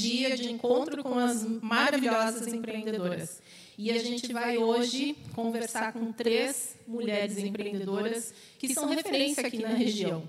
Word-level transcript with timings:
dia 0.00 0.36
de 0.36 0.50
encontro 0.50 1.02
com 1.02 1.18
as 1.18 1.44
maravilhosas 1.44 2.46
empreendedoras. 2.46 3.40
E 3.76 3.90
a 3.90 3.98
gente 3.98 4.32
vai 4.32 4.58
hoje 4.58 5.16
conversar 5.34 5.92
com 5.92 6.12
três 6.12 6.76
mulheres 6.86 7.38
empreendedoras 7.38 8.34
que 8.58 8.72
são 8.74 8.88
referência 8.88 9.46
aqui 9.46 9.62
na 9.62 9.70
região. 9.70 10.22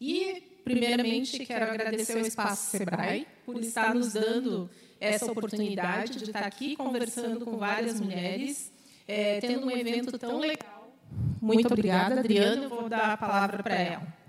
E, 0.00 0.42
primeiramente, 0.64 1.44
quero 1.46 1.70
agradecer 1.70 2.18
ao 2.18 2.26
Espaço 2.26 2.76
Sebrae 2.76 3.26
por 3.44 3.60
estar 3.60 3.94
nos 3.94 4.12
dando 4.12 4.68
essa 5.00 5.30
oportunidade 5.30 6.18
de 6.18 6.24
estar 6.24 6.44
aqui 6.44 6.76
conversando 6.76 7.44
com 7.44 7.56
várias 7.56 8.00
mulheres, 8.00 8.70
é, 9.08 9.40
tendo 9.40 9.66
um 9.66 9.70
evento 9.70 10.18
tão 10.18 10.38
legal. 10.38 10.94
Muito 11.40 11.66
obrigada, 11.66 12.20
Adriana. 12.20 12.64
Eu 12.64 12.68
vou 12.68 12.88
dar 12.88 13.12
a 13.12 13.16
palavra 13.16 13.62
para 13.62 13.74
ela. 13.74 14.20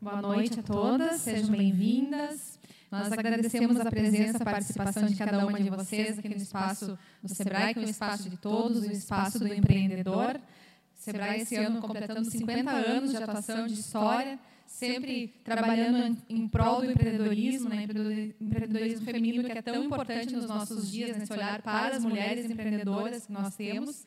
Boa 0.00 0.22
noite 0.22 0.60
a 0.60 0.62
todas, 0.62 1.20
sejam 1.20 1.50
bem-vindas. 1.50 2.51
Nós 2.92 3.10
agradecemos 3.10 3.80
a 3.80 3.86
presença, 3.86 4.36
a 4.36 4.44
participação 4.44 5.06
de 5.06 5.16
cada 5.16 5.46
uma 5.46 5.58
de 5.58 5.70
vocês 5.70 6.18
aqui 6.18 6.28
no 6.28 6.36
espaço 6.36 6.98
do 7.22 7.34
Sebrae, 7.34 7.72
que 7.72 7.80
é 7.80 7.84
o 7.84 7.88
espaço 7.88 8.28
de 8.28 8.36
todos, 8.36 8.82
o 8.82 8.92
espaço 8.92 9.38
do 9.38 9.48
empreendedor. 9.48 10.38
Sebrae 10.94 11.40
esse 11.40 11.56
ano 11.56 11.80
completando 11.80 12.30
50 12.30 12.70
anos 12.70 13.10
de 13.12 13.16
atuação, 13.16 13.66
de 13.66 13.72
história, 13.72 14.38
sempre 14.66 15.32
trabalhando 15.42 16.18
em 16.28 16.46
prol 16.46 16.82
do 16.82 16.90
empreendedorismo, 16.90 17.70
né, 17.70 17.84
empreendedorismo 18.38 19.06
feminino 19.06 19.42
que 19.42 19.52
é 19.52 19.62
tão 19.62 19.84
importante 19.84 20.36
nos 20.36 20.46
nossos 20.46 20.92
dias, 20.92 21.16
nesse 21.16 21.32
olhar 21.32 21.62
para 21.62 21.96
as 21.96 22.04
mulheres 22.04 22.50
empreendedoras 22.50 23.24
que 23.24 23.32
nós 23.32 23.56
temos. 23.56 24.04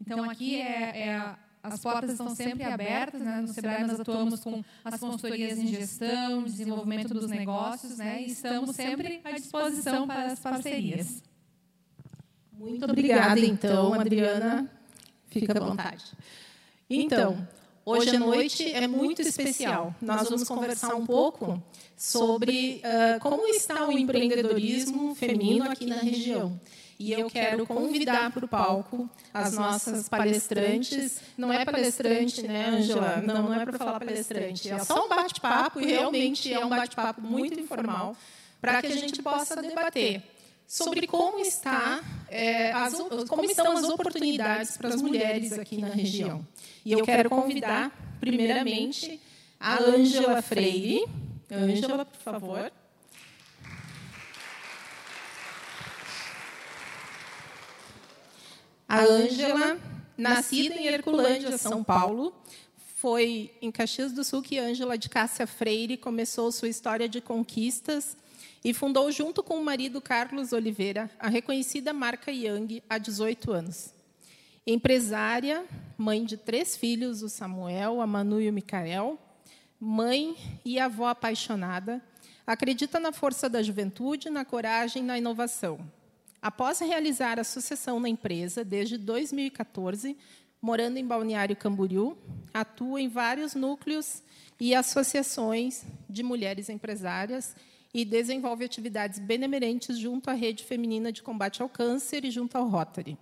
Então 0.00 0.28
aqui 0.28 0.60
é, 0.60 1.08
é 1.08 1.36
as 1.64 1.80
portas 1.80 2.10
estão 2.10 2.34
sempre 2.34 2.62
abertas. 2.64 3.20
Né? 3.20 3.40
No 3.40 3.48
Sebrae 3.48 3.84
nós 3.84 3.98
atuamos 3.98 4.40
com 4.40 4.62
as 4.84 5.00
consultorias 5.00 5.58
em 5.58 5.66
gestão, 5.66 6.42
desenvolvimento 6.42 7.14
dos 7.14 7.28
negócios, 7.28 7.96
né? 7.96 8.22
e 8.22 8.26
estamos 8.26 8.76
sempre 8.76 9.20
à 9.24 9.32
disposição 9.32 10.06
para 10.06 10.26
as 10.26 10.38
parcerias. 10.38 11.22
Muito 12.52 12.84
obrigada, 12.84 13.40
então, 13.40 13.94
Adriana. 13.94 14.70
Fica 15.28 15.58
à 15.58 15.64
vontade. 15.64 16.04
Então, 16.88 17.48
hoje 17.84 18.14
à 18.14 18.18
noite 18.18 18.70
é 18.70 18.86
muito 18.86 19.22
especial. 19.22 19.94
Nós 20.00 20.28
vamos 20.28 20.46
conversar 20.46 20.94
um 20.94 21.06
pouco 21.06 21.60
sobre 21.96 22.82
uh, 22.84 23.18
como 23.20 23.46
está 23.48 23.88
o 23.88 23.92
empreendedorismo 23.92 25.14
feminino 25.14 25.70
aqui 25.70 25.86
na 25.86 25.96
região. 25.96 26.60
E 27.04 27.12
eu 27.12 27.28
quero 27.28 27.66
convidar 27.66 28.30
para 28.30 28.46
o 28.46 28.48
palco 28.48 29.10
as 29.32 29.52
nossas 29.52 30.08
palestrantes. 30.08 31.20
Não 31.36 31.52
é 31.52 31.62
palestrante, 31.62 32.40
né, 32.40 32.68
Angela? 32.70 33.18
Não, 33.18 33.42
não 33.42 33.54
é 33.54 33.62
para 33.62 33.76
falar 33.76 34.00
palestrante. 34.00 34.70
É 34.70 34.78
só 34.78 35.04
um 35.04 35.08
bate-papo 35.10 35.82
e 35.82 35.84
realmente 35.84 36.50
é 36.50 36.64
um 36.64 36.68
bate-papo 36.70 37.20
muito 37.20 37.60
informal 37.60 38.16
para 38.58 38.80
que 38.80 38.86
a 38.86 38.96
gente 38.96 39.22
possa 39.22 39.60
debater 39.60 40.22
sobre 40.66 41.06
como 41.06 41.38
está 41.40 42.02
é, 42.30 42.72
as, 42.72 42.94
como 43.28 43.44
estão 43.44 43.76
as 43.76 43.84
oportunidades 43.84 44.78
para 44.78 44.88
as 44.88 45.02
mulheres 45.02 45.52
aqui 45.52 45.76
na 45.76 45.88
região. 45.88 46.42
E 46.86 46.92
eu 46.92 47.04
quero 47.04 47.28
convidar, 47.28 47.92
primeiramente, 48.18 49.20
a 49.60 49.78
Ângela 49.78 50.40
Freire. 50.40 51.04
Ângela, 51.52 52.06
por 52.06 52.20
favor. 52.20 52.72
A 58.94 59.02
Ângela, 59.02 59.76
nascida 60.16 60.76
em 60.76 60.86
Herculândia, 60.86 61.58
São 61.58 61.82
Paulo, 61.82 62.32
foi 62.76 63.50
em 63.60 63.72
Caxias 63.72 64.12
do 64.12 64.22
Sul 64.22 64.40
que 64.40 64.56
Ângela 64.56 64.96
de 64.96 65.08
Cássia 65.08 65.48
Freire 65.48 65.96
começou 65.96 66.52
sua 66.52 66.68
história 66.68 67.08
de 67.08 67.20
conquistas 67.20 68.16
e 68.64 68.72
fundou, 68.72 69.10
junto 69.10 69.42
com 69.42 69.58
o 69.58 69.64
marido 69.64 70.00
Carlos 70.00 70.52
Oliveira, 70.52 71.10
a 71.18 71.28
reconhecida 71.28 71.92
marca 71.92 72.30
Yang 72.30 72.84
há 72.88 72.96
18 72.96 73.50
anos. 73.50 73.92
Empresária, 74.64 75.64
mãe 75.98 76.24
de 76.24 76.36
três 76.36 76.76
filhos, 76.76 77.20
o 77.20 77.28
Samuel, 77.28 78.00
a 78.00 78.06
Manu 78.06 78.40
e 78.40 78.48
o 78.48 78.52
Micael, 78.52 79.18
mãe 79.80 80.36
e 80.64 80.78
avó 80.78 81.08
apaixonada, 81.08 82.00
acredita 82.46 83.00
na 83.00 83.10
força 83.10 83.48
da 83.48 83.60
juventude, 83.60 84.30
na 84.30 84.44
coragem 84.44 85.02
na 85.02 85.18
inovação. 85.18 85.80
Após 86.44 86.78
realizar 86.78 87.40
a 87.40 87.42
sucessão 87.42 87.98
na 87.98 88.06
empresa 88.06 88.62
desde 88.62 88.98
2014, 88.98 90.14
morando 90.60 90.98
em 90.98 91.06
Balneário 91.06 91.56
Camboriú, 91.56 92.18
atua 92.52 93.00
em 93.00 93.08
vários 93.08 93.54
núcleos 93.54 94.22
e 94.60 94.74
associações 94.74 95.86
de 96.06 96.22
mulheres 96.22 96.68
empresárias 96.68 97.56
e 97.94 98.04
desenvolve 98.04 98.62
atividades 98.62 99.18
benemerentes 99.18 99.98
junto 99.98 100.28
à 100.28 100.34
Rede 100.34 100.64
Feminina 100.64 101.10
de 101.10 101.22
Combate 101.22 101.62
ao 101.62 101.68
Câncer 101.70 102.26
e 102.26 102.30
junto 102.30 102.58
ao 102.58 102.68
Rotary. 102.68 103.16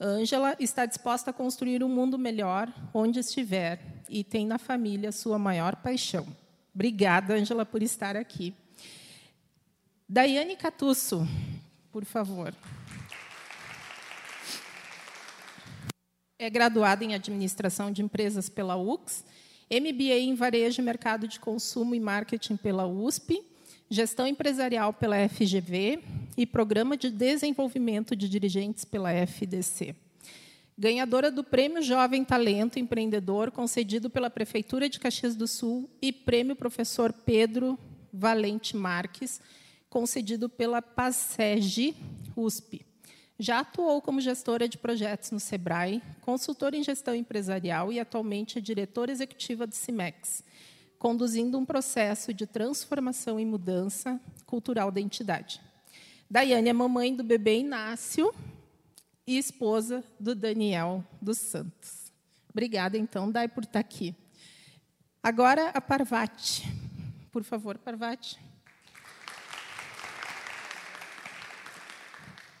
Ângela 0.00 0.56
está 0.58 0.84
disposta 0.84 1.30
a 1.30 1.32
construir 1.32 1.84
um 1.84 1.88
mundo 1.88 2.18
melhor 2.18 2.74
onde 2.92 3.20
estiver 3.20 4.02
e 4.08 4.24
tem 4.24 4.44
na 4.44 4.58
família 4.58 5.12
sua 5.12 5.38
maior 5.38 5.76
paixão. 5.76 6.26
Obrigada, 6.74 7.34
Ângela, 7.34 7.64
por 7.64 7.84
estar 7.84 8.16
aqui. 8.16 8.52
Daiane 10.08 10.56
Catusso, 10.56 11.24
por 11.98 12.04
favor. 12.04 12.54
É 16.38 16.48
graduada 16.48 17.04
em 17.04 17.12
Administração 17.12 17.90
de 17.90 18.02
Empresas 18.02 18.48
pela 18.48 18.76
UX, 18.76 19.24
MBA 19.68 20.18
em 20.20 20.36
Varejo, 20.36 20.80
Mercado 20.80 21.26
de 21.26 21.40
Consumo 21.40 21.96
e 21.96 22.00
Marketing 22.00 22.56
pela 22.56 22.86
USP, 22.86 23.42
Gestão 23.90 24.28
Empresarial 24.28 24.92
pela 24.92 25.28
FGV 25.28 26.04
e 26.36 26.46
Programa 26.46 26.96
de 26.96 27.10
Desenvolvimento 27.10 28.14
de 28.14 28.28
Dirigentes 28.28 28.84
pela 28.84 29.10
FDC. 29.12 29.96
Ganhadora 30.78 31.32
do 31.32 31.42
Prêmio 31.42 31.82
Jovem 31.82 32.24
Talento 32.24 32.78
Empreendedor, 32.78 33.50
concedido 33.50 34.08
pela 34.08 34.30
Prefeitura 34.30 34.88
de 34.88 35.00
Caxias 35.00 35.34
do 35.34 35.48
Sul, 35.48 35.90
e 36.00 36.12
Prêmio 36.12 36.54
Professor 36.54 37.12
Pedro 37.12 37.76
Valente 38.12 38.76
Marques, 38.76 39.40
concedido 39.88 40.48
pela 40.48 40.82
PASEG 40.82 41.96
USP. 42.36 42.86
Já 43.38 43.60
atuou 43.60 44.02
como 44.02 44.20
gestora 44.20 44.68
de 44.68 44.76
projetos 44.76 45.30
no 45.30 45.38
SEBRAE, 45.38 46.02
consultora 46.22 46.76
em 46.76 46.82
gestão 46.82 47.14
empresarial 47.14 47.92
e 47.92 48.00
atualmente 48.00 48.58
é 48.58 48.60
diretora 48.60 49.12
executiva 49.12 49.64
do 49.64 49.74
CIMEX, 49.74 50.42
conduzindo 50.98 51.56
um 51.56 51.64
processo 51.64 52.34
de 52.34 52.46
transformação 52.46 53.38
e 53.38 53.46
mudança 53.46 54.20
cultural 54.44 54.90
da 54.90 55.00
entidade. 55.00 55.60
Daiane 56.28 56.68
é 56.68 56.72
mamãe 56.72 57.14
do 57.14 57.22
bebê 57.22 57.60
Inácio 57.60 58.34
e 59.24 59.38
esposa 59.38 60.02
do 60.18 60.34
Daniel 60.34 61.04
dos 61.22 61.38
Santos. 61.38 62.10
Obrigada, 62.50 62.98
então, 62.98 63.30
Dai, 63.30 63.46
por 63.46 63.62
estar 63.62 63.78
aqui. 63.78 64.14
Agora, 65.22 65.68
a 65.70 65.80
Parvati. 65.80 66.66
Por 67.30 67.44
favor, 67.44 67.78
Parvati. 67.78 68.47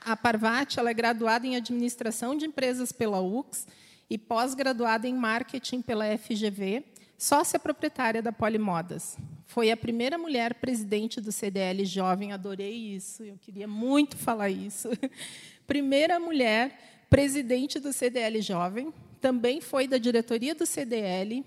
A 0.08 0.16
Parvati 0.16 0.80
ela 0.80 0.88
é 0.88 0.94
graduada 0.94 1.46
em 1.46 1.54
Administração 1.54 2.34
de 2.34 2.46
Empresas 2.46 2.90
pela 2.92 3.20
UX 3.20 3.68
e 4.08 4.16
pós-graduada 4.16 5.06
em 5.06 5.12
Marketing 5.12 5.82
pela 5.82 6.16
FGV, 6.16 6.82
sócia 7.18 7.58
proprietária 7.58 8.22
da 8.22 8.32
Polimodas. 8.32 9.18
Foi 9.44 9.70
a 9.70 9.76
primeira 9.76 10.16
mulher 10.16 10.54
presidente 10.54 11.20
do 11.20 11.30
CDL 11.30 11.84
Jovem, 11.84 12.32
adorei 12.32 12.74
isso, 12.74 13.22
eu 13.22 13.36
queria 13.36 13.68
muito 13.68 14.16
falar 14.16 14.48
isso. 14.48 14.88
primeira 15.68 16.18
mulher 16.18 17.04
presidente 17.10 17.78
do 17.78 17.92
CDL 17.92 18.40
Jovem, 18.40 18.94
também 19.20 19.60
foi 19.60 19.86
da 19.86 19.98
diretoria 19.98 20.54
do 20.54 20.64
CDL 20.64 21.44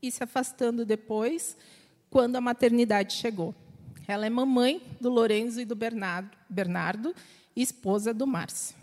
e 0.00 0.12
se 0.12 0.22
afastando 0.22 0.86
depois, 0.86 1.56
quando 2.08 2.36
a 2.36 2.40
maternidade 2.40 3.14
chegou. 3.14 3.52
Ela 4.06 4.26
é 4.26 4.30
mamãe 4.30 4.80
do 5.00 5.10
Lorenzo 5.10 5.60
e 5.60 5.64
do 5.64 5.74
Bernardo, 5.74 6.30
Bernardo 6.48 7.12
esposa 7.56 8.12
do 8.12 8.26
Márcio. 8.26 8.76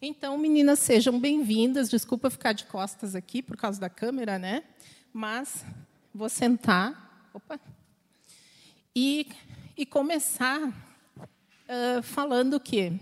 Então, 0.00 0.36
meninas, 0.36 0.80
sejam 0.80 1.20
bem-vindas. 1.20 1.88
Desculpa 1.88 2.28
ficar 2.28 2.52
de 2.52 2.64
costas 2.64 3.14
aqui 3.14 3.40
por 3.40 3.56
causa 3.56 3.80
da 3.80 3.88
câmera, 3.88 4.38
né? 4.38 4.64
Mas 5.12 5.64
vou 6.12 6.28
sentar. 6.28 7.30
Opa. 7.32 7.60
E, 8.94 9.28
e 9.76 9.86
começar 9.86 10.68
uh, 10.68 12.02
falando 12.02 12.58
que 12.58 12.98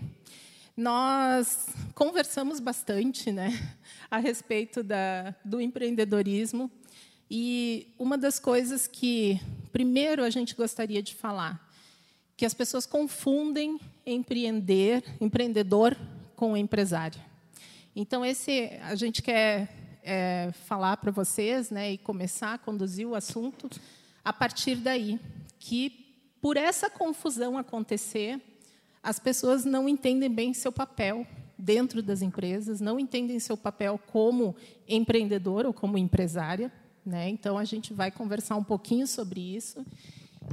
nós 0.77 1.69
conversamos 1.95 2.59
bastante 2.59 3.31
né, 3.31 3.75
a 4.09 4.17
respeito 4.17 4.83
da, 4.83 5.33
do 5.43 5.59
empreendedorismo. 5.59 6.69
E 7.29 7.87
uma 7.97 8.17
das 8.17 8.39
coisas 8.39 8.85
que, 8.85 9.41
primeiro, 9.71 10.23
a 10.23 10.29
gente 10.29 10.53
gostaria 10.53 11.01
de 11.01 11.15
falar 11.15 11.71
que 12.41 12.45
as 12.45 12.53
pessoas 12.55 12.87
confundem 12.87 13.79
empreender, 14.11 15.03
empreendedor 15.19 15.97
com 16.35 16.55
empresário. 16.55 17.19
Então 17.95 18.25
esse 18.25 18.71
a 18.83 18.95
gente 18.95 19.21
quer 19.21 19.69
é, 20.03 20.51
falar 20.65 20.97
para 20.97 21.11
vocês, 21.11 21.69
né, 21.69 21.93
e 21.93 21.97
começar 21.97 22.53
a 22.53 22.57
conduzir 22.57 23.07
o 23.07 23.15
assunto 23.15 23.69
a 24.23 24.31
partir 24.31 24.75
daí, 24.75 25.19
que 25.59 26.01
por 26.41 26.57
essa 26.57 26.89
confusão 26.89 27.57
acontecer, 27.57 28.41
as 29.03 29.19
pessoas 29.19 29.63
não 29.65 29.87
entendem 29.87 30.29
bem 30.29 30.53
seu 30.53 30.71
papel 30.71 31.25
dentro 31.57 32.01
das 32.01 32.23
empresas, 32.23 32.81
não 32.81 32.99
entendem 32.99 33.39
seu 33.39 33.55
papel 33.55 33.99
como 34.11 34.55
empreendedor 34.87 35.65
ou 35.65 35.73
como 35.73 35.97
empresária. 35.97 36.71
Né? 37.05 37.29
Então, 37.29 37.57
a 37.57 37.63
gente 37.63 37.93
vai 37.93 38.11
conversar 38.11 38.55
um 38.55 38.63
pouquinho 38.63 39.05
sobre 39.07 39.39
isso. 39.39 39.85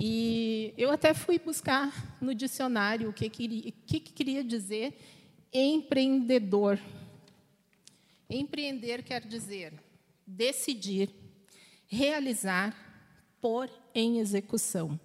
E 0.01 0.73
eu 0.79 0.91
até 0.91 1.13
fui 1.13 1.39
buscar 1.39 2.17
no 2.21 2.35
dicionário 2.35 3.11
o 3.11 3.13
que, 3.13 3.29
queria, 3.29 3.73
que 3.87 4.01
queria 4.01 4.45
dizer 4.45 4.97
empreendedor. 5.53 6.79
Empreender 8.31 9.03
quer 9.03 9.25
dizer 9.27 9.73
decidir, 10.27 11.11
realizar, 11.87 12.77
pôr 13.41 13.71
em 13.95 14.19
execução. 14.19 15.01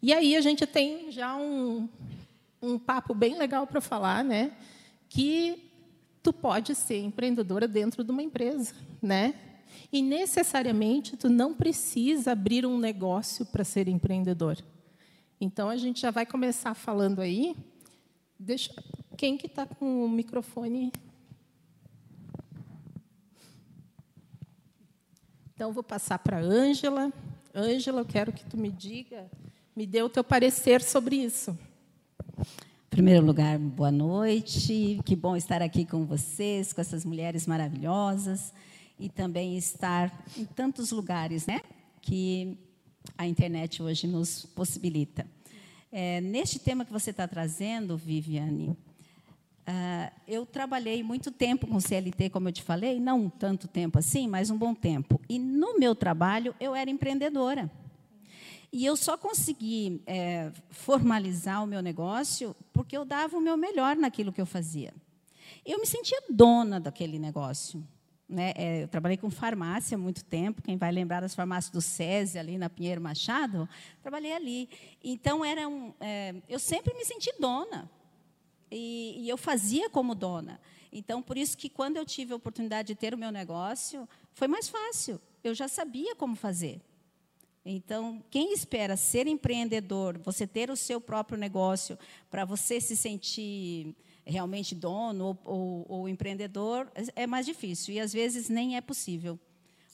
E 0.00 0.12
aí 0.12 0.36
a 0.36 0.40
gente 0.40 0.64
tem 0.66 1.10
já 1.10 1.34
um, 1.34 1.88
um 2.62 2.78
papo 2.78 3.14
bem 3.14 3.36
legal 3.36 3.66
para 3.66 3.80
falar, 3.80 4.22
né? 4.22 4.56
Que 5.08 5.70
tu 6.22 6.32
pode 6.32 6.74
ser 6.74 6.98
empreendedora 6.98 7.66
dentro 7.66 8.04
de 8.04 8.10
uma 8.10 8.22
empresa, 8.22 8.74
né? 9.02 9.34
E 9.92 10.02
necessariamente 10.02 11.16
tu 11.16 11.28
não 11.28 11.54
precisa 11.54 12.32
abrir 12.32 12.66
um 12.66 12.78
negócio 12.78 13.46
para 13.46 13.64
ser 13.64 13.88
empreendedor. 13.88 14.58
Então 15.40 15.68
a 15.68 15.76
gente 15.76 16.00
já 16.00 16.10
vai 16.10 16.26
começar 16.26 16.74
falando 16.74 17.20
aí. 17.20 17.56
Deixa 18.38 18.72
quem 19.16 19.36
que 19.36 19.46
está 19.46 19.66
com 19.66 20.04
o 20.04 20.08
microfone? 20.08 20.92
Então 25.54 25.72
vou 25.72 25.84
passar 25.84 26.18
para 26.18 26.40
Ângela. 26.40 27.12
Ângela, 27.54 28.00
eu 28.00 28.04
quero 28.04 28.32
que 28.32 28.44
tu 28.44 28.56
me 28.56 28.70
diga, 28.70 29.30
me 29.76 29.86
dê 29.86 30.02
o 30.02 30.08
teu 30.08 30.24
parecer 30.24 30.82
sobre 30.82 31.16
isso. 31.16 31.56
Em 32.38 32.90
primeiro 32.90 33.24
lugar, 33.24 33.58
boa 33.58 33.92
noite. 33.92 35.00
Que 35.04 35.14
bom 35.14 35.36
estar 35.36 35.62
aqui 35.62 35.84
com 35.84 36.04
vocês, 36.04 36.72
com 36.72 36.80
essas 36.80 37.04
mulheres 37.04 37.46
maravilhosas 37.46 38.52
e 38.98 39.08
também 39.08 39.56
estar 39.56 40.12
em 40.36 40.44
tantos 40.44 40.90
lugares, 40.90 41.46
né? 41.46 41.60
Que 42.00 42.58
a 43.16 43.26
internet 43.26 43.82
hoje 43.82 44.06
nos 44.06 44.44
possibilita. 44.46 45.26
É, 45.90 46.20
neste 46.20 46.58
tema 46.58 46.84
que 46.84 46.92
você 46.92 47.10
está 47.10 47.28
trazendo, 47.28 47.96
Viviane, 47.96 48.70
uh, 48.70 50.20
eu 50.26 50.44
trabalhei 50.44 51.02
muito 51.02 51.30
tempo 51.30 51.66
com 51.66 51.78
CLT, 51.78 52.30
como 52.30 52.48
eu 52.48 52.52
te 52.52 52.62
falei, 52.62 52.98
não 52.98 53.28
tanto 53.28 53.68
tempo 53.68 53.98
assim, 53.98 54.26
mas 54.26 54.50
um 54.50 54.58
bom 54.58 54.74
tempo. 54.74 55.20
E 55.28 55.38
no 55.38 55.78
meu 55.78 55.94
trabalho 55.94 56.54
eu 56.58 56.74
era 56.74 56.90
empreendedora. 56.90 57.70
E 58.72 58.84
eu 58.84 58.96
só 58.96 59.16
consegui 59.16 60.02
é, 60.04 60.50
formalizar 60.68 61.62
o 61.62 61.66
meu 61.66 61.80
negócio 61.80 62.56
porque 62.72 62.96
eu 62.96 63.04
dava 63.04 63.36
o 63.36 63.40
meu 63.40 63.56
melhor 63.56 63.94
naquilo 63.94 64.32
que 64.32 64.40
eu 64.40 64.46
fazia. 64.46 64.92
Eu 65.64 65.78
me 65.78 65.86
sentia 65.86 66.20
dona 66.28 66.80
daquele 66.80 67.16
negócio. 67.16 67.86
Né? 68.28 68.52
É, 68.56 68.82
eu 68.82 68.88
trabalhei 68.88 69.16
com 69.16 69.30
farmácia 69.30 69.96
há 69.96 69.98
muito 69.98 70.24
tempo. 70.24 70.62
Quem 70.62 70.76
vai 70.76 70.90
lembrar 70.90 71.20
das 71.20 71.34
farmácias 71.34 71.72
do 71.72 71.80
SESI, 71.80 72.38
ali 72.38 72.58
na 72.58 72.70
Pinheiro 72.70 73.00
Machado, 73.00 73.68
trabalhei 74.02 74.32
ali. 74.32 74.68
Então, 75.02 75.44
era 75.44 75.68
um, 75.68 75.92
é, 76.00 76.34
eu 76.48 76.58
sempre 76.58 76.94
me 76.94 77.04
senti 77.04 77.32
dona. 77.38 77.90
E, 78.70 79.16
e 79.18 79.28
eu 79.28 79.36
fazia 79.36 79.88
como 79.90 80.14
dona. 80.14 80.60
Então, 80.90 81.22
por 81.22 81.36
isso 81.36 81.56
que 81.56 81.68
quando 81.68 81.96
eu 81.96 82.06
tive 82.06 82.32
a 82.32 82.36
oportunidade 82.36 82.88
de 82.88 82.94
ter 82.94 83.14
o 83.14 83.18
meu 83.18 83.30
negócio, 83.30 84.08
foi 84.32 84.48
mais 84.48 84.68
fácil. 84.68 85.20
Eu 85.42 85.54
já 85.54 85.68
sabia 85.68 86.14
como 86.14 86.34
fazer. 86.34 86.80
Então, 87.64 88.22
quem 88.30 88.52
espera 88.52 88.96
ser 88.96 89.26
empreendedor, 89.26 90.18
você 90.18 90.46
ter 90.46 90.70
o 90.70 90.76
seu 90.76 91.00
próprio 91.00 91.38
negócio, 91.38 91.98
para 92.30 92.44
você 92.44 92.80
se 92.80 92.94
sentir 92.94 93.96
realmente 94.24 94.74
dono 94.74 95.26
ou, 95.26 95.38
ou, 95.44 95.86
ou, 95.88 96.08
empreendedor, 96.08 96.90
é 97.14 97.26
mais 97.26 97.46
difícil. 97.46 97.94
E, 97.94 98.00
às 98.00 98.12
vezes, 98.12 98.48
nem 98.48 98.76
é 98.76 98.80
possível. 98.80 99.38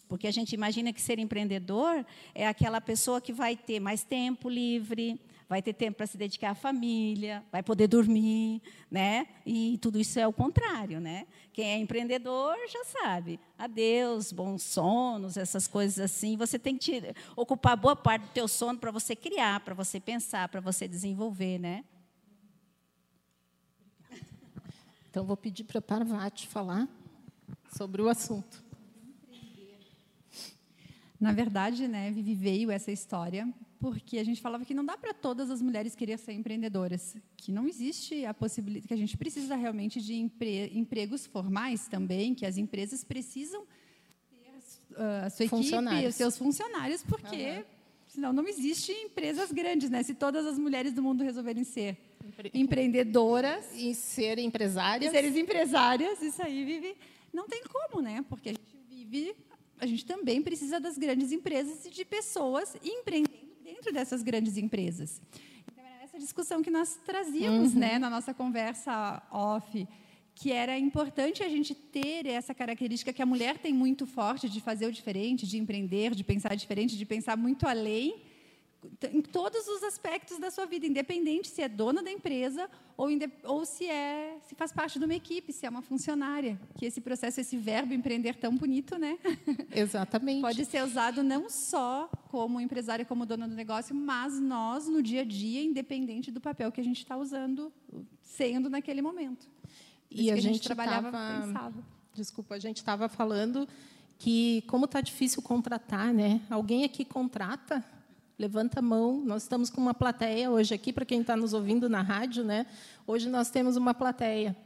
Porque 0.08 0.26
a 0.26 0.32
gente 0.32 0.52
imagina 0.52 0.92
que 0.92 1.00
ser 1.00 1.18
empreendedor 1.18 2.04
é 2.34 2.46
aquela 2.46 2.80
pessoa 2.80 3.20
que 3.20 3.32
vai 3.32 3.56
ter 3.56 3.78
mais 3.78 4.02
tempo 4.02 4.48
livre, 4.48 5.20
vai 5.50 5.60
ter 5.60 5.72
tempo 5.72 5.96
para 5.96 6.06
se 6.06 6.16
dedicar 6.16 6.50
à 6.50 6.54
família, 6.54 7.44
vai 7.50 7.60
poder 7.60 7.88
dormir, 7.88 8.62
né? 8.88 9.26
E 9.44 9.78
tudo 9.82 9.98
isso 9.98 10.18
é 10.18 10.26
o 10.26 10.32
contrário, 10.32 11.00
né? 11.00 11.26
Quem 11.52 11.64
é 11.64 11.76
empreendedor 11.76 12.56
já 12.68 12.84
sabe. 12.84 13.40
Adeus, 13.58 14.32
bons 14.32 14.62
sonos, 14.62 15.36
essas 15.36 15.66
coisas 15.66 15.98
assim. 15.98 16.36
Você 16.36 16.56
tem 16.56 16.76
que 16.76 17.02
ocupar 17.34 17.76
boa 17.76 17.96
parte 17.96 18.22
do 18.22 18.30
teu 18.30 18.46
sono 18.46 18.78
para 18.78 18.92
você 18.92 19.16
criar, 19.16 19.58
para 19.60 19.74
você 19.74 19.98
pensar, 19.98 20.48
para 20.48 20.60
você 20.60 20.86
desenvolver, 20.86 21.58
né? 21.58 21.84
Então 25.10 25.24
vou 25.24 25.36
pedir 25.36 25.64
para 25.64 25.82
Parvati 25.82 26.46
falar 26.46 26.88
sobre 27.76 28.00
o 28.00 28.08
assunto. 28.08 28.62
Na 31.20 31.32
verdade, 31.32 31.88
né, 31.88 32.12
Vivi 32.12 32.34
veio 32.34 32.70
essa 32.70 32.92
história 32.92 33.52
porque 33.80 34.18
a 34.18 34.24
gente 34.24 34.40
falava 34.40 34.64
que 34.64 34.72
não 34.72 34.84
dá 34.84 34.96
para 34.96 35.12
todas 35.12 35.50
as 35.50 35.60
mulheres 35.60 35.96
querer 35.96 36.18
ser 36.18 36.32
empreendedoras, 36.32 37.16
que 37.36 37.50
não 37.50 37.66
existe 37.66 38.24
a 38.26 38.32
possibilidade, 38.32 38.86
que 38.86 38.94
a 38.94 38.96
gente 38.96 39.16
precisa 39.16 39.56
realmente 39.56 40.00
de 40.00 40.14
empre, 40.14 40.70
empregos 40.78 41.26
formais 41.26 41.88
também, 41.88 42.34
que 42.34 42.44
as 42.46 42.56
empresas 42.56 43.02
precisam 43.02 43.66
ter 44.30 44.96
uh, 44.96 45.24
a 45.24 45.30
sua 45.30 45.46
equipe, 45.46 46.06
os 46.06 46.14
seus 46.14 46.36
funcionários, 46.36 47.02
porque 47.02 47.58
uhum. 47.58 47.64
Senão 48.10 48.32
não 48.32 48.46
existe 48.46 48.92
empresas 48.92 49.52
grandes, 49.52 49.88
né? 49.88 50.02
Se 50.02 50.14
todas 50.14 50.44
as 50.44 50.58
mulheres 50.58 50.92
do 50.92 51.02
mundo 51.02 51.22
resolverem 51.22 51.64
ser 51.64 51.96
Empre... 52.24 52.50
empreendedoras 52.52 53.64
e 53.74 53.94
serem 53.94 54.46
empresárias, 54.46 55.10
e 55.10 55.16
serem 55.16 55.38
empresárias, 55.38 56.20
isso 56.20 56.42
aí 56.42 56.64
vive, 56.64 56.96
não 57.32 57.46
tem 57.46 57.62
como, 57.62 58.02
né? 58.02 58.24
Porque 58.28 58.48
a 58.48 58.52
gente 58.52 58.76
vive, 58.88 59.36
a 59.78 59.86
gente 59.86 60.04
também 60.04 60.42
precisa 60.42 60.80
das 60.80 60.98
grandes 60.98 61.30
empresas 61.30 61.86
e 61.86 61.90
de 61.90 62.04
pessoas 62.04 62.76
empreendendo 62.82 63.54
dentro 63.62 63.92
dessas 63.92 64.22
grandes 64.22 64.56
empresas. 64.56 65.22
Então, 65.72 65.84
era 65.84 66.02
essa 66.02 66.18
discussão 66.18 66.62
que 66.62 66.70
nós 66.70 66.98
trazíamos 67.06 67.74
uhum. 67.74 67.78
né, 67.78 67.98
na 67.98 68.10
nossa 68.10 68.34
conversa 68.34 69.22
off, 69.30 69.86
que 70.40 70.50
era 70.50 70.78
importante 70.78 71.42
a 71.42 71.48
gente 71.50 71.74
ter 71.74 72.24
essa 72.24 72.54
característica 72.54 73.12
que 73.12 73.20
a 73.20 73.26
mulher 73.26 73.58
tem 73.58 73.74
muito 73.74 74.06
forte 74.06 74.48
de 74.48 74.58
fazer 74.58 74.86
o 74.86 74.92
diferente, 74.92 75.46
de 75.46 75.58
empreender, 75.58 76.14
de 76.14 76.24
pensar 76.24 76.54
diferente, 76.54 76.96
de 76.96 77.04
pensar 77.04 77.36
muito 77.36 77.66
além 77.66 78.22
em 79.12 79.20
todos 79.20 79.68
os 79.68 79.82
aspectos 79.82 80.38
da 80.38 80.50
sua 80.50 80.64
vida, 80.64 80.86
independente 80.86 81.48
se 81.48 81.60
é 81.60 81.68
dona 81.68 82.02
da 82.02 82.10
empresa 82.10 82.70
ou, 82.96 83.08
ou 83.44 83.66
se 83.66 83.84
é 83.84 84.38
se 84.48 84.54
faz 84.54 84.72
parte 84.72 84.98
de 84.98 85.04
uma 85.04 85.14
equipe, 85.14 85.52
se 85.52 85.66
é 85.66 85.68
uma 85.68 85.82
funcionária. 85.82 86.58
Que 86.78 86.86
esse 86.86 87.02
processo, 87.02 87.38
esse 87.38 87.58
verbo 87.58 87.92
empreender 87.92 88.36
tão 88.36 88.56
bonito, 88.56 88.96
né? 88.96 89.18
Exatamente. 89.70 90.40
Pode 90.40 90.64
ser 90.64 90.82
usado 90.82 91.22
não 91.22 91.50
só 91.50 92.10
como 92.30 92.58
empresária, 92.58 93.04
como 93.04 93.26
dona 93.26 93.46
do 93.46 93.54
negócio, 93.54 93.94
mas 93.94 94.40
nós 94.40 94.88
no 94.88 95.02
dia 95.02 95.20
a 95.20 95.24
dia, 95.24 95.62
independente 95.62 96.30
do 96.30 96.40
papel 96.40 96.72
que 96.72 96.80
a 96.80 96.84
gente 96.84 96.98
está 96.98 97.18
usando, 97.18 97.70
sendo 98.22 98.70
naquele 98.70 99.02
momento. 99.02 99.46
E 100.10 100.30
a, 100.30 100.36
gente, 100.36 100.54
gente 100.54 100.62
trabalhava, 100.64 101.10
tava, 101.10 101.46
pensava. 101.46 101.84
Desculpa, 102.14 102.54
a 102.56 102.58
gente 102.58 102.78
estava 102.78 103.08
falando 103.08 103.68
que 104.18 104.62
como 104.66 104.84
está 104.84 105.00
difícil 105.00 105.40
contratar, 105.40 106.12
né? 106.12 106.40
Alguém 106.50 106.84
aqui 106.84 107.04
contrata? 107.04 107.84
Levanta 108.38 108.80
a 108.80 108.82
mão. 108.82 109.22
Nós 109.24 109.42
estamos 109.42 109.70
com 109.70 109.80
uma 109.80 109.94
plateia 109.94 110.50
hoje 110.50 110.74
aqui, 110.74 110.92
para 110.92 111.04
quem 111.04 111.20
está 111.20 111.36
nos 111.36 111.52
ouvindo 111.52 111.88
na 111.88 112.02
rádio, 112.02 112.42
né? 112.42 112.66
Hoje 113.06 113.28
nós 113.28 113.50
temos 113.50 113.76
uma 113.76 113.94
plateia. 113.94 114.56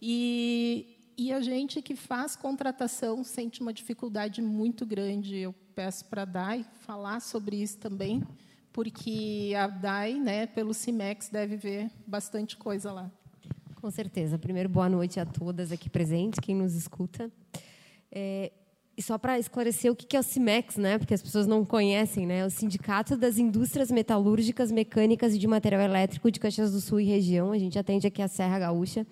E, 0.00 0.96
e 1.16 1.32
a 1.32 1.40
gente 1.40 1.80
que 1.80 1.94
faz 1.94 2.34
contratação 2.34 3.22
sente 3.22 3.60
uma 3.60 3.72
dificuldade 3.72 4.42
muito 4.42 4.84
grande. 4.84 5.36
Eu 5.36 5.54
peço 5.74 6.04
para 6.06 6.22
a 6.22 6.24
Dai 6.24 6.66
falar 6.80 7.20
sobre 7.20 7.62
isso 7.62 7.78
também, 7.78 8.22
porque 8.72 9.52
a 9.56 9.68
Dai, 9.68 10.14
né, 10.14 10.46
pelo 10.46 10.74
CIMEX, 10.74 11.28
deve 11.28 11.56
ver 11.56 11.90
bastante 12.06 12.56
coisa 12.56 12.92
lá. 12.92 13.10
Com 13.80 13.92
certeza. 13.92 14.36
Primeiro, 14.36 14.68
boa 14.68 14.88
noite 14.88 15.20
a 15.20 15.24
todas 15.24 15.70
aqui 15.70 15.88
presentes, 15.88 16.40
quem 16.40 16.52
nos 16.52 16.74
escuta. 16.74 17.30
É, 18.10 18.50
e 18.96 19.00
só 19.00 19.16
para 19.16 19.38
esclarecer 19.38 19.92
o 19.92 19.94
que 19.94 20.16
é 20.16 20.20
o 20.20 20.22
CIMEX, 20.22 20.76
né? 20.76 20.98
porque 20.98 21.14
as 21.14 21.22
pessoas 21.22 21.46
não 21.46 21.64
conhecem, 21.64 22.26
né? 22.26 22.44
o 22.44 22.50
Sindicato 22.50 23.16
das 23.16 23.38
Indústrias 23.38 23.92
Metalúrgicas, 23.92 24.72
Mecânicas 24.72 25.32
e 25.32 25.38
de 25.38 25.46
Material 25.46 25.80
Elétrico 25.80 26.28
de 26.28 26.40
Caxias 26.40 26.72
do 26.72 26.80
Sul 26.80 26.98
e 26.98 27.04
região. 27.04 27.52
A 27.52 27.58
gente 27.58 27.78
atende 27.78 28.04
aqui 28.08 28.20
a 28.20 28.26
Serra 28.26 28.58
Gaúcha. 28.58 29.06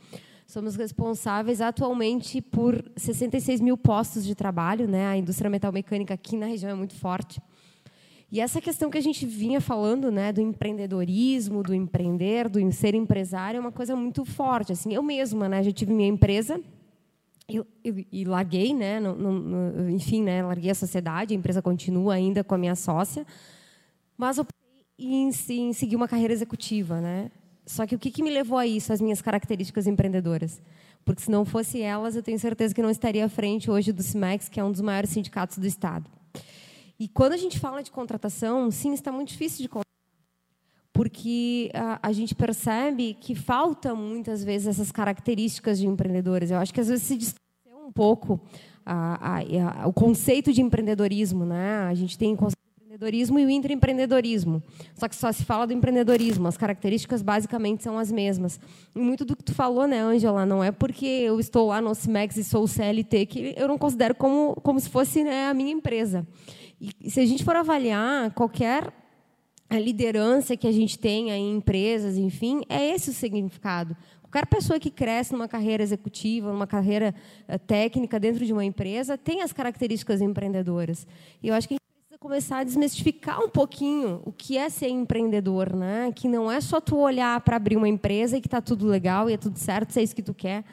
Somos 0.48 0.74
responsáveis 0.74 1.60
atualmente 1.60 2.40
por 2.40 2.84
66 2.96 3.60
mil 3.60 3.76
postos 3.76 4.24
de 4.24 4.34
trabalho. 4.34 4.88
Né? 4.88 5.06
A 5.06 5.16
indústria 5.16 5.48
metalmecânica 5.48 6.12
aqui 6.12 6.36
na 6.36 6.46
região 6.46 6.72
é 6.72 6.74
muito 6.74 6.96
forte. 6.96 7.40
E 8.30 8.40
essa 8.40 8.60
questão 8.60 8.90
que 8.90 8.98
a 8.98 9.02
gente 9.02 9.24
vinha 9.24 9.60
falando, 9.60 10.10
né, 10.10 10.32
do 10.32 10.40
empreendedorismo, 10.40 11.62
do 11.62 11.72
empreender, 11.72 12.48
do 12.48 12.72
ser 12.72 12.94
empresário, 12.94 13.58
é 13.58 13.60
uma 13.60 13.72
coisa 13.72 13.94
muito 13.94 14.24
forte. 14.24 14.72
Assim, 14.72 14.92
eu 14.92 15.02
mesma, 15.02 15.48
né, 15.48 15.62
já 15.62 15.70
tive 15.70 15.92
minha 15.92 16.08
empresa 16.08 16.60
eu, 17.48 17.64
eu, 17.84 18.04
e 18.10 18.24
larguei, 18.24 18.74
né? 18.74 18.98
No, 18.98 19.14
no, 19.14 19.90
enfim, 19.90 20.22
né? 20.22 20.42
Larguei 20.42 20.70
a 20.70 20.74
sociedade, 20.74 21.32
a 21.32 21.36
empresa 21.36 21.62
continua 21.62 22.14
ainda 22.14 22.42
com 22.42 22.54
a 22.54 22.58
minha 22.58 22.74
sócia, 22.74 23.24
mas 24.16 24.38
optei 24.38 24.84
em, 24.98 25.30
em 25.50 25.72
seguir 25.72 25.96
uma 25.96 26.08
carreira 26.08 26.32
executiva, 26.32 27.00
né? 27.00 27.30
Só 27.64 27.86
que 27.86 27.94
o 27.94 27.98
que, 27.98 28.10
que 28.10 28.22
me 28.22 28.30
levou 28.30 28.58
a 28.58 28.66
isso, 28.66 28.92
as 28.92 29.00
minhas 29.00 29.22
características 29.22 29.86
empreendedoras? 29.86 30.60
Porque 31.04 31.22
se 31.22 31.30
não 31.30 31.44
fosse 31.44 31.80
elas, 31.80 32.16
eu 32.16 32.22
tenho 32.22 32.38
certeza 32.38 32.74
que 32.74 32.82
não 32.82 32.90
estaria 32.90 33.24
à 33.24 33.28
frente 33.28 33.70
hoje 33.70 33.92
do 33.92 34.02
CIMEX, 34.02 34.48
que 34.48 34.58
é 34.58 34.64
um 34.64 34.72
dos 34.72 34.80
maiores 34.80 35.10
sindicatos 35.10 35.58
do 35.58 35.66
Estado. 35.66 36.10
E 36.98 37.08
quando 37.08 37.32
a 37.32 37.36
gente 37.36 37.58
fala 37.58 37.82
de 37.82 37.90
contratação, 37.90 38.70
sim, 38.70 38.92
está 38.92 39.12
muito 39.12 39.28
difícil 39.28 39.62
de 39.62 39.68
contratar. 39.68 39.86
Porque 40.92 41.70
a, 41.74 41.98
a 42.02 42.12
gente 42.12 42.34
percebe 42.34 43.14
que 43.20 43.34
falta 43.34 43.94
muitas 43.94 44.42
vezes 44.42 44.68
essas 44.68 44.90
características 44.90 45.78
de 45.78 45.86
empreendedores. 45.86 46.50
Eu 46.50 46.58
acho 46.58 46.72
que 46.72 46.80
às 46.80 46.88
vezes 46.88 47.04
se 47.04 47.16
distorceu 47.16 47.86
um 47.86 47.92
pouco 47.92 48.40
a, 48.84 49.40
a, 49.40 49.86
o 49.86 49.92
conceito 49.92 50.52
de 50.52 50.62
empreendedorismo. 50.62 51.44
Né? 51.44 51.80
A 51.80 51.92
gente 51.92 52.16
tem 52.16 52.34
empreendedorismo 52.96 53.38
e 53.38 53.44
o 53.44 53.50
intraempreendedorismo. 53.50 54.62
Só 54.94 55.06
que 55.06 55.14
só 55.14 55.30
se 55.30 55.44
fala 55.44 55.66
do 55.66 55.72
empreendedorismo. 55.72 56.48
As 56.48 56.56
características 56.56 57.20
basicamente 57.20 57.82
são 57.82 57.98
as 57.98 58.10
mesmas. 58.10 58.58
E 58.94 58.98
muito 58.98 59.24
do 59.24 59.36
que 59.36 59.44
tu 59.44 59.54
falou, 59.54 59.86
né, 59.86 60.00
Angela, 60.00 60.46
não 60.46 60.64
é 60.64 60.72
porque 60.72 61.04
eu 61.04 61.38
estou 61.38 61.68
lá 61.68 61.80
no 61.80 61.94
CIMEX 61.94 62.38
e 62.38 62.44
sou 62.44 62.66
CLT 62.66 63.26
que 63.26 63.54
eu 63.56 63.68
não 63.68 63.76
considero 63.76 64.14
como, 64.14 64.54
como 64.62 64.80
se 64.80 64.88
fosse 64.88 65.22
né, 65.22 65.48
a 65.48 65.54
minha 65.54 65.72
empresa. 65.72 66.26
E 66.80 67.10
se 67.10 67.20
a 67.20 67.26
gente 67.26 67.44
for 67.44 67.56
avaliar 67.56 68.30
qualquer 68.32 68.92
liderança 69.70 70.56
que 70.56 70.66
a 70.66 70.72
gente 70.72 70.98
tenha 70.98 71.36
em 71.36 71.56
empresas, 71.56 72.16
enfim, 72.16 72.62
é 72.68 72.94
esse 72.94 73.10
o 73.10 73.12
significado. 73.12 73.96
Qualquer 74.22 74.46
pessoa 74.46 74.78
que 74.78 74.90
cresce 74.90 75.32
numa 75.32 75.48
carreira 75.48 75.82
executiva, 75.82 76.52
numa 76.52 76.66
carreira 76.66 77.14
uh, 77.48 77.58
técnica 77.58 78.20
dentro 78.20 78.44
de 78.44 78.52
uma 78.52 78.64
empresa, 78.64 79.16
tem 79.16 79.40
as 79.40 79.52
características 79.52 80.20
empreendedoras. 80.20 81.06
E 81.42 81.48
eu 81.48 81.54
acho 81.54 81.66
que 81.66 81.74
a 81.74 81.76
gente 81.76 81.82
precisa 82.00 82.18
começar 82.18 82.58
a 82.58 82.64
desmistificar 82.64 83.40
um 83.40 83.48
pouquinho 83.48 84.20
o 84.24 84.32
que 84.32 84.58
é 84.58 84.68
ser 84.68 84.88
empreendedor, 84.88 85.74
né? 85.74 86.12
Que 86.14 86.28
não 86.28 86.50
é 86.50 86.60
só 86.60 86.80
tu 86.80 86.98
olhar 86.98 87.40
para 87.40 87.56
abrir 87.56 87.76
uma 87.76 87.88
empresa 87.88 88.36
e 88.36 88.40
que 88.40 88.46
está 88.46 88.60
tudo 88.60 88.86
legal 88.86 89.30
e 89.30 89.34
é 89.34 89.36
tudo 89.36 89.58
certo, 89.58 89.92
se 89.92 90.00
é 90.00 90.02
isso 90.02 90.14
que 90.14 90.22
tu 90.22 90.34
quer 90.34 90.64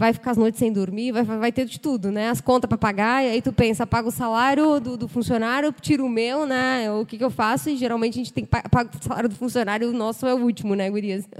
vai 0.00 0.14
ficar 0.14 0.30
as 0.30 0.38
noites 0.38 0.58
sem 0.58 0.72
dormir, 0.72 1.12
vai, 1.12 1.22
vai 1.22 1.52
ter 1.52 1.66
de 1.66 1.78
tudo, 1.78 2.10
né? 2.10 2.30
As 2.30 2.40
contas 2.40 2.66
para 2.66 2.78
pagar, 2.78 3.22
e 3.22 3.28
aí 3.28 3.42
tu 3.42 3.52
pensa, 3.52 3.86
paga 3.86 4.08
o 4.08 4.10
salário 4.10 4.80
do, 4.80 4.96
do, 4.96 5.06
funcionário, 5.06 5.70
tiro 5.78 6.06
o 6.06 6.08
meu, 6.08 6.46
né? 6.46 6.90
O 6.90 7.04
que, 7.04 7.18
que 7.18 7.24
eu 7.24 7.28
faço? 7.28 7.68
E 7.68 7.76
geralmente 7.76 8.14
a 8.14 8.16
gente 8.16 8.32
tem 8.32 8.46
que 8.46 8.50
pagar 8.50 8.88
o 8.98 9.04
salário 9.04 9.28
do 9.28 9.34
funcionário, 9.34 9.90
o 9.90 9.92
nosso 9.92 10.26
é 10.26 10.32
o 10.34 10.38
último, 10.38 10.74
né, 10.74 10.90
gurias? 10.90 11.28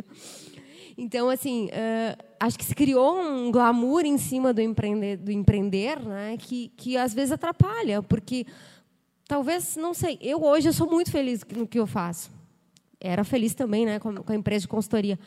Então, 0.99 1.31
assim, 1.31 1.69
uh, 1.69 2.25
acho 2.39 2.59
que 2.59 2.65
se 2.65 2.75
criou 2.75 3.19
um 3.19 3.51
glamour 3.51 4.05
em 4.05 4.19
cima 4.19 4.53
do 4.53 4.61
empreender, 4.61 5.17
do 5.17 5.33
empreender 5.33 5.99
né? 5.99 6.37
que, 6.39 6.71
que 6.77 6.95
às 6.95 7.15
vezes 7.15 7.33
atrapalha, 7.33 8.03
porque 8.03 8.45
talvez, 9.27 9.77
não 9.77 9.95
sei, 9.95 10.19
eu 10.21 10.45
hoje 10.45 10.69
eu 10.69 10.75
sou 10.75 10.91
muito 10.91 11.11
feliz 11.11 11.43
no 11.57 11.67
que 11.67 11.79
eu 11.79 11.87
faço. 11.87 12.31
Era 13.01 13.25
feliz 13.25 13.55
também 13.55 13.87
né, 13.87 13.99
com 13.99 14.13
a 14.27 14.35
empresa 14.35 14.63
de 14.63 14.69
consultoria. 14.69 15.19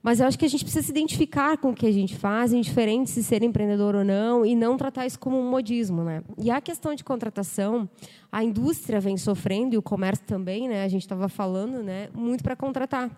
Mas 0.00 0.20
eu 0.20 0.26
acho 0.26 0.38
que 0.38 0.44
a 0.44 0.48
gente 0.48 0.64
precisa 0.64 0.86
se 0.86 0.92
identificar 0.92 1.58
com 1.58 1.70
o 1.70 1.74
que 1.74 1.84
a 1.84 1.92
gente 1.92 2.16
faz, 2.16 2.52
indiferente 2.52 3.10
se 3.10 3.22
ser 3.22 3.42
empreendedor 3.42 3.96
ou 3.96 4.04
não, 4.04 4.46
e 4.46 4.54
não 4.54 4.76
tratar 4.76 5.06
isso 5.06 5.18
como 5.18 5.36
um 5.36 5.50
modismo. 5.50 6.04
Né? 6.04 6.22
E 6.38 6.50
a 6.52 6.60
questão 6.60 6.94
de 6.94 7.02
contratação, 7.02 7.88
a 8.30 8.44
indústria 8.44 9.00
vem 9.00 9.16
sofrendo, 9.16 9.74
e 9.74 9.78
o 9.78 9.82
comércio 9.82 10.24
também, 10.24 10.68
né? 10.68 10.84
a 10.84 10.88
gente 10.88 11.02
estava 11.02 11.28
falando, 11.28 11.82
né? 11.82 12.08
muito 12.14 12.44
para 12.44 12.54
contratar. 12.54 13.10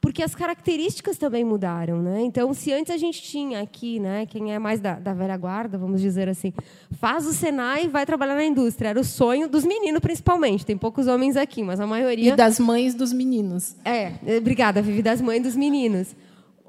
Porque 0.00 0.22
as 0.22 0.32
características 0.32 1.18
também 1.18 1.44
mudaram. 1.44 2.00
Né? 2.00 2.22
Então, 2.22 2.54
se 2.54 2.72
antes 2.72 2.94
a 2.94 2.96
gente 2.96 3.20
tinha 3.20 3.60
aqui, 3.60 3.98
né, 3.98 4.24
quem 4.24 4.54
é 4.54 4.60
mais 4.60 4.80
da, 4.80 4.94
da 4.94 5.12
velha 5.12 5.36
guarda, 5.36 5.76
vamos 5.76 6.00
dizer 6.00 6.28
assim, 6.28 6.52
faz 7.00 7.26
o 7.26 7.32
Senai 7.32 7.86
e 7.86 7.88
vai 7.88 8.06
trabalhar 8.06 8.36
na 8.36 8.44
indústria. 8.44 8.90
Era 8.90 9.00
o 9.00 9.04
sonho 9.04 9.48
dos 9.48 9.64
meninos, 9.64 9.98
principalmente. 10.00 10.64
Tem 10.64 10.78
poucos 10.78 11.08
homens 11.08 11.36
aqui, 11.36 11.64
mas 11.64 11.80
a 11.80 11.86
maioria... 11.86 12.32
E 12.32 12.36
das 12.36 12.60
mães 12.60 12.94
dos 12.94 13.12
meninos. 13.12 13.74
É, 13.84 14.12
obrigada, 14.38 14.80
Vivi, 14.80 15.02
das 15.02 15.20
mães 15.20 15.42
dos 15.42 15.56
meninos. 15.56 16.14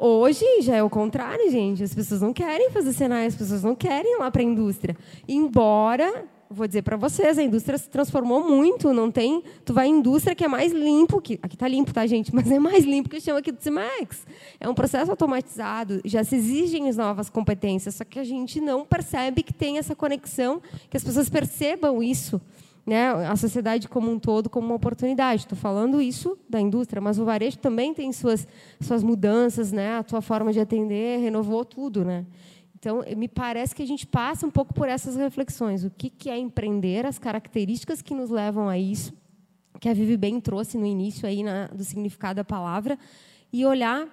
Hoje 0.02 0.46
já 0.62 0.78
é 0.78 0.82
o 0.82 0.90
contrário, 0.90 1.52
gente. 1.52 1.84
As 1.84 1.94
pessoas 1.94 2.22
não 2.22 2.32
querem 2.32 2.70
fazer 2.70 2.94
Senai, 2.94 3.26
as 3.26 3.36
pessoas 3.36 3.64
não 3.64 3.76
querem 3.76 4.16
ir 4.16 4.18
lá 4.18 4.32
para 4.32 4.42
a 4.42 4.46
indústria. 4.46 4.96
Embora, 5.28 6.24
vou 6.50 6.66
dizer 6.66 6.84
para 6.84 6.96
vocês, 6.96 7.38
a 7.38 7.44
indústria 7.44 7.78
se 7.78 7.90
transformou 7.90 8.48
muito. 8.50 8.94
Não 8.94 9.12
tem. 9.12 9.44
Tu 9.66 9.74
vai 9.74 9.88
à 9.88 9.90
indústria 9.90 10.34
que 10.34 10.46
é 10.46 10.48
mais 10.48 10.72
limpo, 10.72 11.20
que 11.20 11.38
aqui 11.44 11.58
está 11.58 11.68
limpo, 11.68 11.94
tá, 11.94 12.08
gente? 12.08 12.34
Mas 12.34 12.50
é 12.50 12.58
mais 12.58 12.86
limpo 12.86 13.10
que 13.10 13.18
gente 13.18 13.26
chama 13.26 13.40
aqui 13.40 13.52
do 13.52 13.62
CIMAX. 13.62 14.26
É 14.58 14.70
um 14.70 14.74
processo 14.74 15.12
automatizado. 15.12 16.00
Já 16.06 16.24
se 16.24 16.38
exigem 16.38 16.88
as 16.88 16.96
novas 16.96 17.30
competências, 17.30 17.96
só 17.96 18.06
que 18.06 18.20
a 18.20 18.24
gente 18.24 18.62
não 18.62 18.86
percebe 18.86 19.44
que 19.44 19.52
tem 19.52 19.80
essa 19.80 19.98
conexão, 19.98 20.62
que 20.90 20.96
as 20.96 21.04
pessoas 21.04 21.28
percebam 21.28 22.02
isso 22.02 22.40
né, 22.90 23.10
a 23.12 23.36
sociedade 23.36 23.88
como 23.88 24.12
um 24.12 24.18
todo 24.18 24.50
como 24.50 24.66
uma 24.66 24.76
oportunidade. 24.76 25.44
Estou 25.44 25.58
falando 25.58 26.02
isso 26.02 26.38
da 26.50 26.60
indústria, 26.60 27.00
mas 27.00 27.20
o 27.20 27.24
varejo 27.24 27.60
também 27.60 27.94
tem 27.94 28.12
suas, 28.12 28.48
suas 28.82 29.04
mudanças, 29.04 29.72
né? 29.72 29.98
a 29.98 30.04
tua 30.04 30.22
forma 30.22 30.52
de 30.52 30.60
atender 30.60 31.20
renovou 31.20 31.64
tudo. 31.64 32.04
Né? 32.04 32.26
Então, 32.78 33.04
me 33.16 33.28
parece 33.28 33.76
que 33.76 33.84
a 33.84 33.86
gente 33.86 34.08
passa 34.08 34.48
um 34.48 34.50
pouco 34.50 34.74
por 34.74 34.90
essas 34.90 35.16
reflexões. 35.16 35.84
O 35.86 35.92
que, 35.92 36.10
que 36.10 36.30
é 36.30 36.38
empreender, 36.38 37.06
as 37.06 37.20
características 37.20 38.02
que 38.02 38.16
nos 38.16 38.32
levam 38.32 38.68
a 38.68 38.78
isso, 38.78 39.14
que 39.80 39.88
a 39.88 39.94
Vivi 39.94 40.18
bem 40.18 40.42
trouxe 40.42 40.78
no 40.78 40.86
início 40.86 41.28
aí 41.28 41.44
na, 41.44 41.68
do 41.68 41.84
significado 41.84 42.38
da 42.38 42.44
palavra, 42.44 42.98
e 43.54 43.66
olhar 43.66 44.08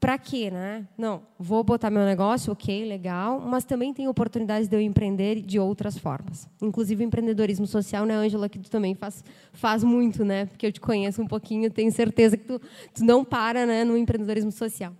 para 0.00 0.16
quê, 0.16 0.50
né? 0.50 0.88
Não, 0.96 1.22
vou 1.38 1.62
botar 1.62 1.90
meu 1.90 2.06
negócio, 2.06 2.50
ok, 2.50 2.88
legal, 2.88 3.38
mas 3.38 3.64
também 3.64 3.92
tem 3.92 4.08
oportunidades 4.08 4.66
de 4.66 4.74
eu 4.74 4.80
empreender 4.80 5.42
de 5.42 5.58
outras 5.58 5.98
formas. 5.98 6.48
Inclusive 6.62 7.04
empreendedorismo 7.04 7.66
social, 7.66 8.06
né, 8.06 8.14
Ângela, 8.14 8.48
que 8.48 8.58
tu 8.58 8.70
também 8.70 8.94
faz, 8.94 9.22
faz 9.52 9.84
muito, 9.84 10.24
né? 10.24 10.46
Porque 10.46 10.66
eu 10.66 10.72
te 10.72 10.80
conheço 10.80 11.20
um 11.20 11.26
pouquinho, 11.26 11.70
tenho 11.70 11.92
certeza 11.92 12.38
que 12.38 12.44
tu, 12.44 12.58
tu 12.94 13.04
não 13.04 13.22
para 13.22 13.66
né, 13.66 13.84
no 13.84 13.94
empreendedorismo 13.94 14.50
social. 14.50 14.94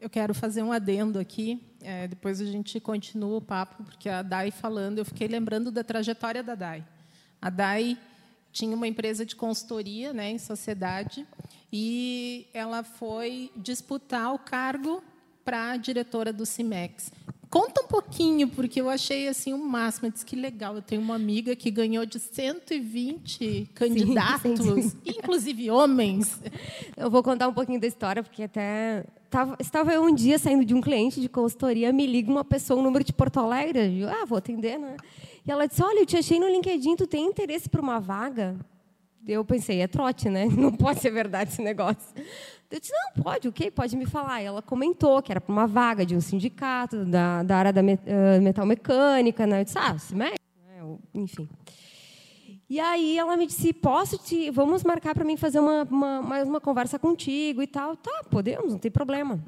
Eu 0.00 0.10
quero 0.10 0.34
fazer 0.34 0.64
um 0.64 0.72
adendo 0.72 1.20
aqui, 1.20 1.62
é, 1.80 2.08
depois 2.08 2.40
a 2.40 2.44
gente 2.44 2.80
continua 2.80 3.38
o 3.38 3.40
papo, 3.40 3.84
porque 3.84 4.08
a 4.08 4.22
Dai 4.22 4.50
falando, 4.50 4.98
eu 4.98 5.04
fiquei 5.04 5.28
lembrando 5.28 5.70
da 5.70 5.84
trajetória 5.84 6.42
da 6.42 6.56
Dai. 6.56 6.84
A 7.40 7.48
Dai 7.48 7.96
tinha 8.50 8.74
uma 8.74 8.88
empresa 8.88 9.24
de 9.24 9.36
consultoria 9.36 10.12
né, 10.12 10.30
em 10.30 10.38
sociedade 10.38 11.24
e 11.76 12.46
ela 12.54 12.84
foi 12.84 13.50
disputar 13.56 14.32
o 14.32 14.38
cargo 14.38 15.02
para 15.44 15.76
diretora 15.76 16.32
do 16.32 16.46
CIMEX. 16.46 17.10
Conta 17.50 17.82
um 17.82 17.88
pouquinho, 17.88 18.46
porque 18.46 18.80
eu 18.80 18.88
achei 18.88 19.26
assim 19.26 19.52
o 19.52 19.58
máximo. 19.58 20.06
Eu 20.06 20.12
disse 20.12 20.24
que 20.24 20.36
legal. 20.36 20.76
Eu 20.76 20.82
tenho 20.82 21.02
uma 21.02 21.16
amiga 21.16 21.56
que 21.56 21.72
ganhou 21.72 22.06
de 22.06 22.20
120 22.20 23.70
candidatos, 23.74 24.60
sim, 24.60 24.92
inclusive 25.04 25.68
homens. 25.68 26.40
Eu 26.96 27.10
vou 27.10 27.24
contar 27.24 27.48
um 27.48 27.52
pouquinho 27.52 27.80
da 27.80 27.88
história, 27.88 28.22
porque 28.22 28.44
até 28.44 29.04
estava, 29.24 29.56
estava 29.58 29.92
eu 29.92 30.04
um 30.04 30.14
dia 30.14 30.38
saindo 30.38 30.64
de 30.64 30.74
um 30.74 30.80
cliente 30.80 31.20
de 31.20 31.28
consultoria, 31.28 31.92
me 31.92 32.06
liga 32.06 32.30
uma 32.30 32.44
pessoa, 32.44 32.78
um 32.78 32.84
número 32.84 33.02
de 33.02 33.12
Porto 33.12 33.40
Alegre. 33.40 33.98
Eu, 33.98 34.08
ah, 34.08 34.24
vou 34.24 34.38
atender, 34.38 34.78
né? 34.78 34.96
E 35.44 35.50
ela 35.50 35.66
disse: 35.66 35.82
Olha, 35.82 36.02
eu 36.02 36.06
te 36.06 36.16
achei 36.16 36.38
no 36.38 36.46
LinkedIn, 36.46 36.94
tu 36.94 37.06
tem 37.06 37.26
interesse 37.26 37.68
por 37.68 37.80
uma 37.80 37.98
vaga? 37.98 38.56
Eu 39.26 39.44
pensei, 39.44 39.80
é 39.80 39.86
trote, 39.86 40.28
né? 40.28 40.46
Não 40.56 40.72
pode 40.72 41.00
ser 41.00 41.10
verdade 41.10 41.50
esse 41.50 41.62
negócio. 41.62 42.14
Eu 42.70 42.80
disse, 42.80 42.92
não, 42.92 43.22
pode, 43.22 43.46
o 43.46 43.50
okay, 43.50 43.70
Pode 43.70 43.96
me 43.96 44.04
falar. 44.04 44.42
E 44.42 44.46
ela 44.46 44.60
comentou 44.60 45.22
que 45.22 45.30
era 45.30 45.40
para 45.40 45.52
uma 45.52 45.66
vaga 45.66 46.04
de 46.04 46.16
um 46.16 46.20
sindicato, 46.20 47.04
da, 47.04 47.42
da 47.42 47.56
área 47.56 47.72
da 47.72 47.82
metal 47.82 48.66
mecânica. 48.66 49.46
Né? 49.46 49.60
Eu 49.60 49.64
disse, 49.64 49.78
ah, 49.78 49.96
se 49.96 50.14
mexe, 50.14 50.34
né? 50.66 50.96
enfim. 51.14 51.48
E 52.68 52.80
aí 52.80 53.16
ela 53.16 53.36
me 53.36 53.46
disse, 53.46 53.72
posso 53.72 54.18
te, 54.18 54.50
vamos 54.50 54.82
marcar 54.82 55.14
para 55.14 55.24
mim 55.24 55.36
fazer 55.36 55.60
uma, 55.60 55.84
uma, 55.84 56.22
mais 56.22 56.48
uma 56.48 56.60
conversa 56.60 56.98
contigo 56.98 57.62
e 57.62 57.66
tal. 57.66 57.96
Tá, 57.96 58.24
podemos, 58.28 58.72
não 58.72 58.78
tem 58.78 58.90
problema. 58.90 59.40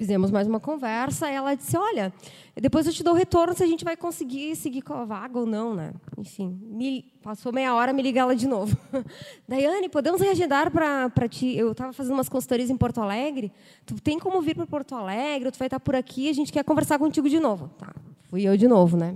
Fizemos 0.00 0.30
mais 0.30 0.46
uma 0.46 0.58
conversa, 0.58 1.30
e 1.30 1.34
ela 1.34 1.54
disse: 1.54 1.76
Olha, 1.76 2.10
depois 2.58 2.86
eu 2.86 2.92
te 2.94 3.02
dou 3.02 3.12
o 3.12 3.16
retorno 3.16 3.52
se 3.52 3.62
a 3.62 3.66
gente 3.66 3.84
vai 3.84 3.98
conseguir 3.98 4.56
seguir 4.56 4.80
com 4.80 4.94
a 4.94 5.04
vaga 5.04 5.38
ou 5.38 5.44
não, 5.44 5.74
né? 5.74 5.92
Enfim, 6.16 6.58
me, 6.62 7.02
passou 7.22 7.52
meia 7.52 7.74
hora, 7.74 7.92
me 7.92 8.00
liga 8.00 8.18
ela 8.18 8.34
de 8.34 8.48
novo. 8.48 8.74
Daiane, 9.46 9.90
podemos 9.90 10.22
reagendar 10.22 10.70
para 10.70 11.28
ti? 11.28 11.54
Eu 11.54 11.72
estava 11.72 11.92
fazendo 11.92 12.14
umas 12.14 12.30
consultorias 12.30 12.70
em 12.70 12.78
Porto 12.78 12.98
Alegre. 12.98 13.52
Tu 13.84 13.94
tem 13.96 14.18
como 14.18 14.40
vir 14.40 14.56
para 14.56 14.66
Porto 14.66 14.94
Alegre? 14.94 15.50
Tu 15.50 15.58
vai 15.58 15.66
estar 15.66 15.78
por 15.78 15.94
aqui, 15.94 16.30
a 16.30 16.32
gente 16.32 16.50
quer 16.50 16.64
conversar 16.64 16.98
contigo 16.98 17.28
de 17.28 17.38
novo. 17.38 17.68
Tá, 17.76 17.94
fui 18.30 18.48
eu 18.48 18.56
de 18.56 18.66
novo, 18.66 18.96
né? 18.96 19.14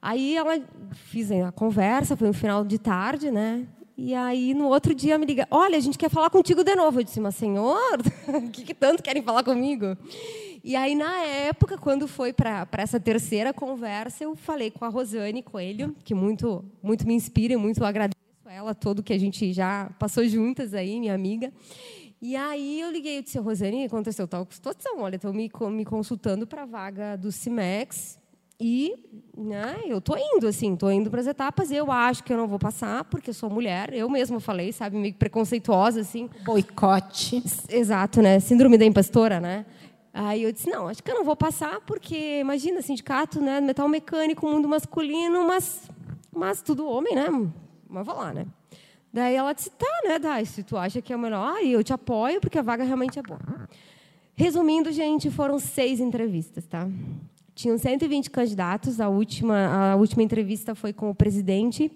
Aí 0.00 0.36
ela 0.36 0.62
fiz 0.92 1.32
a 1.32 1.50
conversa, 1.50 2.16
foi 2.16 2.28
um 2.28 2.32
final 2.32 2.64
de 2.64 2.78
tarde, 2.78 3.32
né? 3.32 3.66
E 4.00 4.14
aí, 4.14 4.54
no 4.54 4.68
outro 4.68 4.94
dia, 4.94 5.18
me 5.18 5.26
liga: 5.26 5.48
Olha, 5.50 5.76
a 5.76 5.80
gente 5.80 5.98
quer 5.98 6.08
falar 6.08 6.30
contigo 6.30 6.62
de 6.62 6.72
novo. 6.76 7.00
Eu 7.00 7.04
disse: 7.04 7.18
Mas, 7.18 7.34
senhor, 7.34 7.98
o 8.28 8.46
que, 8.48 8.62
que 8.62 8.72
tanto 8.72 9.02
querem 9.02 9.20
falar 9.20 9.42
comigo? 9.42 9.98
E 10.62 10.76
aí, 10.76 10.94
na 10.94 11.18
época, 11.24 11.76
quando 11.76 12.06
foi 12.06 12.32
para 12.32 12.68
essa 12.74 13.00
terceira 13.00 13.52
conversa, 13.52 14.22
eu 14.22 14.36
falei 14.36 14.70
com 14.70 14.84
a 14.84 14.88
Rosane 14.88 15.42
Coelho, 15.42 15.96
que 16.04 16.14
muito, 16.14 16.64
muito 16.80 17.04
me 17.04 17.14
inspira 17.14 17.54
e 17.54 17.56
muito 17.56 17.84
agradeço 17.84 18.14
a 18.46 18.52
ela 18.52 18.72
todo 18.72 19.02
que 19.02 19.12
a 19.12 19.18
gente 19.18 19.52
já 19.52 19.90
passou 19.98 20.24
juntas 20.28 20.74
aí, 20.74 21.00
minha 21.00 21.14
amiga. 21.14 21.52
E 22.22 22.36
aí 22.36 22.80
eu 22.80 22.92
liguei 22.92 23.18
e 23.18 23.22
disse, 23.22 23.40
Rosane, 23.40 23.84
aconteceu 23.84 24.28
tal 24.28 24.46
situação, 24.48 25.00
olha, 25.00 25.16
estão 25.16 25.32
me, 25.32 25.50
me 25.72 25.84
consultando 25.84 26.46
para 26.46 26.62
a 26.62 26.66
vaga 26.66 27.16
do 27.16 27.32
CIMEX, 27.32 28.16
E 28.60 28.92
né, 29.36 29.82
eu 29.86 30.00
tô 30.00 30.16
indo, 30.16 30.48
assim, 30.48 30.74
tô 30.74 30.90
indo 30.90 31.10
para 31.10 31.20
as 31.20 31.26
etapas. 31.28 31.70
Eu 31.70 31.92
acho 31.92 32.24
que 32.24 32.32
eu 32.32 32.36
não 32.36 32.48
vou 32.48 32.58
passar, 32.58 33.04
porque 33.04 33.32
sou 33.32 33.48
mulher. 33.48 33.94
Eu 33.94 34.10
mesma 34.10 34.40
falei, 34.40 34.72
sabe, 34.72 34.96
meio 34.96 35.14
preconceituosa, 35.14 36.00
assim. 36.00 36.28
Boicote. 36.44 37.42
Exato, 37.68 38.20
né? 38.20 38.40
Síndrome 38.40 38.76
da 38.76 38.84
impostora, 38.84 39.38
né? 39.38 39.64
Aí 40.12 40.42
eu 40.42 40.50
disse, 40.50 40.68
não, 40.68 40.88
acho 40.88 41.02
que 41.02 41.10
eu 41.10 41.14
não 41.14 41.24
vou 41.24 41.36
passar, 41.36 41.80
porque, 41.82 42.40
imagina, 42.40 42.82
sindicato, 42.82 43.40
né, 43.40 43.60
metal 43.60 43.88
mecânico, 43.88 44.48
mundo 44.48 44.66
masculino, 44.66 45.46
mas, 45.46 45.88
mas 46.34 46.60
tudo 46.60 46.88
homem, 46.88 47.14
né? 47.14 47.28
Mas 47.88 48.04
vou 48.04 48.16
lá, 48.16 48.34
né? 48.34 48.46
Daí 49.12 49.36
ela 49.36 49.52
disse, 49.52 49.70
tá, 49.70 49.86
né, 50.04 50.18
Dai, 50.18 50.44
se 50.44 50.64
tu 50.64 50.76
acha 50.76 51.00
que 51.00 51.12
é 51.12 51.16
o 51.16 51.18
melhor, 51.18 51.62
eu 51.62 51.84
te 51.84 51.92
apoio, 51.92 52.40
porque 52.40 52.58
a 52.58 52.62
vaga 52.62 52.82
realmente 52.82 53.18
é 53.18 53.22
boa. 53.22 53.68
Resumindo, 54.34 54.90
gente, 54.90 55.30
foram 55.30 55.60
seis 55.60 56.00
entrevistas, 56.00 56.66
tá? 56.66 56.88
Tinham 57.58 57.76
120 57.76 58.30
candidatos. 58.30 59.00
A 59.00 59.08
última, 59.08 59.92
a 59.92 59.96
última 59.96 60.22
entrevista 60.22 60.76
foi 60.76 60.92
com 60.92 61.10
o 61.10 61.14
presidente 61.14 61.90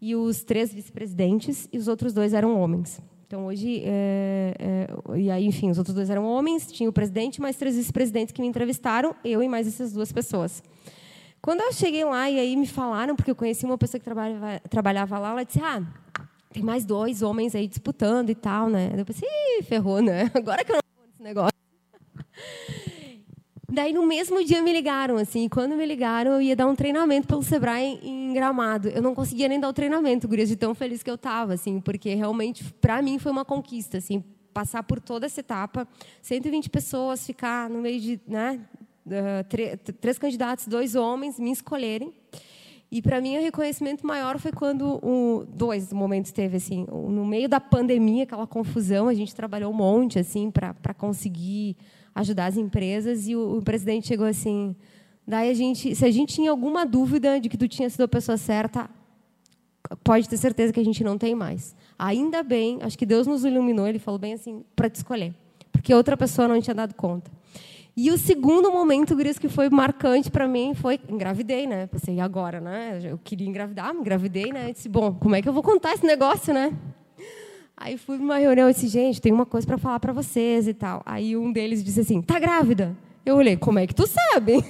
e 0.00 0.14
os 0.14 0.44
três 0.44 0.72
vice-presidentes, 0.72 1.68
e 1.72 1.78
os 1.78 1.88
outros 1.88 2.12
dois 2.12 2.32
eram 2.32 2.56
homens. 2.56 3.02
Então, 3.26 3.46
hoje, 3.46 3.82
é, 3.84 4.54
é, 4.56 5.18
e 5.18 5.28
aí, 5.28 5.44
enfim, 5.44 5.68
os 5.68 5.78
outros 5.78 5.96
dois 5.96 6.10
eram 6.10 6.24
homens, 6.24 6.70
tinha 6.70 6.88
o 6.88 6.92
presidente, 6.92 7.40
mais 7.40 7.56
três 7.56 7.74
vice-presidentes 7.74 8.32
que 8.32 8.40
me 8.40 8.46
entrevistaram, 8.46 9.12
eu 9.24 9.42
e 9.42 9.48
mais 9.48 9.66
essas 9.66 9.92
duas 9.92 10.12
pessoas. 10.12 10.62
Quando 11.42 11.60
eu 11.60 11.72
cheguei 11.72 12.04
lá 12.04 12.30
e 12.30 12.38
aí 12.38 12.54
me 12.54 12.68
falaram, 12.68 13.16
porque 13.16 13.32
eu 13.32 13.36
conheci 13.36 13.64
uma 13.64 13.76
pessoa 13.76 13.98
que 13.98 14.04
trabalhava, 14.04 14.60
trabalhava 14.70 15.18
lá, 15.18 15.30
ela 15.32 15.44
disse: 15.44 15.58
Ah, 15.60 15.82
tem 16.52 16.62
mais 16.62 16.84
dois 16.84 17.20
homens 17.20 17.56
aí 17.56 17.66
disputando 17.66 18.30
e 18.30 18.34
tal, 18.36 18.70
né? 18.70 18.92
Eu 18.96 19.04
pensei: 19.04 19.28
ferrou, 19.64 20.00
né? 20.00 20.30
Agora 20.34 20.64
que 20.64 20.70
eu 20.70 20.76
não 20.76 20.82
vou 20.96 21.06
nesse 21.08 21.22
negócio. 21.22 21.50
Daí, 23.72 23.92
no 23.92 24.04
mesmo 24.04 24.44
dia, 24.44 24.60
me 24.62 24.72
ligaram, 24.72 25.16
assim. 25.16 25.48
quando 25.48 25.76
me 25.76 25.86
ligaram, 25.86 26.32
eu 26.32 26.42
ia 26.42 26.56
dar 26.56 26.66
um 26.66 26.74
treinamento 26.74 27.28
pelo 27.28 27.42
Sebrae 27.42 28.00
em 28.02 28.32
Gramado. 28.32 28.88
Eu 28.88 29.00
não 29.00 29.14
conseguia 29.14 29.48
nem 29.48 29.60
dar 29.60 29.68
o 29.68 29.72
treinamento, 29.72 30.26
gurias, 30.26 30.48
de 30.48 30.56
tão 30.56 30.74
feliz 30.74 31.02
que 31.02 31.10
eu 31.10 31.14
estava, 31.14 31.54
assim. 31.54 31.80
Porque, 31.80 32.14
realmente, 32.14 32.64
para 32.80 33.00
mim, 33.00 33.18
foi 33.18 33.30
uma 33.30 33.44
conquista, 33.44 33.98
assim. 33.98 34.24
Passar 34.52 34.82
por 34.82 35.00
toda 35.00 35.26
essa 35.26 35.38
etapa. 35.38 35.86
120 36.20 36.68
pessoas, 36.68 37.24
ficar 37.24 37.70
no 37.70 37.80
meio 37.80 38.00
de... 38.00 38.20
Né, 38.26 38.60
uh, 39.06 39.92
três 40.00 40.18
candidatos, 40.18 40.66
dois 40.66 40.94
homens, 40.94 41.38
me 41.38 41.52
escolherem. 41.52 42.12
E 42.92 43.00
para 43.00 43.20
mim 43.20 43.38
o 43.38 43.40
reconhecimento 43.40 44.04
maior 44.04 44.36
foi 44.40 44.50
quando 44.50 44.98
o, 45.00 45.46
dois 45.46 45.92
momentos 45.92 46.32
teve 46.32 46.56
assim, 46.56 46.84
no 46.90 47.24
meio 47.24 47.48
da 47.48 47.60
pandemia, 47.60 48.24
aquela 48.24 48.48
confusão, 48.48 49.06
a 49.06 49.14
gente 49.14 49.32
trabalhou 49.32 49.70
um 49.70 49.76
monte 49.76 50.18
assim 50.18 50.50
para 50.50 50.92
conseguir 50.92 51.76
ajudar 52.14 52.46
as 52.46 52.56
empresas 52.56 53.28
e 53.28 53.36
o, 53.36 53.58
o, 53.58 53.62
presidente 53.62 54.08
chegou 54.08 54.26
assim, 54.26 54.74
daí 55.26 55.50
a 55.50 55.54
gente, 55.54 55.94
se 55.94 56.04
a 56.04 56.10
gente 56.10 56.34
tinha 56.34 56.50
alguma 56.50 56.84
dúvida 56.84 57.40
de 57.40 57.48
que 57.48 57.56
tu 57.56 57.68
tinha 57.68 57.88
sido 57.88 58.02
a 58.02 58.08
pessoa 58.08 58.36
certa, 58.36 58.90
pode 60.02 60.28
ter 60.28 60.36
certeza 60.36 60.72
que 60.72 60.80
a 60.80 60.84
gente 60.84 61.02
não 61.02 61.16
tem 61.16 61.34
mais. 61.34 61.74
Ainda 61.98 62.42
bem, 62.42 62.78
acho 62.82 62.98
que 62.98 63.06
Deus 63.06 63.26
nos 63.26 63.44
iluminou, 63.44 63.86
ele 63.86 63.98
falou 63.98 64.18
bem 64.18 64.34
assim, 64.34 64.64
para 64.74 64.88
te 64.88 64.96
escolher, 64.96 65.34
porque 65.72 65.94
outra 65.94 66.16
pessoa 66.16 66.48
não 66.48 66.60
tinha 66.60 66.74
dado 66.74 66.94
conta. 66.94 67.30
E 67.96 68.10
o 68.10 68.16
segundo 68.16 68.70
momento, 68.70 69.16
Gris, 69.16 69.38
que 69.38 69.48
foi 69.48 69.68
marcante 69.68 70.30
para 70.30 70.46
mim 70.46 70.74
foi 70.74 71.00
engravidei, 71.08 71.66
né? 71.66 71.86
Pensei, 71.86 72.20
agora, 72.20 72.60
né? 72.60 73.00
Eu 73.02 73.18
queria 73.22 73.46
engravidar, 73.46 73.92
me 73.92 74.00
engravidei, 74.00 74.52
né? 74.52 74.68
Eu 74.68 74.72
disse, 74.72 74.88
bom, 74.88 75.12
como 75.12 75.34
é 75.34 75.42
que 75.42 75.48
eu 75.48 75.52
vou 75.52 75.62
contar 75.62 75.92
esse 75.92 76.06
negócio, 76.06 76.54
né? 76.54 76.72
Aí 77.80 77.96
fui 77.96 78.18
numa 78.18 78.36
reunião 78.36 78.68
e 78.68 78.74
disse, 78.74 78.88
gente, 78.88 79.22
tem 79.22 79.32
uma 79.32 79.46
coisa 79.46 79.66
para 79.66 79.78
falar 79.78 79.98
para 79.98 80.12
vocês 80.12 80.68
e 80.68 80.74
tal. 80.74 81.02
Aí 81.06 81.34
um 81.34 81.50
deles 81.50 81.82
disse 81.82 82.00
assim, 82.00 82.20
tá 82.20 82.38
grávida? 82.38 82.94
Eu 83.24 83.36
olhei, 83.36 83.56
como 83.56 83.78
é 83.78 83.86
que 83.86 83.94
tu 83.94 84.06
sabe? 84.06 84.62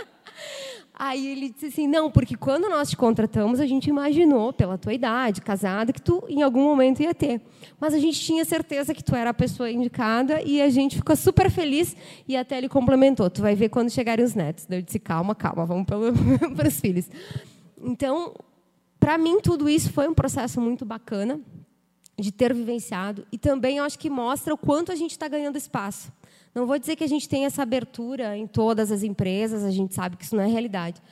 Aí 0.96 1.26
ele 1.26 1.50
disse 1.50 1.66
assim, 1.66 1.86
não, 1.86 2.10
porque 2.10 2.34
quando 2.34 2.70
nós 2.70 2.88
te 2.88 2.96
contratamos, 2.96 3.60
a 3.60 3.66
gente 3.66 3.90
imaginou, 3.90 4.54
pela 4.54 4.78
tua 4.78 4.94
idade, 4.94 5.42
casada, 5.42 5.92
que 5.92 6.00
tu 6.00 6.24
em 6.26 6.40
algum 6.40 6.64
momento 6.64 7.02
ia 7.02 7.12
ter. 7.12 7.42
Mas 7.78 7.92
a 7.92 7.98
gente 7.98 8.18
tinha 8.18 8.42
certeza 8.46 8.94
que 8.94 9.04
tu 9.04 9.14
era 9.14 9.28
a 9.28 9.34
pessoa 9.34 9.70
indicada 9.70 10.40
e 10.40 10.62
a 10.62 10.70
gente 10.70 10.96
ficou 10.96 11.14
super 11.16 11.50
feliz. 11.50 11.94
E 12.26 12.38
até 12.38 12.56
ele 12.56 12.70
complementou, 12.70 13.28
tu 13.28 13.42
vai 13.42 13.54
ver 13.54 13.68
quando 13.68 13.90
chegarem 13.90 14.24
os 14.24 14.34
netos. 14.34 14.66
Eu 14.70 14.80
disse, 14.80 14.98
calma, 14.98 15.34
calma, 15.34 15.66
vamos 15.66 15.84
para 15.84 15.98
os 16.68 16.80
filhos. 16.80 17.06
Então, 17.82 18.32
para 18.98 19.18
mim, 19.18 19.42
tudo 19.42 19.68
isso 19.68 19.92
foi 19.92 20.08
um 20.08 20.14
processo 20.14 20.58
muito 20.58 20.86
bacana 20.86 21.38
de 22.18 22.30
ter 22.30 22.54
vivenciado 22.54 23.26
e 23.32 23.38
também 23.38 23.78
eu 23.78 23.84
acho 23.84 23.98
que 23.98 24.08
mostra 24.08 24.54
o 24.54 24.58
quanto 24.58 24.92
a 24.92 24.94
gente 24.94 25.12
está 25.12 25.28
ganhando 25.28 25.56
espaço. 25.56 26.12
Não 26.54 26.66
vou 26.66 26.78
dizer 26.78 26.94
que 26.94 27.02
a 27.02 27.08
gente 27.08 27.28
tem 27.28 27.44
essa 27.44 27.62
abertura 27.62 28.36
em 28.36 28.46
todas 28.46 28.92
as 28.92 29.02
empresas, 29.02 29.64
a 29.64 29.70
gente 29.70 29.94
sabe 29.94 30.16
que 30.16 30.24
isso 30.24 30.36
não 30.36 30.42
é 30.42 30.46
realidade, 30.46 31.02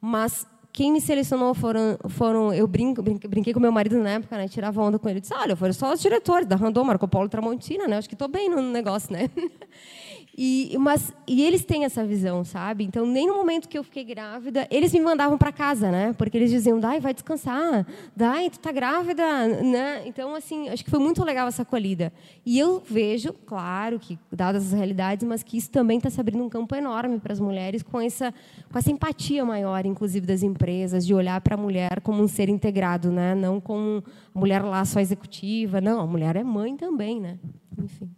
mas 0.00 0.46
quem 0.72 0.92
me 0.92 1.00
selecionou 1.00 1.54
foram, 1.54 1.98
foram 2.08 2.52
eu 2.52 2.66
brinco, 2.66 3.02
brinquei 3.02 3.54
com 3.54 3.60
meu 3.60 3.72
marido 3.72 3.98
na 3.98 4.10
época, 4.10 4.36
né, 4.36 4.46
tirava 4.46 4.82
onda 4.82 4.98
com 4.98 5.08
ele, 5.08 5.20
disse, 5.20 5.34
olha, 5.34 5.56
foram 5.56 5.72
só 5.72 5.92
os 5.92 6.00
diretores 6.00 6.46
da 6.46 6.54
Randon, 6.54 6.84
Marco 6.84 7.08
Polo 7.08 7.28
Tramontina, 7.28 7.86
né, 7.88 7.96
acho 7.96 8.08
que 8.08 8.14
estou 8.14 8.28
bem 8.28 8.50
no 8.50 8.60
negócio, 8.60 9.12
né. 9.12 9.30
E, 10.38 10.76
mas, 10.78 11.14
e 11.26 11.42
eles 11.42 11.64
têm 11.64 11.86
essa 11.86 12.04
visão, 12.04 12.44
sabe? 12.44 12.84
Então, 12.84 13.06
nem 13.06 13.26
no 13.26 13.34
momento 13.34 13.66
que 13.68 13.78
eu 13.78 13.82
fiquei 13.82 14.04
grávida, 14.04 14.68
eles 14.70 14.92
me 14.92 15.00
mandavam 15.00 15.38
para 15.38 15.50
casa, 15.50 15.90
né? 15.90 16.12
Porque 16.12 16.36
eles 16.36 16.50
diziam, 16.50 16.78
Dai, 16.78 17.00
vai 17.00 17.14
descansar. 17.14 17.86
Dai, 18.14 18.50
tu 18.50 18.58
tá 18.58 18.70
grávida, 18.70 19.46
né? 19.62 20.02
Então, 20.04 20.34
assim, 20.34 20.68
acho 20.68 20.84
que 20.84 20.90
foi 20.90 20.98
muito 20.98 21.24
legal 21.24 21.48
essa 21.48 21.62
acolhida. 21.62 22.12
E 22.44 22.58
eu 22.58 22.82
vejo, 22.84 23.32
claro, 23.46 23.98
que 23.98 24.18
dadas 24.30 24.66
as 24.66 24.72
realidades, 24.72 25.26
mas 25.26 25.42
que 25.42 25.56
isso 25.56 25.70
também 25.70 25.96
está 25.96 26.10
se 26.10 26.20
abrindo 26.20 26.44
um 26.44 26.50
campo 26.50 26.74
enorme 26.74 27.18
para 27.18 27.32
as 27.32 27.40
mulheres 27.40 27.82
com 27.82 27.98
essa, 27.98 28.34
com 28.70 28.78
essa 28.78 28.90
empatia 28.90 29.42
maior, 29.42 29.86
inclusive, 29.86 30.26
das 30.26 30.42
empresas, 30.42 31.06
de 31.06 31.14
olhar 31.14 31.40
para 31.40 31.54
a 31.54 31.58
mulher 31.58 32.02
como 32.02 32.22
um 32.22 32.28
ser 32.28 32.50
integrado, 32.50 33.10
né? 33.10 33.34
Não 33.34 33.58
como 33.58 34.04
mulher 34.34 34.62
lá 34.62 34.84
só 34.84 35.00
executiva. 35.00 35.80
Não, 35.80 35.98
a 35.98 36.06
mulher 36.06 36.36
é 36.36 36.44
mãe 36.44 36.76
também, 36.76 37.18
né? 37.18 37.38
Enfim. 37.78 38.10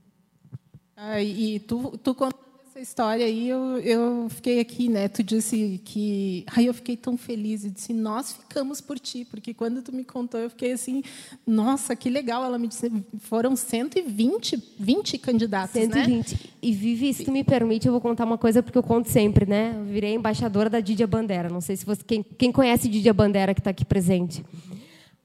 Ah, 1.00 1.22
e 1.22 1.60
tu, 1.60 1.96
tu 2.02 2.12
contou 2.12 2.40
essa 2.68 2.80
história 2.80 3.24
aí, 3.24 3.48
eu, 3.48 3.78
eu 3.78 4.28
fiquei 4.30 4.58
aqui, 4.58 4.88
né? 4.88 5.06
Tu 5.06 5.22
disse 5.22 5.80
que. 5.84 6.44
Aí 6.56 6.66
eu 6.66 6.74
fiquei 6.74 6.96
tão 6.96 7.16
feliz 7.16 7.64
e 7.64 7.70
disse: 7.70 7.92
Nós 7.92 8.32
ficamos 8.32 8.80
por 8.80 8.98
ti, 8.98 9.24
porque 9.24 9.54
quando 9.54 9.80
tu 9.80 9.94
me 9.94 10.02
contou, 10.02 10.40
eu 10.40 10.50
fiquei 10.50 10.72
assim: 10.72 11.04
Nossa, 11.46 11.94
que 11.94 12.10
legal. 12.10 12.44
Ela 12.44 12.58
me 12.58 12.66
disse: 12.66 12.90
Foram 13.20 13.54
120 13.54 14.60
20 14.76 15.18
candidatos, 15.18 15.70
120. 15.70 16.32
Né? 16.32 16.38
E 16.60 16.72
Vivi, 16.72 17.14
se 17.14 17.24
tu 17.24 17.30
me 17.30 17.44
permite, 17.44 17.86
eu 17.86 17.92
vou 17.92 18.00
contar 18.00 18.24
uma 18.24 18.36
coisa, 18.36 18.60
porque 18.60 18.76
eu 18.78 18.82
conto 18.82 19.08
sempre, 19.08 19.46
né? 19.46 19.74
Eu 19.76 19.84
virei 19.84 20.14
embaixadora 20.14 20.68
da 20.68 20.80
Didia 20.80 21.06
Bandera. 21.06 21.48
Não 21.48 21.60
sei 21.60 21.76
se 21.76 21.86
você. 21.86 22.02
Quem, 22.04 22.24
quem 22.24 22.50
conhece 22.50 22.88
Didia 22.88 23.14
Bandera 23.14 23.54
que 23.54 23.60
está 23.60 23.70
aqui 23.70 23.84
presente? 23.84 24.44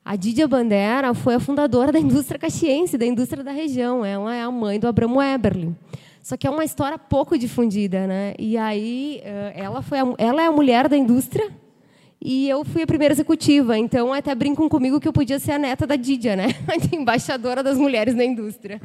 A 0.06 0.18
Didia 0.18 0.48
Bandera 0.48 1.14
foi 1.14 1.36
a 1.36 1.40
fundadora 1.40 1.92
da 1.92 2.00
indústria 2.00 2.38
caxiense, 2.38 2.98
da 2.98 3.06
indústria 3.06 3.42
da 3.42 3.52
região. 3.52 4.04
Ela 4.04 4.36
é 4.36 4.42
a 4.42 4.52
mãe 4.52 4.78
do 4.78 4.88
Abramo 4.88 5.22
Eberle. 5.22 5.74
Só 6.22 6.36
que 6.36 6.46
é 6.46 6.50
uma 6.50 6.66
história 6.66 6.98
pouco 6.98 7.38
difundida, 7.38 8.06
né? 8.06 8.34
E 8.38 8.58
aí 8.58 9.22
eh, 9.24 9.54
ela 9.56 9.82
foi 9.82 10.00
a, 10.00 10.14
ela 10.18 10.42
é 10.42 10.46
a 10.46 10.52
mulher 10.52 10.90
da 10.90 10.98
indústria 10.98 11.52
e 12.22 12.50
eu 12.50 12.64
fui 12.66 12.82
a 12.82 12.88
primeira 12.88 13.14
executiva. 13.14 13.78
Então 13.78 14.14
até 14.14 14.36
brincam 14.36 14.68
comigo 14.68 15.00
que 15.00 15.08
eu 15.08 15.14
podia 15.14 15.40
ser 15.40 15.54
a 15.54 15.58
neta 15.58 15.88
da 15.88 15.96
Didia, 15.96 16.36
né? 16.36 16.48
Embaixadora 16.92 17.64
das 17.64 17.78
mulheres 17.78 18.14
na 18.14 18.26
indústria. 18.26 18.82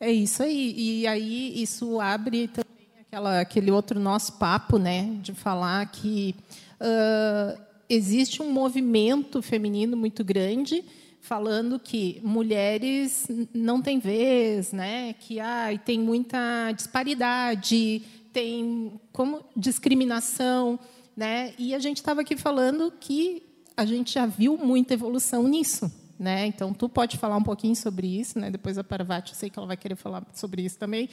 É 0.00 0.10
isso 0.10 0.42
aí. 0.42 0.74
E 0.76 1.06
aí 1.06 1.62
isso 1.62 2.00
abre 2.00 2.48
também 2.48 2.88
aquela, 3.00 3.40
aquele 3.40 3.70
outro 3.70 4.00
nosso 4.00 4.38
papo, 4.38 4.76
né? 4.78 5.18
De 5.20 5.34
falar 5.34 5.84
que 5.86 6.34
uh, 6.80 7.69
existe 7.90 8.40
um 8.40 8.52
movimento 8.52 9.42
feminino 9.42 9.96
muito 9.96 10.22
grande 10.22 10.84
falando 11.20 11.78
que 11.78 12.20
mulheres 12.22 13.28
não 13.52 13.82
têm 13.82 13.98
vez, 13.98 14.72
né? 14.72 15.12
Que 15.14 15.40
ah, 15.40 15.66
tem 15.84 15.98
muita 15.98 16.72
disparidade, 16.72 18.02
tem 18.32 18.98
como 19.12 19.44
discriminação, 19.56 20.78
né? 21.16 21.52
E 21.58 21.74
a 21.74 21.78
gente 21.78 21.98
estava 21.98 22.22
aqui 22.22 22.36
falando 22.36 22.92
que 22.98 23.42
a 23.76 23.84
gente 23.84 24.14
já 24.14 24.24
viu 24.24 24.56
muita 24.56 24.94
evolução 24.94 25.46
nisso, 25.48 25.90
né? 26.18 26.46
Então 26.46 26.72
tu 26.72 26.88
pode 26.88 27.18
falar 27.18 27.36
um 27.36 27.42
pouquinho 27.42 27.74
sobre 27.74 28.06
isso, 28.06 28.38
né? 28.38 28.50
Depois 28.50 28.78
a 28.78 28.84
Parvati, 28.84 29.32
eu 29.32 29.38
sei 29.38 29.50
que 29.50 29.58
ela 29.58 29.68
vai 29.68 29.76
querer 29.76 29.96
falar 29.96 30.24
sobre 30.32 30.62
isso 30.62 30.78
também, 30.78 31.08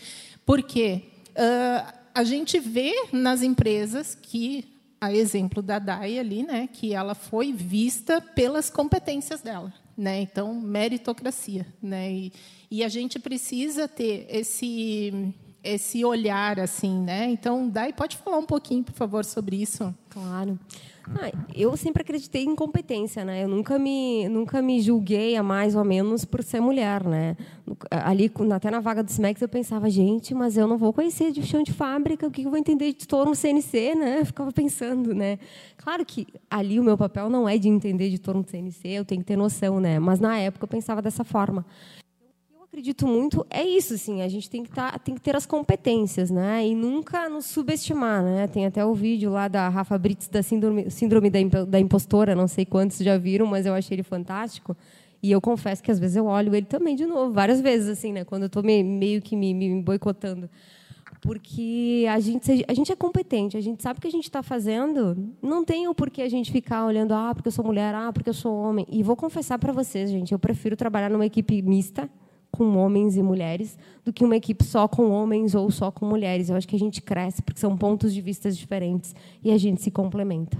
porque 0.45 1.03
uh, 1.31 1.93
a 2.13 2.23
gente 2.23 2.59
vê 2.59 2.93
nas 3.11 3.41
empresas 3.41 4.15
que 4.15 4.76
a 4.99 5.13
exemplo 5.13 5.61
da 5.61 5.79
Dai 5.79 6.17
ali, 6.17 6.43
né, 6.43 6.67
que 6.71 6.93
ela 6.93 7.15
foi 7.15 7.53
vista 7.53 8.19
pelas 8.19 8.69
competências 8.69 9.41
dela, 9.41 9.73
né? 9.95 10.21
Então, 10.21 10.53
meritocracia, 10.55 11.65
né? 11.81 12.11
E, 12.11 12.33
e 12.69 12.83
a 12.83 12.89
gente 12.89 13.19
precisa 13.19 13.87
ter 13.87 14.25
esse 14.29 15.33
esse 15.63 16.05
olhar 16.05 16.59
assim, 16.59 16.97
né? 17.01 17.29
Então, 17.29 17.67
Dai, 17.67 17.91
pode 17.91 18.15
falar 18.17 18.37
um 18.37 18.45
pouquinho, 18.45 18.83
por 18.83 18.93
favor, 18.93 19.25
sobre 19.25 19.61
isso? 19.61 19.93
Claro. 20.09 20.57
Ah, 21.15 21.31
eu 21.55 21.75
sempre 21.77 22.01
acreditei 22.01 22.43
em 22.43 22.55
competência, 22.55 23.23
né? 23.23 23.43
Eu 23.43 23.47
nunca 23.47 23.79
me, 23.79 24.27
nunca 24.27 24.61
me 24.61 24.81
julguei 24.81 25.35
a 25.35 25.43
mais 25.43 25.75
ou 25.75 25.83
menos 25.83 26.25
por 26.25 26.43
ser 26.43 26.59
mulher, 26.59 27.03
né? 27.03 27.37
Ali, 27.89 28.31
até 28.53 28.69
na 28.69 28.79
vaga 28.79 29.01
do 29.01 29.09
SMEX, 29.09 29.41
eu 29.41 29.47
pensava, 29.47 29.89
gente, 29.89 30.33
mas 30.33 30.57
eu 30.57 30.67
não 30.67 30.77
vou 30.77 30.91
conhecer 30.91 31.31
de 31.31 31.43
chão 31.43 31.63
de 31.63 31.71
fábrica, 31.71 32.27
o 32.27 32.31
que 32.31 32.43
eu 32.43 32.49
vou 32.49 32.59
entender 32.59 32.93
de 32.93 33.07
torno 33.07 33.33
CNC, 33.33 33.95
né? 33.95 34.21
Eu 34.21 34.25
ficava 34.25 34.51
pensando, 34.51 35.13
né? 35.13 35.39
Claro 35.77 36.05
que 36.05 36.27
ali 36.49 36.79
o 36.79 36.83
meu 36.83 36.97
papel 36.97 37.29
não 37.29 37.47
é 37.47 37.57
de 37.57 37.69
entender 37.69 38.09
de 38.09 38.19
torno 38.19 38.43
CNC, 38.45 38.87
eu 38.89 39.05
tenho 39.05 39.21
que 39.21 39.27
ter 39.27 39.37
noção, 39.37 39.79
né? 39.79 39.99
Mas 39.99 40.19
na 40.19 40.37
época 40.37 40.65
eu 40.65 40.69
pensava 40.69 41.01
dessa 41.01 41.23
forma 41.23 41.65
acredito 42.67 43.07
muito 43.07 43.45
é 43.49 43.63
isso, 43.63 43.93
assim, 43.93 44.21
a 44.21 44.27
gente 44.27 44.49
tem 44.49 44.63
que, 44.63 44.69
tá, 44.69 44.97
tem 44.99 45.15
que 45.15 45.21
ter 45.21 45.35
as 45.35 45.45
competências, 45.45 46.29
né? 46.29 46.67
E 46.67 46.75
nunca 46.75 47.29
nos 47.29 47.45
subestimar, 47.45 48.23
né? 48.23 48.47
Tem 48.47 48.65
até 48.65 48.85
o 48.85 48.93
vídeo 48.93 49.31
lá 49.31 49.47
da 49.47 49.67
Rafa 49.69 49.97
Brits 49.97 50.27
da 50.27 50.43
síndrome, 50.43 50.89
síndrome 50.91 51.29
da, 51.29 51.65
da 51.65 51.79
impostora, 51.79 52.35
não 52.35 52.47
sei 52.47 52.65
quantos 52.65 52.97
já 52.99 53.17
viram, 53.17 53.45
mas 53.45 53.65
eu 53.65 53.73
achei 53.73 53.95
ele 53.95 54.03
fantástico. 54.03 54.75
E 55.23 55.31
eu 55.31 55.41
confesso 55.41 55.81
que 55.81 55.89
às 55.89 55.99
vezes 55.99 56.15
eu 56.15 56.25
olho 56.25 56.53
ele 56.53 56.65
também 56.65 56.95
de 56.95 57.05
novo, 57.05 57.33
várias 57.33 57.61
vezes, 57.61 57.89
assim, 57.89 58.13
né? 58.13 58.23
Quando 58.23 58.43
eu 58.43 58.47
estou 58.47 58.61
meio 58.61 59.21
que 59.21 59.35
me, 59.35 59.53
me 59.53 59.81
boicotando 59.81 60.49
porque 61.19 62.05
a 62.09 62.19
gente, 62.19 62.63
a 62.67 62.73
gente 62.73 62.91
é 62.91 62.95
competente, 62.95 63.57
a 63.57 63.61
gente 63.61 63.81
sabe 63.81 63.97
o 63.97 64.01
que 64.01 64.07
a 64.07 64.11
gente 64.11 64.25
está 64.25 64.43
fazendo, 64.43 65.17
não 65.41 65.65
tem 65.65 65.87
o 65.87 65.95
porquê 65.95 66.21
a 66.21 66.29
gente 66.29 66.51
ficar 66.51 66.85
olhando, 66.85 67.13
ah, 67.13 67.33
porque 67.33 67.47
eu 67.47 67.51
sou 67.51 67.65
mulher, 67.65 67.93
ah, 67.95 68.13
porque 68.13 68.29
eu 68.29 68.33
sou 68.33 68.55
homem. 68.55 68.85
E 68.89 69.01
vou 69.01 69.15
confessar 69.15 69.57
para 69.57 69.73
vocês, 69.73 70.09
gente, 70.09 70.31
eu 70.31 70.39
prefiro 70.39 70.77
trabalhar 70.77 71.09
numa 71.09 71.25
equipe 71.25 71.61
mista, 71.61 72.09
com 72.57 72.75
homens 72.75 73.15
e 73.15 73.21
mulheres 73.21 73.77
do 74.03 74.11
que 74.11 74.25
uma 74.25 74.35
equipe 74.35 74.63
só 74.63 74.87
com 74.87 75.11
homens 75.11 75.53
ou 75.53 75.69
só 75.69 75.91
com 75.91 76.07
mulheres. 76.07 76.49
Eu 76.49 76.55
acho 76.55 76.67
que 76.67 76.75
a 76.75 76.79
gente 76.79 77.01
cresce 77.03 77.39
porque 77.43 77.59
são 77.59 77.77
pontos 77.77 78.11
de 78.11 78.19
vista 78.19 78.51
diferentes 78.51 79.15
e 79.43 79.51
a 79.51 79.57
gente 79.57 79.81
se 79.83 79.91
complementa. 79.91 80.57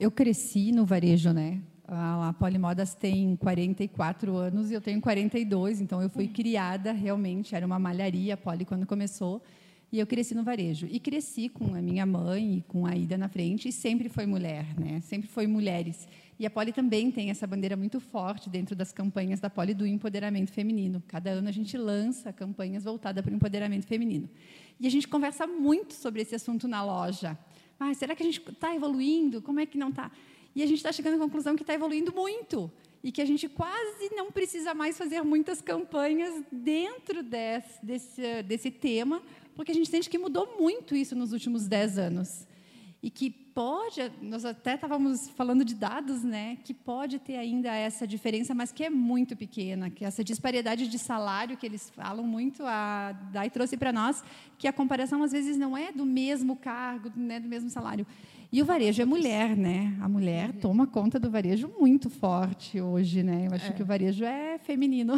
Eu 0.00 0.10
cresci 0.10 0.72
no 0.72 0.84
varejo, 0.84 1.32
né? 1.32 1.62
A 1.86 2.34
Polimodas 2.38 2.94
tem 2.94 3.36
44 3.36 4.36
anos 4.36 4.70
e 4.70 4.74
eu 4.74 4.80
tenho 4.80 5.00
42, 5.00 5.80
então 5.80 6.02
eu 6.02 6.10
fui 6.10 6.26
criada 6.26 6.90
realmente, 6.92 7.54
era 7.54 7.64
uma 7.64 7.78
malharia 7.78 8.34
a 8.34 8.36
Poli 8.36 8.64
quando 8.64 8.84
começou. 8.84 9.40
E 9.92 10.00
eu 10.00 10.06
cresci 10.08 10.34
no 10.34 10.42
varejo. 10.42 10.88
E 10.90 10.98
cresci 10.98 11.48
com 11.48 11.72
a 11.72 11.80
minha 11.80 12.04
mãe 12.04 12.56
e 12.56 12.62
com 12.62 12.84
a 12.84 12.96
Ida 12.96 13.16
na 13.16 13.28
frente, 13.28 13.68
e 13.68 13.72
sempre 13.72 14.08
foi 14.08 14.26
mulher, 14.26 14.66
né? 14.76 15.00
Sempre 15.02 15.28
foi 15.28 15.46
mulheres. 15.46 16.08
E 16.38 16.44
a 16.44 16.50
Poli 16.50 16.72
também 16.72 17.10
tem 17.10 17.30
essa 17.30 17.46
bandeira 17.46 17.76
muito 17.76 18.00
forte 18.00 18.50
dentro 18.50 18.74
das 18.74 18.92
campanhas 18.92 19.40
da 19.40 19.48
Poli 19.48 19.72
do 19.72 19.86
empoderamento 19.86 20.50
feminino. 20.52 21.02
Cada 21.06 21.30
ano 21.30 21.48
a 21.48 21.52
gente 21.52 21.76
lança 21.76 22.32
campanhas 22.32 22.84
voltadas 22.84 23.22
para 23.22 23.32
o 23.32 23.36
empoderamento 23.36 23.86
feminino. 23.86 24.28
E 24.80 24.86
a 24.86 24.90
gente 24.90 25.06
conversa 25.06 25.46
muito 25.46 25.94
sobre 25.94 26.22
esse 26.22 26.34
assunto 26.34 26.66
na 26.66 26.84
loja. 26.84 27.38
Ah, 27.78 27.94
será 27.94 28.16
que 28.16 28.22
a 28.22 28.26
gente 28.26 28.42
está 28.48 28.74
evoluindo? 28.74 29.40
Como 29.40 29.60
é 29.60 29.66
que 29.66 29.78
não 29.78 29.90
está? 29.90 30.10
E 30.54 30.62
a 30.62 30.66
gente 30.66 30.78
está 30.78 30.92
chegando 30.92 31.14
à 31.14 31.18
conclusão 31.18 31.56
que 31.56 31.62
está 31.62 31.74
evoluindo 31.74 32.12
muito 32.12 32.70
e 33.02 33.12
que 33.12 33.20
a 33.20 33.24
gente 33.24 33.48
quase 33.48 34.14
não 34.14 34.32
precisa 34.32 34.72
mais 34.72 34.96
fazer 34.96 35.22
muitas 35.22 35.60
campanhas 35.60 36.42
dentro 36.50 37.22
desse, 37.22 37.84
desse, 37.84 38.42
desse 38.44 38.70
tema, 38.70 39.22
porque 39.54 39.72
a 39.72 39.74
gente 39.74 39.90
sente 39.90 40.08
que 40.08 40.16
mudou 40.16 40.56
muito 40.58 40.96
isso 40.96 41.14
nos 41.14 41.32
últimos 41.32 41.68
dez 41.68 41.98
anos 41.98 42.46
e 43.02 43.10
que 43.10 43.43
pode, 43.54 44.10
nós 44.20 44.44
até 44.44 44.74
estávamos 44.74 45.28
falando 45.30 45.64
de 45.64 45.74
dados, 45.74 46.24
né, 46.24 46.58
que 46.64 46.74
pode 46.74 47.20
ter 47.20 47.36
ainda 47.36 47.72
essa 47.72 48.06
diferença, 48.06 48.52
mas 48.54 48.72
que 48.72 48.82
é 48.82 48.90
muito 48.90 49.36
pequena, 49.36 49.88
que 49.88 50.04
essa 50.04 50.24
disparidade 50.24 50.88
de 50.88 50.98
salário 50.98 51.56
que 51.56 51.64
eles 51.64 51.88
falam 51.90 52.26
muito, 52.26 52.64
a 52.66 53.12
Dai 53.32 53.48
trouxe 53.48 53.76
para 53.76 53.92
nós, 53.92 54.24
que 54.58 54.66
a 54.66 54.72
comparação 54.72 55.22
às 55.22 55.30
vezes 55.30 55.56
não 55.56 55.76
é 55.76 55.92
do 55.92 56.04
mesmo 56.04 56.56
cargo, 56.56 57.12
né, 57.14 57.38
do 57.38 57.48
mesmo 57.48 57.70
salário. 57.70 58.04
E 58.50 58.62
o 58.62 58.64
varejo 58.64 59.02
é 59.02 59.04
mulher, 59.04 59.56
né? 59.56 59.96
A 60.00 60.08
mulher 60.08 60.52
toma 60.60 60.86
conta 60.86 61.18
do 61.18 61.28
varejo 61.28 61.68
muito 61.76 62.08
forte 62.08 62.80
hoje, 62.80 63.20
né? 63.20 63.48
Eu 63.48 63.54
acho 63.54 63.66
é. 63.66 63.72
que 63.72 63.82
o 63.82 63.84
varejo 63.84 64.24
é 64.24 64.58
feminino. 64.58 65.14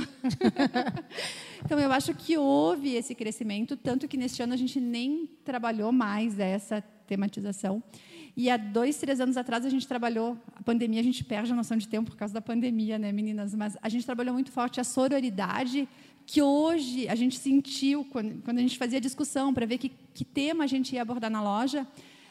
então 1.63 1.79
eu 1.79 1.93
acho 1.93 2.15
que 2.15 2.39
houve 2.39 2.95
esse 2.95 3.15
crescimento, 3.15 3.77
tanto 3.77 4.09
que 4.09 4.17
neste 4.17 4.43
ano 4.43 4.55
a 4.55 4.57
gente 4.57 4.81
nem 4.81 5.29
trabalhou 5.45 5.93
mais 5.93 6.39
essa 6.39 6.81
tematização. 7.07 7.83
E 8.37 8.51
há 8.51 8.59
dois, 8.59 8.99
três 8.99 9.19
anos 9.19 9.39
atrás 9.39 9.65
a 9.65 9.71
gente 9.71 9.89
trabalhou, 9.89 10.37
a 10.55 10.63
pandemia, 10.63 11.01
a 11.01 11.03
gente 11.03 11.25
perde 11.25 11.53
a 11.53 11.57
noção 11.57 11.75
de 11.75 11.89
tempo 11.89 12.11
por 12.11 12.19
causa 12.19 12.35
da 12.35 12.41
pandemia, 12.43 12.99
né, 12.99 13.11
meninas? 13.11 13.55
Mas 13.55 13.79
a 13.81 13.89
gente 13.89 14.05
trabalhou 14.05 14.35
muito 14.35 14.53
forte 14.53 14.79
a 14.79 14.85
sororidade, 14.85 15.89
que 16.27 16.43
hoje 16.43 17.09
a 17.09 17.15
gente 17.15 17.39
sentiu, 17.39 18.05
quando, 18.05 18.43
quando 18.43 18.59
a 18.59 18.61
gente 18.61 18.77
fazia 18.77 19.01
discussão 19.01 19.55
para 19.55 19.65
ver 19.65 19.79
que, 19.79 19.91
que 20.13 20.23
tema 20.23 20.65
a 20.65 20.67
gente 20.67 20.95
ia 20.95 21.01
abordar 21.01 21.31
na 21.31 21.43
loja, 21.43 21.87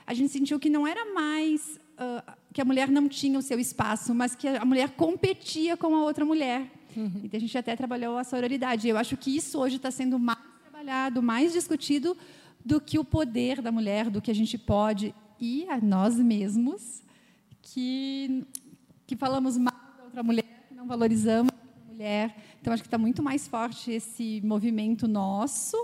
a 0.06 0.14
gente 0.14 0.30
sentiu 0.32 0.60
que 0.60 0.70
não 0.70 0.86
era 0.86 1.12
mais 1.12 1.80
uh, 1.94 2.34
que 2.54 2.62
a 2.62 2.66
mulher 2.66 2.88
não 2.90 3.10
tinha 3.10 3.40
o 3.40 3.42
seu 3.42 3.60
espaço, 3.60 4.14
mas 4.14 4.36
que 4.36 4.48
a 4.48 4.64
mulher 4.64 4.92
competia 4.92 5.76
com 5.76 5.96
a 5.96 6.04
outra 6.04 6.24
mulher. 6.24 6.70
Uhum. 6.96 7.22
Então 7.24 7.38
a 7.38 7.42
gente 7.42 7.58
até 7.58 7.76
trabalhou 7.76 8.16
a 8.16 8.24
sororidade. 8.24 8.88
Eu 8.88 8.98
acho 8.98 9.18
que 9.18 9.36
isso 9.36 9.58
hoje 9.58 9.78
está 9.78 9.90
sendo 9.90 10.20
mais 10.20 10.38
trabalhado, 10.62 11.24
mais 11.24 11.52
discutido, 11.52 12.16
do 12.64 12.80
que 12.80 13.00
o 13.00 13.04
poder 13.04 13.60
da 13.60 13.72
mulher, 13.72 14.10
do 14.10 14.22
que 14.22 14.30
a 14.30 14.36
gente 14.36 14.56
pode 14.56 15.16
e 15.40 15.68
a 15.70 15.80
nós 15.80 16.18
mesmos 16.18 17.02
que 17.62 18.46
que 19.08 19.16
falamos 19.16 19.58
mal 19.58 19.74
da 19.98 20.04
outra 20.04 20.24
mulher, 20.24 20.66
que 20.68 20.74
não 20.74 20.88
valorizamos 20.88 21.52
a 21.52 21.92
mulher. 21.92 22.36
Então 22.60 22.74
acho 22.74 22.82
que 22.82 22.88
está 22.88 22.98
muito 22.98 23.22
mais 23.22 23.48
forte 23.48 23.92
esse 23.92 24.42
movimento 24.44 25.08
nosso 25.08 25.78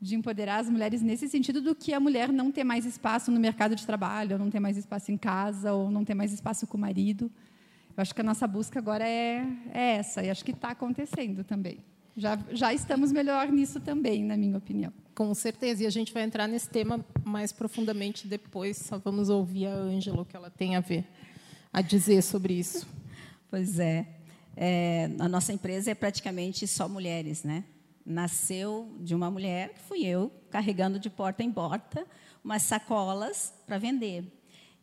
de 0.00 0.14
empoderar 0.14 0.60
as 0.60 0.70
mulheres 0.70 1.02
nesse 1.02 1.28
sentido 1.28 1.60
do 1.60 1.74
que 1.74 1.92
a 1.92 2.00
mulher 2.00 2.32
não 2.32 2.50
ter 2.50 2.64
mais 2.64 2.86
espaço 2.86 3.30
no 3.30 3.38
mercado 3.38 3.76
de 3.76 3.86
trabalho, 3.86 4.32
ou 4.32 4.38
não 4.38 4.50
ter 4.50 4.60
mais 4.60 4.76
espaço 4.76 5.12
em 5.12 5.16
casa, 5.16 5.72
ou 5.74 5.90
não 5.90 6.04
ter 6.04 6.14
mais 6.14 6.32
espaço 6.32 6.66
com 6.66 6.78
o 6.78 6.80
marido. 6.80 7.30
Eu 7.94 8.00
acho 8.00 8.14
que 8.14 8.20
a 8.20 8.24
nossa 8.24 8.46
busca 8.46 8.78
agora 8.78 9.06
é, 9.06 9.46
é 9.72 9.96
essa, 9.96 10.22
e 10.22 10.30
acho 10.30 10.42
que 10.42 10.52
está 10.52 10.70
acontecendo 10.70 11.44
também. 11.44 11.78
Já, 12.20 12.38
já 12.50 12.74
estamos 12.74 13.12
melhor 13.12 13.48
nisso 13.48 13.80
também, 13.80 14.22
na 14.22 14.36
minha 14.36 14.58
opinião. 14.58 14.92
Com 15.14 15.32
certeza. 15.34 15.84
E 15.84 15.86
a 15.86 15.90
gente 15.90 16.12
vai 16.12 16.22
entrar 16.22 16.46
nesse 16.46 16.68
tema 16.68 17.02
mais 17.24 17.50
profundamente 17.50 18.28
depois. 18.28 18.76
Só 18.76 18.98
vamos 18.98 19.30
ouvir 19.30 19.68
a 19.68 19.74
Ângela, 19.74 20.20
o 20.20 20.24
que 20.26 20.36
ela 20.36 20.50
tem 20.50 20.76
a 20.76 20.80
ver, 20.80 21.06
a 21.72 21.80
dizer 21.80 22.20
sobre 22.22 22.52
isso. 22.52 22.86
Pois 23.48 23.78
é. 23.78 24.06
é. 24.54 25.10
A 25.18 25.30
nossa 25.30 25.50
empresa 25.50 25.92
é 25.92 25.94
praticamente 25.94 26.66
só 26.66 26.86
mulheres, 26.86 27.42
né? 27.42 27.64
Nasceu 28.04 28.94
de 29.00 29.14
uma 29.14 29.30
mulher, 29.30 29.70
que 29.70 29.80
fui 29.80 30.04
eu, 30.04 30.30
carregando 30.50 30.98
de 30.98 31.08
porta 31.08 31.42
em 31.42 31.50
porta 31.50 32.06
umas 32.44 32.60
sacolas 32.64 33.54
para 33.66 33.78
vender. 33.78 34.24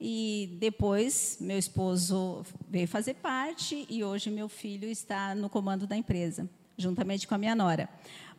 E 0.02 0.58
depois 0.60 1.38
meu 1.40 1.60
esposo 1.60 2.44
veio 2.68 2.88
fazer 2.88 3.14
parte 3.14 3.86
e 3.88 4.04
hoje 4.04 4.32
meu 4.32 4.50
filho 4.50 4.90
está 4.90 5.36
no 5.36 5.52
comando 5.52 5.86
da 5.86 5.96
empresa 5.96 6.50
juntamente 6.78 7.28
com 7.28 7.36
a 7.36 7.38
minha 7.38 7.56
nora. 7.56 7.90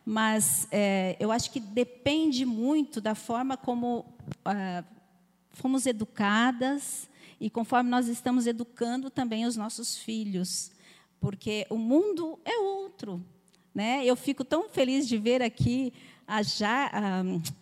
Mas 0.05 0.67
é, 0.71 1.15
eu 1.19 1.31
acho 1.31 1.51
que 1.51 1.59
depende 1.59 2.45
muito 2.45 3.01
da 3.01 3.13
forma 3.13 3.57
como 3.57 4.05
ah, 4.45 4.83
fomos 5.51 5.85
educadas 5.85 7.09
e 7.39 7.49
conforme 7.49 7.89
nós 7.89 8.07
estamos 8.07 8.47
educando 8.47 9.09
também 9.09 9.45
os 9.45 9.55
nossos 9.55 9.97
filhos, 9.97 10.71
porque 11.19 11.65
o 11.69 11.77
mundo 11.77 12.39
é 12.45 12.57
outro. 12.57 13.23
Né? 13.73 14.03
Eu 14.05 14.15
fico 14.15 14.43
tão 14.43 14.69
feliz 14.69 15.07
de 15.07 15.17
ver 15.17 15.41
aqui 15.41 15.93
a, 16.27 16.43
ja, 16.43 16.91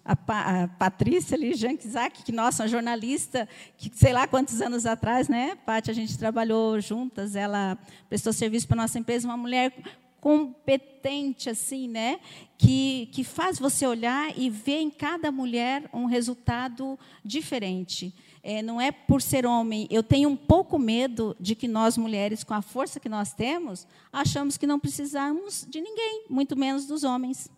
a, 0.06 0.14
a, 0.14 0.64
a 0.64 0.68
Patrícia 0.68 1.36
ali, 1.36 1.52
Isaac, 1.52 2.24
que 2.24 2.32
nossa, 2.32 2.64
uma 2.64 2.70
jornalista, 2.70 3.48
que 3.78 3.90
sei 3.94 4.12
lá 4.12 4.28
quantos 4.28 4.62
anos 4.62 4.86
atrás, 4.86 5.30
né, 5.30 5.56
Paty, 5.66 5.90
a 5.90 5.94
gente 5.94 6.18
trabalhou 6.18 6.80
juntas, 6.82 7.36
ela 7.36 7.78
prestou 8.10 8.34
serviço 8.34 8.68
para 8.68 8.76
a 8.76 8.84
nossa 8.84 9.00
empresa, 9.00 9.28
uma 9.28 9.38
mulher 9.38 9.74
competente 10.20 11.50
assim, 11.50 11.88
né? 11.88 12.20
Que, 12.58 13.10
que 13.12 13.24
faz 13.24 13.60
você 13.60 13.86
olhar 13.86 14.38
e 14.38 14.50
ver 14.50 14.80
em 14.80 14.90
cada 14.90 15.32
mulher 15.32 15.90
um 15.94 16.06
resultado 16.06 16.98
diferente. 17.24 18.14
É, 18.44 18.62
não 18.62 18.80
é 18.80 18.92
por 18.92 19.22
ser 19.22 19.46
homem. 19.46 19.88
Eu 19.90 20.02
tenho 20.02 20.30
um 20.30 20.36
pouco 20.36 20.80
medo 20.80 21.36
de 21.40 21.54
que 21.56 21.68
nós 21.68 21.98
mulheres, 21.98 22.44
com 22.44 22.54
a 22.54 22.62
força 22.62 23.00
que 23.00 23.10
nós 23.10 23.34
temos, 23.34 23.88
achamos 24.12 24.58
que 24.58 24.68
não 24.68 24.80
precisamos 24.80 25.66
de 25.70 25.82
ninguém, 25.82 26.26
muito 26.30 26.56
menos 26.56 26.86
dos 26.86 27.04
homens. 27.04 27.50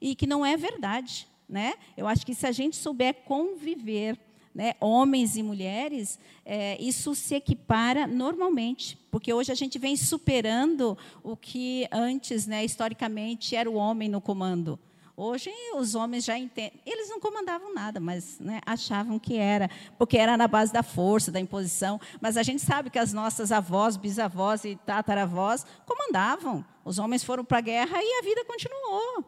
E 0.00 0.14
que 0.14 0.26
não 0.26 0.44
é 0.44 0.56
verdade. 0.56 1.26
Né? 1.48 1.74
Eu 1.96 2.06
acho 2.06 2.24
que 2.24 2.34
se 2.34 2.46
a 2.46 2.52
gente 2.52 2.76
souber 2.76 3.14
conviver 3.26 4.18
né, 4.54 4.74
homens 4.80 5.36
e 5.36 5.42
mulheres, 5.42 6.18
é, 6.44 6.80
isso 6.80 7.14
se 7.14 7.34
equipara 7.34 8.06
normalmente, 8.06 8.98
porque 9.10 9.32
hoje 9.32 9.50
a 9.50 9.54
gente 9.54 9.78
vem 9.78 9.96
superando 9.96 10.96
o 11.22 11.36
que 11.36 11.86
antes, 11.90 12.46
né, 12.46 12.64
historicamente, 12.64 13.56
era 13.56 13.70
o 13.70 13.74
homem 13.74 14.08
no 14.08 14.20
comando. 14.20 14.78
Hoje 15.14 15.50
os 15.74 15.94
homens 15.94 16.24
já 16.24 16.38
entendem. 16.38 16.80
Eles 16.86 17.08
não 17.08 17.20
comandavam 17.20 17.74
nada, 17.74 18.00
mas 18.00 18.40
né, 18.40 18.60
achavam 18.64 19.18
que 19.18 19.36
era, 19.36 19.70
porque 19.98 20.16
era 20.16 20.36
na 20.36 20.48
base 20.48 20.72
da 20.72 20.82
força, 20.82 21.30
da 21.30 21.38
imposição. 21.38 22.00
Mas 22.20 22.36
a 22.36 22.42
gente 22.42 22.62
sabe 22.62 22.88
que 22.88 22.98
as 22.98 23.12
nossas 23.12 23.52
avós, 23.52 23.96
bisavós 23.96 24.64
e 24.64 24.74
tataravós 24.74 25.66
comandavam. 25.84 26.64
Os 26.84 26.98
homens 26.98 27.22
foram 27.22 27.44
para 27.44 27.58
a 27.58 27.60
guerra 27.60 27.98
e 28.00 28.18
a 28.18 28.22
vida 28.22 28.44
continuou. 28.46 29.24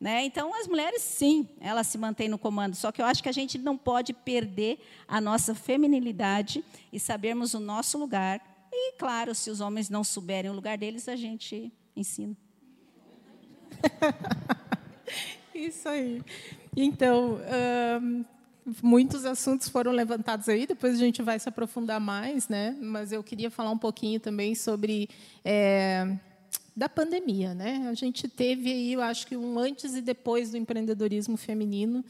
Né? 0.00 0.24
Então, 0.24 0.54
as 0.54 0.68
mulheres, 0.68 1.02
sim, 1.02 1.48
elas 1.60 1.88
se 1.88 1.98
mantêm 1.98 2.28
no 2.28 2.38
comando. 2.38 2.76
Só 2.76 2.92
que 2.92 3.02
eu 3.02 3.06
acho 3.06 3.22
que 3.22 3.28
a 3.28 3.32
gente 3.32 3.58
não 3.58 3.76
pode 3.76 4.12
perder 4.12 4.78
a 5.08 5.20
nossa 5.20 5.54
feminilidade 5.54 6.64
e 6.92 7.00
sabermos 7.00 7.52
o 7.52 7.60
nosso 7.60 7.98
lugar. 7.98 8.40
E, 8.72 8.92
claro, 8.92 9.34
se 9.34 9.50
os 9.50 9.60
homens 9.60 9.90
não 9.90 10.04
souberem 10.04 10.50
o 10.50 10.54
lugar 10.54 10.78
deles, 10.78 11.08
a 11.08 11.16
gente 11.16 11.72
ensina. 11.96 12.36
Isso 15.52 15.88
aí. 15.88 16.22
Então, 16.76 17.40
muitos 18.80 19.24
assuntos 19.24 19.68
foram 19.68 19.90
levantados 19.90 20.48
aí, 20.48 20.64
depois 20.64 20.94
a 20.94 20.98
gente 20.98 21.22
vai 21.22 21.40
se 21.40 21.48
aprofundar 21.48 22.00
mais, 22.00 22.48
né? 22.48 22.76
Mas 22.80 23.10
eu 23.10 23.22
queria 23.24 23.50
falar 23.50 23.70
um 23.70 23.78
pouquinho 23.78 24.20
também 24.20 24.54
sobre 24.54 25.08
é, 25.44 26.16
da 26.78 26.88
pandemia, 26.88 27.54
né? 27.54 27.88
A 27.90 27.94
gente 27.94 28.28
teve 28.28 28.70
aí, 28.70 28.92
eu 28.92 29.02
acho 29.02 29.26
que 29.26 29.36
um 29.36 29.58
antes 29.58 29.96
e 29.96 30.00
depois 30.00 30.52
do 30.52 30.56
empreendedorismo 30.56 31.36
feminino 31.36 32.04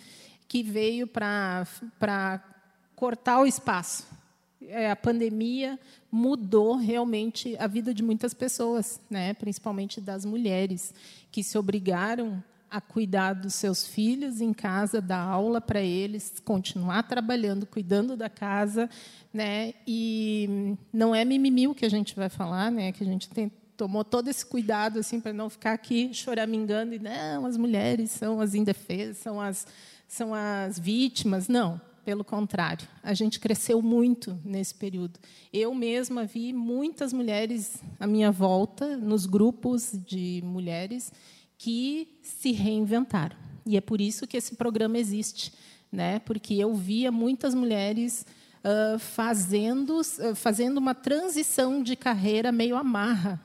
que 0.47 0.63
veio 0.63 1.07
para 1.07 1.65
cortar 2.95 3.41
o 3.41 3.47
espaço. 3.47 4.07
É, 4.61 4.91
a 4.91 4.97
pandemia 4.97 5.81
mudou 6.13 6.77
realmente 6.77 7.57
a 7.59 7.67
vida 7.67 7.95
de 7.95 8.03
muitas 8.03 8.35
pessoas, 8.35 9.01
né? 9.09 9.33
Principalmente 9.33 10.03
das 10.03 10.27
mulheres 10.27 10.93
que 11.33 11.43
se 11.43 11.57
obrigaram 11.57 12.45
a 12.71 12.79
cuidar 12.79 13.33
dos 13.33 13.55
seus 13.55 13.87
filhos 13.87 14.43
em 14.43 14.53
casa, 14.53 15.01
dar 15.01 15.23
aula 15.23 15.63
para 15.63 15.81
eles, 15.81 16.35
continuar 16.45 17.05
trabalhando, 17.05 17.65
cuidando 17.65 18.19
da 18.19 18.29
casa, 18.29 18.91
né? 19.33 19.73
E 19.87 20.77
não 20.93 21.15
é 21.15 21.25
mimimi 21.25 21.67
o 21.67 21.75
que 21.75 21.87
a 21.87 21.91
gente 21.91 22.15
vai 22.15 22.29
falar, 22.29 22.71
né? 22.71 22.93
Que 22.93 23.03
a 23.03 23.07
gente 23.07 23.31
tem, 23.31 23.51
tomou 23.79 24.05
todo 24.05 24.29
esse 24.29 24.45
cuidado 24.45 24.99
assim 24.99 25.21
para 25.21 25.33
não 25.33 25.49
ficar 25.49 25.73
aqui 25.73 26.13
choramingando 26.13 26.95
e 26.95 26.99
não, 26.99 27.47
as 27.47 27.57
mulheres 27.57 28.11
são 28.11 28.41
as 28.41 28.53
indefesas, 28.53 29.19
são 29.19 29.41
as 29.41 29.67
são 30.09 30.35
as 30.35 30.79
vítimas, 30.79 31.49
não. 31.49 31.81
Pelo 32.03 32.25
contrário, 32.25 32.89
a 33.03 33.13
gente 33.13 33.39
cresceu 33.39 33.83
muito 33.83 34.41
nesse 34.43 34.75
período. 34.75 35.21
Eu 35.53 35.75
mesma 35.75 36.25
vi 36.25 36.55
muitas 36.55 37.13
mulheres 37.13 37.83
à 38.01 38.07
minha 38.07 38.33
volta, 38.33 38.97
nos 38.97 39.27
grupos 39.27 39.93
de 40.07 40.41
mulheres, 40.43 41.13
que 41.59 42.19
se 42.23 42.53
reinventaram. 42.53 43.37
E 43.67 43.77
é 43.77 43.81
por 43.83 44.01
isso 44.01 44.27
que 44.27 44.39
esse 44.39 44.57
programa 44.57 44.97
existe, 44.97 45.53
né? 45.93 46.19
Porque 46.21 46.55
eu 46.55 46.75
via 46.75 47.13
muitas 47.13 47.55
mulheres 47.55 48.25
uh, 48.65 48.99
fazendo 48.99 50.01
uh, 50.01 50.35
fazendo 50.35 50.79
uma 50.79 50.95
transição 50.95 51.83
de 51.83 51.95
carreira 51.95 52.51
meio 52.51 52.77
amarra, 52.77 53.39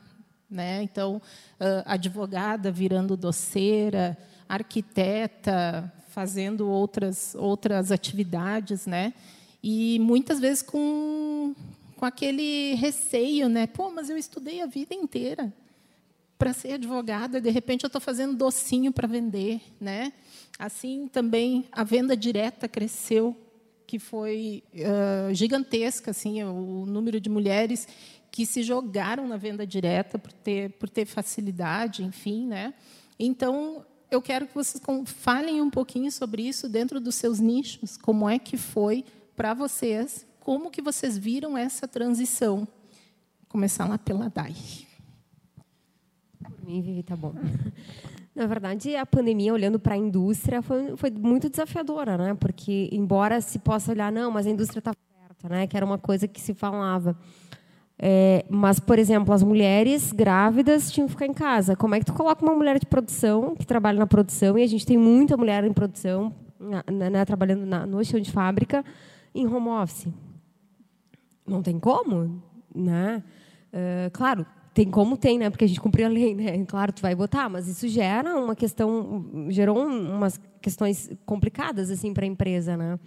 né? 0.54 0.82
Então, 0.82 1.16
uh, 1.16 1.82
advogada 1.84 2.70
virando 2.70 3.16
doceira, 3.16 4.16
arquiteta 4.48 5.92
fazendo 6.08 6.68
outras 6.68 7.34
outras 7.34 7.90
atividades, 7.90 8.86
né? 8.86 9.12
E 9.62 9.98
muitas 9.98 10.38
vezes 10.38 10.62
com 10.62 11.54
com 11.96 12.06
aquele 12.06 12.74
receio, 12.74 13.48
né? 13.48 13.66
Pô, 13.66 13.90
mas 13.90 14.08
eu 14.08 14.16
estudei 14.16 14.60
a 14.60 14.66
vida 14.66 14.94
inteira 14.94 15.52
para 16.38 16.52
ser 16.52 16.72
advogada, 16.72 17.40
de 17.40 17.50
repente 17.50 17.84
eu 17.84 17.86
estou 17.86 18.00
fazendo 18.00 18.36
docinho 18.36 18.92
para 18.92 19.08
vender, 19.08 19.60
né? 19.80 20.12
Assim 20.58 21.08
também 21.08 21.64
a 21.72 21.82
venda 21.82 22.16
direta 22.16 22.68
cresceu, 22.68 23.36
que 23.86 23.98
foi 23.98 24.62
uh, 24.74 25.34
gigantesca, 25.34 26.10
assim, 26.10 26.42
o 26.42 26.84
número 26.86 27.20
de 27.20 27.30
mulheres 27.30 27.86
que 28.34 28.44
se 28.44 28.64
jogaram 28.64 29.28
na 29.28 29.36
venda 29.36 29.64
direta 29.64 30.18
por 30.18 30.32
ter 30.32 30.70
por 30.72 30.88
ter 30.88 31.06
facilidade, 31.06 32.02
enfim, 32.02 32.48
né? 32.48 32.74
Então 33.16 33.86
eu 34.10 34.20
quero 34.20 34.48
que 34.48 34.54
vocês 34.54 34.82
falem 35.06 35.62
um 35.62 35.70
pouquinho 35.70 36.10
sobre 36.10 36.42
isso 36.42 36.68
dentro 36.68 36.98
dos 36.98 37.14
seus 37.14 37.38
nichos, 37.38 37.96
como 37.96 38.28
é 38.28 38.36
que 38.36 38.56
foi 38.56 39.04
para 39.36 39.54
vocês, 39.54 40.26
como 40.40 40.68
que 40.68 40.82
vocês 40.82 41.16
viram 41.16 41.56
essa 41.56 41.86
transição. 41.86 42.66
Vou 43.38 43.46
começar 43.48 43.88
lá 43.88 43.98
pela 43.98 44.28
Dai 44.28 44.52
mim, 46.64 46.80
Vivi, 46.80 47.02
tá 47.02 47.14
bom. 47.14 47.34
Na 48.34 48.46
verdade, 48.46 48.96
a 48.96 49.06
pandemia, 49.06 49.52
olhando 49.52 49.78
para 49.78 49.94
a 49.94 49.96
indústria, 49.96 50.60
foi, 50.60 50.96
foi 50.96 51.10
muito 51.10 51.48
desafiadora, 51.48 52.18
né? 52.18 52.34
Porque, 52.34 52.88
embora 52.90 53.40
se 53.40 53.60
possa 53.60 53.92
olhar, 53.92 54.10
não, 54.10 54.28
mas 54.30 54.44
a 54.44 54.50
indústria 54.50 54.80
está 54.80 54.90
aberta, 54.90 55.48
né? 55.48 55.66
Que 55.68 55.76
era 55.76 55.86
uma 55.86 55.98
coisa 55.98 56.26
que 56.26 56.40
se 56.40 56.52
falava. 56.52 57.16
É, 57.98 58.44
mas, 58.50 58.80
por 58.80 58.98
exemplo, 58.98 59.32
as 59.32 59.42
mulheres 59.42 60.12
grávidas 60.12 60.90
tinham 60.90 61.06
que 61.06 61.12
ficar 61.12 61.26
em 61.26 61.32
casa. 61.32 61.76
Como 61.76 61.94
é 61.94 62.00
que 62.00 62.06
tu 62.06 62.12
coloca 62.12 62.44
uma 62.44 62.54
mulher 62.54 62.78
de 62.78 62.86
produção, 62.86 63.54
que 63.54 63.66
trabalha 63.66 63.98
na 63.98 64.06
produção, 64.06 64.58
e 64.58 64.62
a 64.62 64.66
gente 64.66 64.84
tem 64.84 64.98
muita 64.98 65.36
mulher 65.36 65.64
em 65.64 65.72
produção, 65.72 66.32
né, 66.58 67.10
né, 67.10 67.24
trabalhando 67.24 67.64
na, 67.64 67.86
no 67.86 68.04
chão 68.04 68.20
de 68.20 68.30
fábrica, 68.30 68.84
em 69.34 69.46
home 69.46 69.68
office? 69.68 70.08
Não 71.46 71.62
tem 71.62 71.78
como, 71.78 72.42
né? 72.74 73.22
Uh, 73.72 74.10
claro, 74.12 74.46
tem 74.72 74.90
como 74.90 75.16
tem, 75.16 75.38
né? 75.38 75.50
Porque 75.50 75.64
a 75.64 75.68
gente 75.68 75.80
cumpriu 75.80 76.06
a 76.06 76.08
lei, 76.08 76.34
né? 76.34 76.64
Claro, 76.66 76.92
tu 76.92 77.00
vai 77.00 77.14
botar, 77.14 77.48
mas 77.48 77.68
isso 77.68 77.86
gera 77.86 78.34
uma 78.36 78.56
questão, 78.56 79.46
gerou 79.48 79.78
umas 79.78 80.40
questões 80.60 81.10
complicadas 81.24 81.90
assim 81.90 82.12
para 82.12 82.24
a 82.24 82.28
empresa, 82.28 82.76
né? 82.76 82.98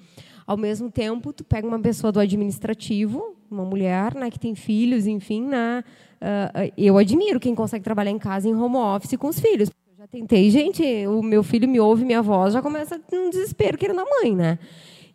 Ao 0.47 0.55
mesmo 0.55 0.89
tempo, 0.89 1.33
tu 1.33 1.43
pega 1.43 1.67
uma 1.67 1.77
pessoa 1.77 2.09
do 2.09 2.21
administrativo, 2.21 3.35
uma 3.51 3.65
mulher, 3.65 4.15
né, 4.15 4.31
que 4.31 4.39
tem 4.39 4.55
filhos, 4.55 5.05
enfim, 5.05 5.45
né? 5.45 5.83
Uh, 6.21 6.71
eu 6.77 6.97
admiro 6.97 7.37
quem 7.37 7.53
consegue 7.53 7.83
trabalhar 7.83 8.11
em 8.11 8.17
casa 8.17 8.47
em 8.47 8.55
home 8.55 8.77
office 8.77 9.17
com 9.17 9.27
os 9.27 9.41
filhos. 9.41 9.69
Eu 9.69 9.97
já 9.97 10.07
tentei, 10.07 10.49
gente, 10.49 10.83
o 11.07 11.21
meu 11.21 11.43
filho 11.43 11.67
me 11.67 11.81
ouve 11.81 12.05
minha 12.05 12.21
voz, 12.21 12.53
já 12.53 12.61
começa 12.61 12.99
um 13.11 13.29
desespero 13.29 13.77
querendo 13.77 13.99
a 13.99 14.05
mãe, 14.05 14.33
né? 14.33 14.57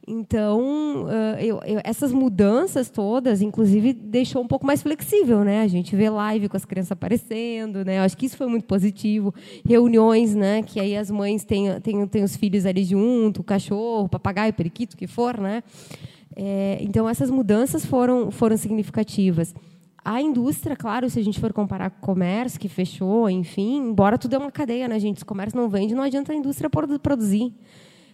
Então, 0.07 1.07
eu, 1.39 1.61
eu, 1.65 1.81
essas 1.85 2.11
mudanças 2.11 2.91
todas, 2.91 3.41
inclusive, 3.41 3.93
deixou 3.93 4.43
um 4.43 4.49
pouco 4.49 4.67
mais 4.67 4.83
flexível, 4.83 5.45
né? 5.45 5.63
A 5.63 5.69
gente 5.69 5.95
vê 5.95 6.11
live 6.11 6.49
com 6.49 6.57
as 6.57 6.65
crianças 6.65 6.93
aparecendo, 6.93 7.85
né? 7.85 7.99
Eu 7.99 8.03
acho 8.03 8.17
que 8.17 8.27
isso 8.27 8.37
foi 8.37 8.49
muito 8.49 8.65
positivo. 8.65 9.33
Reuniões, 9.65 10.35
né? 10.35 10.63
Que 10.63 10.81
aí 10.81 10.97
as 10.97 11.09
mães 11.09 11.45
têm, 11.45 11.81
têm, 11.81 12.07
têm 12.09 12.25
os 12.25 12.37
filhos 12.37 12.67
ali 12.67 12.83
junto, 12.85 13.43
o 13.43 13.45
cachorro, 13.45 14.07
o 14.07 14.09
papagaio, 14.09 14.51
o 14.51 14.55
periquito, 14.55 14.95
o 14.95 14.99
que 14.99 15.07
for, 15.07 15.39
né? 15.39 15.63
É, 16.35 16.79
então, 16.81 17.09
essas 17.09 17.31
mudanças 17.31 17.87
foram, 17.87 18.33
foram 18.33 18.57
significativas. 18.57 19.55
A 20.05 20.21
indústria, 20.21 20.75
claro, 20.75 21.09
se 21.09 21.21
a 21.21 21.23
gente 21.23 21.39
for 21.39 21.53
comparar 21.53 21.91
com 21.91 21.99
o 21.99 22.01
comércio, 22.01 22.59
que 22.59 22.69
fechou, 22.69 23.31
enfim, 23.31 23.77
embora 23.77 24.19
tudo 24.19 24.35
é 24.35 24.39
uma 24.39 24.51
cadeia, 24.51 24.89
né, 24.89 24.99
gente? 24.99 25.19
Se 25.19 25.23
o 25.23 25.27
comércio 25.27 25.57
não 25.57 25.69
vende, 25.69 25.95
não 25.95 26.03
adianta 26.03 26.33
a 26.33 26.35
indústria 26.35 26.69
produzir. 26.69 27.55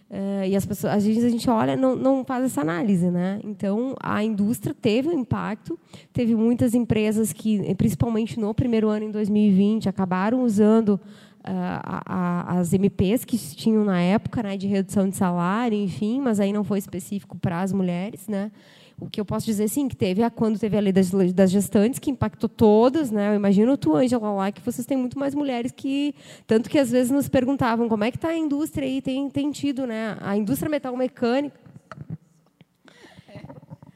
Uh, 0.09 0.43
e 0.47 0.55
as 0.55 0.65
pessoas, 0.65 0.93
às 0.93 1.05
vezes 1.05 1.23
a 1.23 1.29
gente 1.29 1.47
olha, 1.47 1.77
não, 1.77 1.95
não 1.95 2.25
faz 2.25 2.43
essa 2.43 2.61
análise, 2.61 3.11
né? 3.11 3.39
Então 3.43 3.95
a 4.01 4.23
indústria 4.23 4.73
teve 4.73 5.07
um 5.07 5.19
impacto, 5.19 5.77
teve 6.11 6.35
muitas 6.35 6.73
empresas 6.73 7.31
que, 7.31 7.75
principalmente 7.75 8.39
no 8.39 8.51
primeiro 8.51 8.89
ano 8.89 9.05
em 9.05 9.11
2020, 9.11 9.87
acabaram 9.87 10.43
usando 10.43 10.99
uh, 11.45 11.79
a, 11.83 12.01
a, 12.05 12.59
as 12.59 12.73
MPs 12.73 13.23
que 13.23 13.37
tinham 13.37 13.83
na 13.83 14.01
época, 14.01 14.41
né, 14.41 14.57
de 14.57 14.65
redução 14.65 15.07
de 15.07 15.15
salário, 15.15 15.77
enfim, 15.77 16.19
mas 16.19 16.39
aí 16.39 16.51
não 16.51 16.63
foi 16.63 16.79
específico 16.79 17.37
para 17.37 17.61
as 17.61 17.71
mulheres, 17.71 18.27
né? 18.27 18.51
O 18.99 19.09
que 19.09 19.21
eu 19.21 19.25
posso 19.25 19.45
dizer, 19.45 19.67
sim, 19.69 19.87
que 19.87 19.95
teve 19.95 20.21
a, 20.21 20.29
quando 20.29 20.59
teve 20.59 20.77
a 20.77 20.79
lei 20.81 20.91
das, 20.91 21.09
das 21.33 21.51
gestantes, 21.51 21.99
que 21.99 22.11
impactou 22.11 22.49
todas, 22.49 23.11
né? 23.11 23.29
Eu 23.31 23.35
imagino 23.35 23.77
tu, 23.77 23.95
Angela, 23.95 24.31
lá, 24.31 24.51
que 24.51 24.61
vocês 24.61 24.85
têm 24.85 24.97
muito 24.97 25.17
mais 25.17 25.33
mulheres 25.33 25.71
que... 25.71 26.13
Tanto 26.45 26.69
que, 26.69 26.77
às 26.77 26.91
vezes, 26.91 27.11
nos 27.11 27.29
perguntavam 27.29 27.87
como 27.87 28.03
é 28.03 28.11
que 28.11 28.17
está 28.17 28.29
a 28.29 28.37
indústria 28.37 28.85
aí, 28.85 29.01
tem, 29.01 29.29
tem 29.29 29.51
tido, 29.51 29.87
né? 29.87 30.17
A 30.19 30.35
indústria 30.35 30.69
metal 30.69 30.95
mecânica 30.97 31.68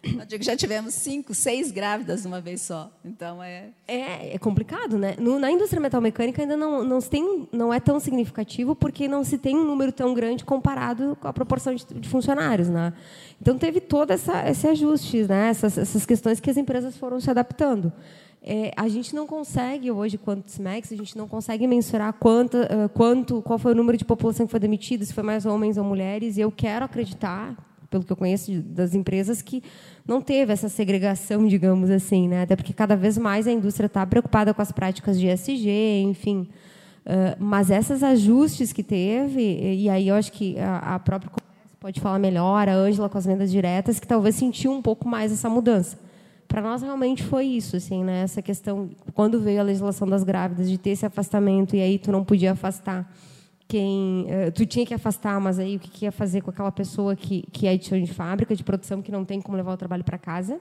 eu 0.03 0.25
digo, 0.25 0.43
já 0.43 0.55
tivemos 0.55 0.93
cinco, 0.93 1.33
seis 1.33 1.71
grávidas 1.71 2.25
uma 2.25 2.41
vez 2.41 2.61
só. 2.61 2.91
Então 3.05 3.41
é. 3.41 3.69
É, 3.87 4.35
é 4.35 4.37
complicado, 4.37 4.97
né? 4.97 5.15
No, 5.17 5.39
na 5.39 5.49
indústria 5.49 5.79
metalmecânica 5.79 6.41
ainda 6.41 6.57
não, 6.57 6.83
não, 6.83 6.99
se 6.99 7.09
tem, 7.09 7.47
não 7.51 7.73
é 7.73 7.79
tão 7.79 7.99
significativo 7.99 8.75
porque 8.75 9.07
não 9.07 9.23
se 9.23 9.37
tem 9.37 9.55
um 9.55 9.63
número 9.63 9.91
tão 9.91 10.13
grande 10.13 10.43
comparado 10.43 11.17
com 11.21 11.27
a 11.27 11.33
proporção 11.33 11.73
de, 11.73 11.85
de 11.85 12.09
funcionários, 12.09 12.67
né? 12.67 12.93
Então 13.41 13.57
teve 13.57 13.79
todo 13.79 14.11
essa, 14.11 14.49
esse 14.49 14.67
ajuste, 14.67 15.23
né? 15.23 15.49
Essas, 15.49 15.77
essas 15.77 16.05
questões 16.05 16.39
que 16.39 16.49
as 16.49 16.57
empresas 16.57 16.97
foram 16.97 17.19
se 17.21 17.29
adaptando. 17.29 17.91
É, 18.45 18.73
a 18.75 18.89
gente 18.89 19.15
não 19.15 19.25
consegue 19.25 19.89
hoje, 19.89 20.17
quanto 20.17 20.49
SMEX, 20.49 20.91
a 20.91 20.97
gente 20.97 21.17
não 21.17 21.29
consegue 21.29 21.65
mensurar 21.65 22.11
quanto, 22.11 22.57
uh, 22.57 22.89
quanto, 22.93 23.41
qual 23.41 23.57
foi 23.57 23.71
o 23.71 23.75
número 23.75 23.97
de 23.97 24.03
população 24.03 24.45
que 24.45 24.51
foi 24.51 24.59
demitida, 24.59 25.05
se 25.05 25.13
foi 25.13 25.23
mais 25.23 25.45
homens 25.45 25.77
ou 25.77 25.83
mulheres. 25.85 26.35
E 26.35 26.41
eu 26.41 26.51
quero 26.51 26.83
acreditar 26.83 27.55
pelo 27.89 28.03
que 28.03 28.11
eu 28.11 28.17
conheço 28.17 28.51
das 28.63 28.95
empresas, 28.95 29.41
que 29.41 29.63
não 30.05 30.21
teve 30.21 30.51
essa 30.51 30.67
segregação, 30.67 31.47
digamos 31.47 31.89
assim, 31.89 32.27
né? 32.27 32.43
Até 32.43 32.55
porque 32.55 32.73
cada 32.73 32.95
vez 32.95 33.17
mais 33.17 33.47
a 33.47 33.51
indústria 33.51 33.87
está 33.87 34.05
preocupada 34.05 34.53
com 34.53 34.61
as 34.61 34.71
práticas 34.71 35.19
de 35.19 35.27
ESG, 35.27 36.01
enfim. 36.03 36.49
Uh, 37.05 37.35
mas 37.39 37.69
esses 37.69 38.03
ajustes 38.03 38.73
que 38.73 38.83
teve, 38.83 39.41
e 39.41 39.89
aí 39.89 40.07
eu 40.07 40.15
acho 40.15 40.31
que 40.31 40.59
a, 40.59 40.95
a 40.95 40.99
própria 40.99 41.31
pode 41.79 41.99
falar 41.99 42.17
melhor, 42.17 42.69
a 42.69 42.73
Ângela 42.73 43.09
com 43.09 43.17
as 43.17 43.25
vendas 43.25 43.51
diretas, 43.51 43.99
que 43.99 44.07
talvez 44.07 44.35
sentiu 44.35 44.71
um 44.71 44.81
pouco 44.81 45.07
mais 45.07 45.33
essa 45.33 45.49
mudança. 45.49 45.97
para 46.47 46.61
nós 46.61 46.81
realmente 46.81 47.21
foi 47.23 47.45
isso, 47.45 47.75
assim, 47.75 48.03
né? 48.03 48.21
Essa 48.23 48.41
questão 48.41 48.89
quando 49.13 49.39
veio 49.39 49.59
a 49.59 49.63
legislação 49.63 50.07
das 50.07 50.23
grávidas 50.23 50.69
de 50.69 50.77
ter 50.77 50.91
esse 50.91 51.05
afastamento 51.05 51.75
e 51.75 51.81
aí 51.81 51.99
tu 51.99 52.11
não 52.11 52.23
podia 52.23 52.53
afastar 52.53 53.09
quem 53.67 54.25
uh, 54.27 54.51
tu 54.51 54.65
tinha 54.65 54.85
que 54.85 54.93
afastar, 54.93 55.39
mas 55.39 55.59
aí 55.59 55.75
o 55.75 55.79
que, 55.79 55.89
que 55.89 56.05
ia 56.05 56.11
fazer 56.11 56.41
com 56.41 56.49
aquela 56.49 56.71
pessoa 56.71 57.15
que 57.15 57.43
que 57.51 57.67
é 57.67 57.75
de 57.75 58.13
fábrica, 58.13 58.55
de 58.55 58.63
produção, 58.63 59.01
que 59.01 59.11
não 59.11 59.25
tem 59.25 59.41
como 59.41 59.57
levar 59.57 59.73
o 59.73 59.77
trabalho 59.77 60.03
para 60.03 60.17
casa? 60.17 60.59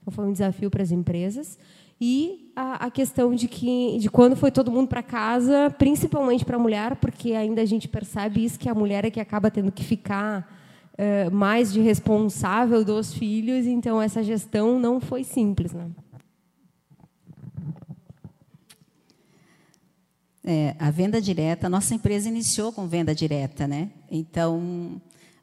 Então 0.00 0.12
foi 0.12 0.26
um 0.26 0.32
desafio 0.32 0.70
para 0.70 0.82
as 0.82 0.90
empresas 0.90 1.58
e 2.00 2.50
a, 2.56 2.86
a, 2.86 2.90
questão 2.90 3.34
de 3.34 3.46
que 3.46 3.98
de 3.98 4.08
quando 4.08 4.34
foi 4.34 4.50
todo 4.50 4.72
mundo 4.72 4.88
para 4.88 5.02
casa, 5.02 5.68
principalmente 5.78 6.44
para 6.44 6.56
a 6.56 6.58
mulher, 6.58 6.96
porque 6.96 7.34
ainda 7.34 7.60
a 7.60 7.66
gente 7.66 7.86
percebe 7.86 8.42
isso 8.42 8.58
que 8.58 8.68
a 8.68 8.74
mulher 8.74 9.04
é 9.04 9.10
que 9.10 9.20
acaba 9.20 9.50
tendo 9.50 9.70
que 9.70 9.84
ficar 9.84 10.50
uh, 10.94 11.30
mais 11.30 11.70
de 11.70 11.80
responsável 11.80 12.82
dos 12.84 13.12
filhos, 13.12 13.66
então 13.66 14.00
essa 14.00 14.22
gestão 14.22 14.80
não 14.80 14.98
foi 14.98 15.22
simples, 15.22 15.74
né? 15.74 15.90
É, 20.42 20.74
a 20.78 20.90
venda 20.90 21.20
direta, 21.20 21.66
a 21.66 21.70
nossa 21.70 21.94
empresa 21.94 22.28
iniciou 22.28 22.72
com 22.72 22.88
venda 22.88 23.14
direta, 23.14 23.66
né? 23.66 23.90
Então, 24.10 25.00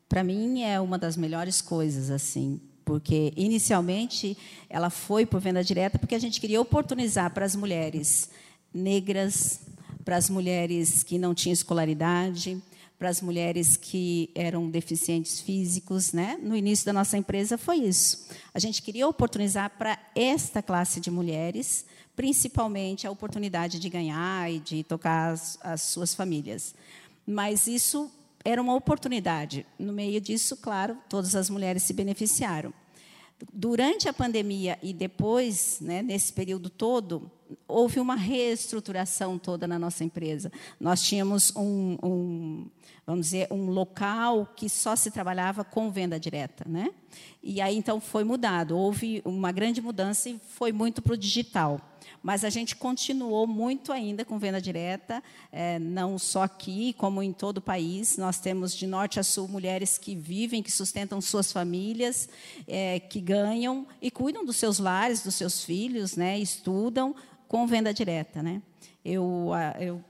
para 0.09 0.23
mim 0.23 0.63
é 0.63 0.79
uma 0.79 0.97
das 0.97 1.15
melhores 1.15 1.61
coisas 1.61 2.09
assim, 2.09 2.59
porque 2.83 3.31
inicialmente 3.35 4.35
ela 4.69 4.89
foi 4.89 5.25
por 5.25 5.39
venda 5.39 5.63
direta 5.63 5.99
porque 5.99 6.15
a 6.15 6.19
gente 6.19 6.41
queria 6.41 6.59
oportunizar 6.59 7.31
para 7.31 7.45
as 7.45 7.55
mulheres 7.55 8.29
negras, 8.73 9.61
para 10.03 10.15
as 10.15 10.29
mulheres 10.29 11.03
que 11.03 11.19
não 11.19 11.35
tinham 11.35 11.53
escolaridade, 11.53 12.61
para 12.97 13.09
as 13.09 13.21
mulheres 13.21 13.77
que 13.77 14.31
eram 14.33 14.69
deficientes 14.69 15.39
físicos, 15.39 16.11
né? 16.11 16.39
No 16.41 16.55
início 16.55 16.85
da 16.85 16.93
nossa 16.93 17.17
empresa 17.17 17.57
foi 17.57 17.77
isso. 17.77 18.27
A 18.53 18.59
gente 18.59 18.81
queria 18.81 19.07
oportunizar 19.07 19.69
para 19.77 19.99
esta 20.15 20.63
classe 20.63 20.99
de 20.99 21.11
mulheres, 21.11 21.85
principalmente 22.17 23.05
a 23.05 23.11
oportunidade 23.11 23.79
de 23.79 23.87
ganhar 23.87 24.51
e 24.51 24.59
de 24.59 24.83
tocar 24.83 25.33
as, 25.33 25.59
as 25.61 25.83
suas 25.83 26.15
famílias. 26.15 26.73
Mas 27.27 27.67
isso 27.67 28.11
era 28.43 28.59
uma 28.59 28.73
oportunidade. 28.73 29.67
No 29.77 29.93
meio 29.93 30.19
disso, 30.19 30.57
claro, 30.57 30.97
todas 31.07 31.35
as 31.35 31.47
mulheres 31.47 31.83
se 31.83 31.93
beneficiaram. 31.93 32.73
Durante 33.53 34.09
a 34.09 34.13
pandemia 34.13 34.79
e 34.81 34.93
depois, 34.93 35.77
né, 35.79 36.01
nesse 36.01 36.33
período 36.33 36.71
todo, 36.71 37.29
houve 37.67 37.99
uma 37.99 38.15
reestruturação 38.15 39.37
toda 39.37 39.67
na 39.67 39.77
nossa 39.77 40.03
empresa. 40.03 40.51
Nós 40.79 41.03
tínhamos 41.03 41.55
um, 41.55 41.97
um, 42.01 42.67
vamos 43.05 43.27
dizer, 43.27 43.47
um 43.51 43.69
local 43.69 44.51
que 44.55 44.67
só 44.67 44.95
se 44.95 45.11
trabalhava 45.11 45.63
com 45.63 45.91
venda 45.91 46.19
direta, 46.19 46.65
né? 46.67 46.89
E 47.43 47.61
aí 47.61 47.77
então 47.77 48.01
foi 48.01 48.23
mudado. 48.23 48.75
Houve 48.75 49.21
uma 49.23 49.51
grande 49.51 49.81
mudança 49.81 50.29
e 50.29 50.39
foi 50.47 50.71
muito 50.71 50.99
para 50.99 51.13
o 51.13 51.17
digital. 51.17 51.79
Mas 52.21 52.43
a 52.43 52.49
gente 52.49 52.75
continuou 52.75 53.45
muito 53.47 53.91
ainda 53.91 54.25
com 54.25 54.37
venda 54.39 54.61
direta, 54.61 55.23
é, 55.51 55.79
não 55.79 56.17
só 56.17 56.43
aqui, 56.43 56.93
como 56.93 57.21
em 57.23 57.33
todo 57.33 57.57
o 57.57 57.61
país. 57.61 58.17
Nós 58.17 58.39
temos 58.39 58.75
de 58.75 58.87
norte 58.87 59.19
a 59.19 59.23
sul 59.23 59.47
mulheres 59.47 59.97
que 59.97 60.15
vivem, 60.15 60.63
que 60.63 60.71
sustentam 60.71 61.21
suas 61.21 61.51
famílias, 61.51 62.29
é, 62.67 62.99
que 62.99 63.19
ganham 63.19 63.87
e 64.01 64.11
cuidam 64.11 64.45
dos 64.45 64.57
seus 64.57 64.79
lares, 64.79 65.23
dos 65.23 65.35
seus 65.35 65.63
filhos, 65.63 66.15
né? 66.15 66.37
Estudam 66.37 67.15
com 67.47 67.65
venda 67.65 67.93
direta, 67.93 68.43
né? 68.43 68.61
Eu, 69.03 69.51
eu 69.79 70.03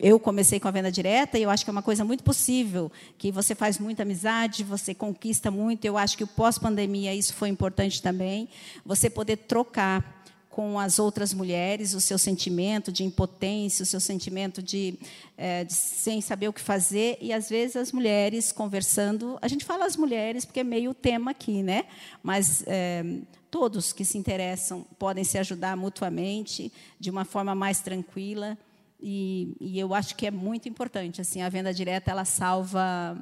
eu 0.00 0.20
comecei 0.20 0.60
com 0.60 0.68
a 0.68 0.70
venda 0.70 0.92
direta 0.92 1.36
e 1.38 1.42
eu 1.42 1.50
acho 1.50 1.64
que 1.64 1.70
é 1.70 1.72
uma 1.72 1.82
coisa 1.82 2.04
muito 2.04 2.22
possível, 2.22 2.90
que 3.18 3.32
você 3.32 3.52
faz 3.54 3.80
muita 3.80 4.04
amizade, 4.04 4.62
você 4.62 4.94
conquista 4.94 5.50
muito. 5.50 5.84
Eu 5.84 5.98
acho 5.98 6.16
que 6.16 6.22
o 6.22 6.26
pós-pandemia 6.26 7.12
isso 7.14 7.34
foi 7.34 7.48
importante 7.48 8.00
também, 8.00 8.48
você 8.84 9.10
poder 9.10 9.38
trocar 9.38 10.24
com 10.58 10.76
as 10.76 10.98
outras 10.98 11.32
mulheres 11.32 11.94
o 11.94 12.00
seu 12.00 12.18
sentimento 12.18 12.90
de 12.90 13.04
impotência, 13.04 13.84
o 13.84 13.86
seu 13.86 14.00
sentimento 14.00 14.60
de, 14.60 14.98
é, 15.36 15.62
de, 15.62 15.72
sem 15.72 16.20
saber 16.20 16.48
o 16.48 16.52
que 16.52 16.60
fazer 16.60 17.16
e 17.20 17.32
às 17.32 17.48
vezes 17.48 17.76
as 17.76 17.92
mulheres 17.92 18.50
conversando, 18.50 19.38
a 19.40 19.46
gente 19.46 19.64
fala 19.64 19.86
as 19.86 19.96
mulheres 19.96 20.44
porque 20.44 20.58
é 20.58 20.64
meio 20.64 20.90
o 20.90 20.94
tema 20.94 21.30
aqui, 21.30 21.62
né? 21.62 21.84
Mas 22.24 22.64
é, 22.66 23.04
todos 23.48 23.92
que 23.92 24.04
se 24.04 24.18
interessam 24.18 24.84
podem 24.98 25.22
se 25.22 25.38
ajudar 25.38 25.76
mutuamente 25.76 26.72
de 26.98 27.08
uma 27.08 27.24
forma 27.24 27.54
mais 27.54 27.80
tranquila 27.80 28.58
e, 29.00 29.54
e 29.60 29.78
eu 29.78 29.94
acho 29.94 30.16
que 30.16 30.26
é 30.26 30.30
muito 30.32 30.68
importante 30.68 31.20
assim 31.20 31.40
a 31.40 31.48
venda 31.48 31.72
direta 31.72 32.10
ela 32.10 32.24
salva 32.24 33.16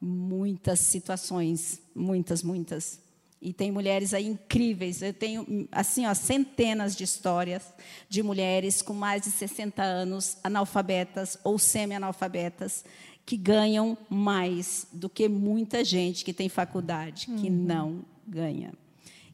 muitas 0.00 0.78
situações, 0.78 1.82
muitas, 1.92 2.44
muitas. 2.44 3.07
E 3.40 3.52
tem 3.52 3.70
mulheres 3.70 4.12
aí 4.12 4.26
incríveis. 4.26 5.00
Eu 5.00 5.12
tenho 5.12 5.68
assim, 5.70 6.06
ó, 6.06 6.14
centenas 6.14 6.96
de 6.96 7.04
histórias 7.04 7.62
de 8.08 8.22
mulheres 8.22 8.82
com 8.82 8.92
mais 8.92 9.22
de 9.22 9.30
60 9.30 9.82
anos, 9.82 10.36
analfabetas 10.42 11.38
ou 11.44 11.58
semi-analfabetas, 11.58 12.84
que 13.24 13.36
ganham 13.36 13.96
mais 14.08 14.86
do 14.92 15.08
que 15.08 15.28
muita 15.28 15.84
gente 15.84 16.24
que 16.24 16.32
tem 16.32 16.48
faculdade, 16.48 17.26
que 17.26 17.48
uhum. 17.48 17.64
não 17.64 18.04
ganha. 18.26 18.72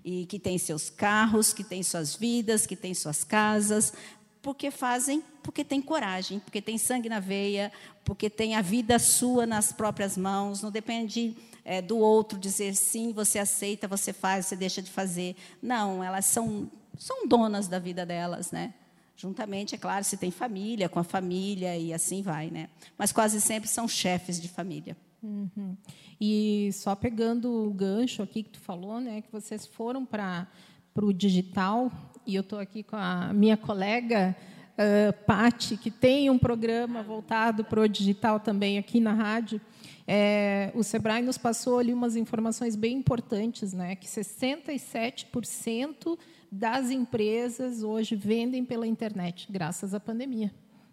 E 0.04 0.26
que 0.26 0.38
tem 0.38 0.58
seus 0.58 0.90
carros, 0.90 1.54
que 1.54 1.64
tem 1.64 1.82
suas 1.82 2.14
vidas, 2.14 2.66
que 2.66 2.76
tem 2.76 2.92
suas 2.92 3.24
casas, 3.24 3.94
porque 4.42 4.70
fazem, 4.70 5.24
porque 5.42 5.64
tem 5.64 5.80
coragem, 5.80 6.38
porque 6.38 6.60
tem 6.60 6.76
sangue 6.76 7.08
na 7.08 7.20
veia, 7.20 7.72
porque 8.04 8.28
tem 8.28 8.54
a 8.54 8.60
vida 8.60 8.98
sua 8.98 9.46
nas 9.46 9.72
próprias 9.72 10.18
mãos, 10.18 10.60
não 10.60 10.70
depende 10.70 11.34
é, 11.64 11.80
do 11.80 11.98
outro 11.98 12.38
dizer 12.38 12.74
sim, 12.74 13.12
você 13.12 13.38
aceita, 13.38 13.88
você 13.88 14.12
faz, 14.12 14.46
você 14.46 14.56
deixa 14.56 14.82
de 14.82 14.90
fazer. 14.90 15.34
Não, 15.62 16.04
elas 16.04 16.26
são, 16.26 16.70
são 16.98 17.26
donas 17.26 17.68
da 17.68 17.78
vida 17.78 18.04
delas, 18.04 18.52
né? 18.52 18.74
Juntamente, 19.16 19.74
é 19.74 19.78
claro, 19.78 20.04
se 20.04 20.16
tem 20.16 20.30
família, 20.30 20.88
com 20.88 20.98
a 20.98 21.04
família 21.04 21.76
e 21.78 21.92
assim 21.92 22.20
vai, 22.20 22.50
né? 22.50 22.68
Mas 22.98 23.12
quase 23.12 23.40
sempre 23.40 23.68
são 23.68 23.86
chefes 23.86 24.40
de 24.40 24.48
família. 24.48 24.96
Uhum. 25.22 25.76
E 26.20 26.70
só 26.72 26.94
pegando 26.94 27.68
o 27.68 27.72
gancho 27.72 28.22
aqui 28.22 28.42
que 28.42 28.50
tu 28.50 28.60
falou, 28.60 29.00
né, 29.00 29.22
que 29.22 29.32
vocês 29.32 29.66
foram 29.66 30.04
para 30.04 30.46
o 30.96 31.12
digital 31.12 31.90
e 32.26 32.34
eu 32.34 32.42
estou 32.42 32.58
aqui 32.58 32.82
com 32.82 32.96
a 32.96 33.32
minha 33.32 33.56
colega 33.56 34.36
uh, 34.72 35.12
Pati, 35.24 35.76
que 35.76 35.90
tem 35.90 36.28
um 36.28 36.38
programa 36.38 37.02
voltado 37.02 37.64
para 37.64 37.80
o 37.80 37.88
digital 37.88 38.38
também 38.38 38.78
aqui 38.78 39.00
na 39.00 39.12
rádio. 39.12 39.60
É, 40.06 40.70
o 40.74 40.82
Sebrae 40.82 41.22
nos 41.22 41.38
passou 41.38 41.78
ali 41.78 41.92
umas 41.92 42.16
informações 42.16 42.76
bem 42.76 42.98
importantes, 42.98 43.72
né? 43.72 43.96
Que 43.96 44.06
67% 44.06 46.18
das 46.50 46.90
empresas 46.90 47.82
hoje 47.82 48.14
vendem 48.14 48.64
pela 48.64 48.86
internet, 48.86 49.50
graças 49.50 49.94
à 49.94 50.00
pandemia, 50.00 50.52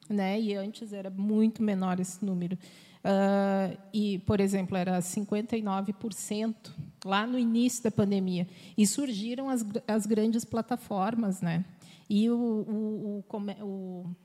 né? 0.10 0.40
E 0.40 0.56
antes 0.56 0.94
era 0.94 1.10
muito 1.10 1.62
menor 1.62 2.00
esse 2.00 2.24
número. 2.24 2.58
Uh, 3.04 3.78
e, 3.92 4.20
por 4.20 4.40
exemplo, 4.40 4.78
era 4.78 5.00
59% 5.00 6.56
lá 7.04 7.26
no 7.26 7.38
início 7.38 7.84
da 7.84 7.92
pandemia. 7.92 8.48
E 8.78 8.86
surgiram 8.86 9.50
as, 9.50 9.66
as 9.88 10.06
grandes 10.06 10.46
plataformas, 10.46 11.42
né? 11.42 11.66
E 12.10 12.30
o, 12.30 12.36
o, 12.36 13.24
o, 13.28 13.66
o, 13.66 14.16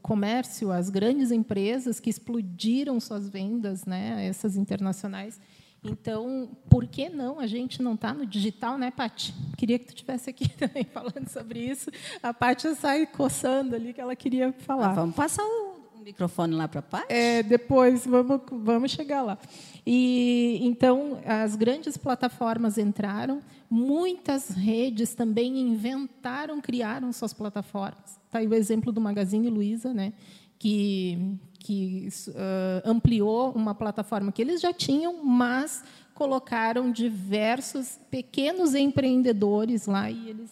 comércio, 0.00 0.72
as 0.72 0.90
grandes 0.90 1.30
empresas 1.30 2.00
que 2.00 2.10
explodiram 2.10 2.98
suas 3.00 3.28
vendas, 3.28 3.84
né, 3.84 4.26
essas 4.26 4.56
internacionais. 4.56 5.40
Então, 5.84 6.50
por 6.68 6.86
que 6.86 7.08
não 7.08 7.38
a 7.38 7.46
gente 7.46 7.80
não 7.80 7.94
está 7.94 8.12
no 8.12 8.26
digital, 8.26 8.76
né, 8.76 8.90
Paty? 8.90 9.32
Queria 9.56 9.78
que 9.78 9.86
tu 9.86 9.90
estivesse 9.90 10.30
aqui 10.30 10.48
também 10.58 10.84
falando 10.84 11.28
sobre 11.28 11.60
isso. 11.60 11.90
A 12.22 12.34
Paty 12.34 12.74
sai 12.74 13.06
coçando 13.06 13.74
ali 13.74 13.92
que 13.92 14.00
ela 14.00 14.16
queria 14.16 14.52
falar. 14.52 14.90
Ah, 14.90 14.94
vamos 14.94 15.14
passar 15.14 15.44
o 15.44 15.65
microfone 16.06 16.54
lá 16.54 16.68
para 16.68 16.78
a 16.78 16.82
Paty? 16.82 17.06
É, 17.08 17.42
depois, 17.42 18.06
vamos, 18.06 18.40
vamos 18.50 18.90
chegar 18.92 19.22
lá. 19.22 19.36
E 19.84 20.58
então 20.62 21.18
as 21.26 21.56
grandes 21.56 21.96
plataformas 21.96 22.78
entraram, 22.78 23.40
muitas 23.68 24.50
redes 24.50 25.14
também 25.14 25.58
inventaram, 25.58 26.60
criaram 26.60 27.12
suas 27.12 27.32
plataformas. 27.32 28.18
Está 28.24 28.38
aí 28.38 28.46
o 28.46 28.54
exemplo 28.54 28.92
do 28.92 29.00
Magazine 29.00 29.50
Luiza, 29.50 29.92
né? 29.92 30.12
que, 30.58 31.38
que 31.58 32.08
uh, 32.28 32.88
ampliou 32.88 33.50
uma 33.52 33.74
plataforma 33.74 34.32
que 34.32 34.40
eles 34.40 34.60
já 34.60 34.72
tinham, 34.72 35.24
mas 35.24 35.84
colocaram 36.14 36.90
diversos 36.90 37.98
pequenos 38.10 38.74
empreendedores 38.74 39.86
lá 39.86 40.10
e 40.10 40.30
eles 40.30 40.50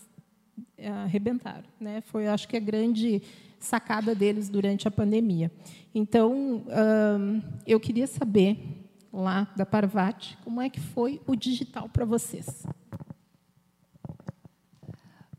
uh, 0.78 1.04
arrebentaram. 1.04 1.64
Né? 1.80 2.00
Foi, 2.02 2.26
acho 2.26 2.46
que, 2.48 2.56
a 2.56 2.60
grande 2.60 3.22
sacada 3.58 4.14
deles 4.14 4.48
durante 4.48 4.86
a 4.88 4.90
pandemia. 4.90 5.50
Então, 5.94 6.64
uh, 6.66 7.42
eu 7.66 7.78
queria 7.78 8.06
saber 8.06 8.84
lá 9.12 9.48
da 9.56 9.64
Parvati, 9.64 10.36
como 10.44 10.60
é 10.60 10.68
que 10.68 10.80
foi 10.80 11.20
o 11.26 11.36
digital 11.36 11.88
para 11.88 12.04
vocês? 12.04 12.66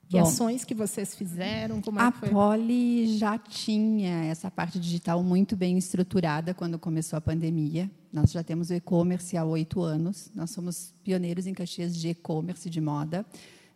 Que 0.07 0.17
Bom, 0.17 0.23
ações 0.23 0.63
que 0.63 0.75
vocês 0.75 1.15
fizeram? 1.15 1.81
Como 1.81 1.99
é 1.99 2.03
a 2.03 2.11
foi? 2.11 2.29
Poli 2.29 3.17
já 3.17 3.37
tinha 3.37 4.25
essa 4.25 4.51
parte 4.51 4.79
digital 4.79 5.23
muito 5.23 5.55
bem 5.55 5.77
estruturada 5.77 6.53
quando 6.53 6.77
começou 6.77 7.17
a 7.17 7.21
pandemia. 7.21 7.89
Nós 8.13 8.31
já 8.31 8.43
temos 8.43 8.69
o 8.69 8.73
e-commerce 8.73 9.35
há 9.35 9.43
oito 9.43 9.81
anos. 9.81 10.31
Nós 10.35 10.51
somos 10.51 10.93
pioneiros 11.03 11.47
em 11.47 11.53
Caxias 11.53 11.95
de 11.95 12.09
e-commerce 12.09 12.69
de 12.69 12.79
moda. 12.79 13.25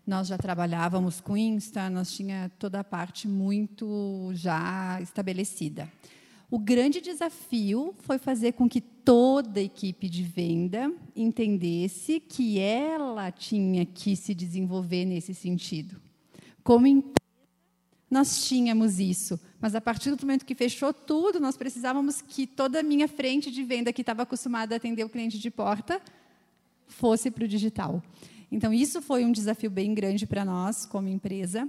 Nós 0.06 0.28
já 0.28 0.38
trabalhávamos 0.38 1.22
com 1.22 1.38
Insta, 1.38 1.90
nós 1.90 2.12
tinha 2.12 2.52
toda 2.58 2.80
a 2.80 2.84
parte 2.84 3.28
muito 3.28 4.32
já 4.34 5.00
estabelecida. 5.02 5.90
O 6.52 6.58
grande 6.58 7.00
desafio 7.00 7.94
foi 8.00 8.18
fazer 8.18 8.54
com 8.54 8.68
que 8.68 8.82
toda 8.82 9.60
a 9.60 9.64
equipe 9.64 10.10
de 10.10 10.24
venda 10.24 10.92
entendesse 11.16 12.20
que 12.20 12.58
ela 12.58 13.32
tinha 13.32 13.86
que 13.86 14.16
se 14.16 14.34
desenvolver 14.34 15.06
nesse 15.06 15.36
sentido. 15.36 16.02
Como 16.64 16.88
empresa, 16.88 17.14
nós 18.10 18.48
tínhamos 18.48 19.00
isso, 19.00 19.40
mas 19.62 19.76
a 19.76 19.82
partir 19.82 20.10
do 20.10 20.22
momento 20.22 20.44
que 20.44 20.56
fechou 20.56 20.92
tudo, 20.92 21.40
nós 21.40 21.56
precisávamos 21.56 22.20
que 22.22 22.48
toda 22.48 22.80
a 22.80 22.84
minha 22.84 23.08
frente 23.08 23.52
de 23.52 23.64
venda, 23.64 23.94
que 23.94 24.02
estava 24.02 24.24
acostumada 24.24 24.74
a 24.74 24.78
atender 24.78 25.04
o 25.04 25.10
cliente 25.10 25.38
de 25.38 25.52
porta, 25.52 26.02
fosse 26.88 27.30
para 27.30 27.44
o 27.44 27.48
digital. 27.48 28.02
Então, 28.52 28.74
isso 28.74 29.02
foi 29.02 29.24
um 29.26 29.32
desafio 29.32 29.70
bem 29.70 29.94
grande 29.94 30.26
para 30.26 30.44
nós, 30.44 30.86
como 30.86 31.08
empresa. 31.08 31.68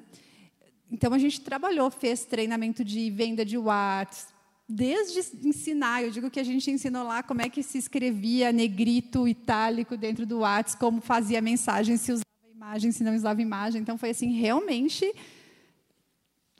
Então, 0.90 1.12
a 1.12 1.18
gente 1.18 1.40
trabalhou, 1.40 1.90
fez 1.90 2.24
treinamento 2.24 2.84
de 2.84 3.10
venda 3.10 3.44
de 3.44 3.56
WhatsApp, 3.58 4.32
desde 4.70 5.20
ensinar, 5.46 6.04
eu 6.04 6.10
digo 6.10 6.30
que 6.30 6.38
a 6.38 6.44
gente 6.44 6.70
ensinou 6.70 7.02
lá 7.02 7.24
como 7.24 7.42
é 7.42 7.48
que 7.48 7.62
se 7.62 7.76
escrevia 7.76 8.52
negrito, 8.52 9.26
itálico 9.26 9.96
dentro 9.96 10.24
do 10.24 10.38
WhatsApp, 10.38 10.78
como 10.78 11.00
fazia 11.00 11.42
mensagem, 11.42 11.96
se 11.96 12.12
usava 12.12 12.24
imagem, 12.54 12.92
se 12.92 13.02
não 13.02 13.16
usava 13.16 13.42
imagem. 13.42 13.82
Então 13.82 13.98
foi 13.98 14.10
assim, 14.10 14.32
realmente 14.32 15.12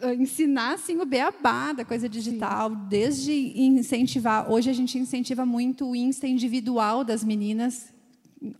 ah, 0.00 0.12
ensinar 0.12 0.74
assim 0.74 0.98
o 0.98 1.06
beabá 1.06 1.72
da 1.72 1.84
coisa 1.84 2.08
digital, 2.08 2.70
Sim. 2.70 2.76
desde 2.88 3.32
incentivar. 3.56 4.50
Hoje 4.50 4.68
a 4.68 4.72
gente 4.72 4.98
incentiva 4.98 5.46
muito 5.46 5.88
o 5.88 5.94
Insta 5.94 6.26
individual 6.26 7.04
das 7.04 7.22
meninas. 7.22 7.92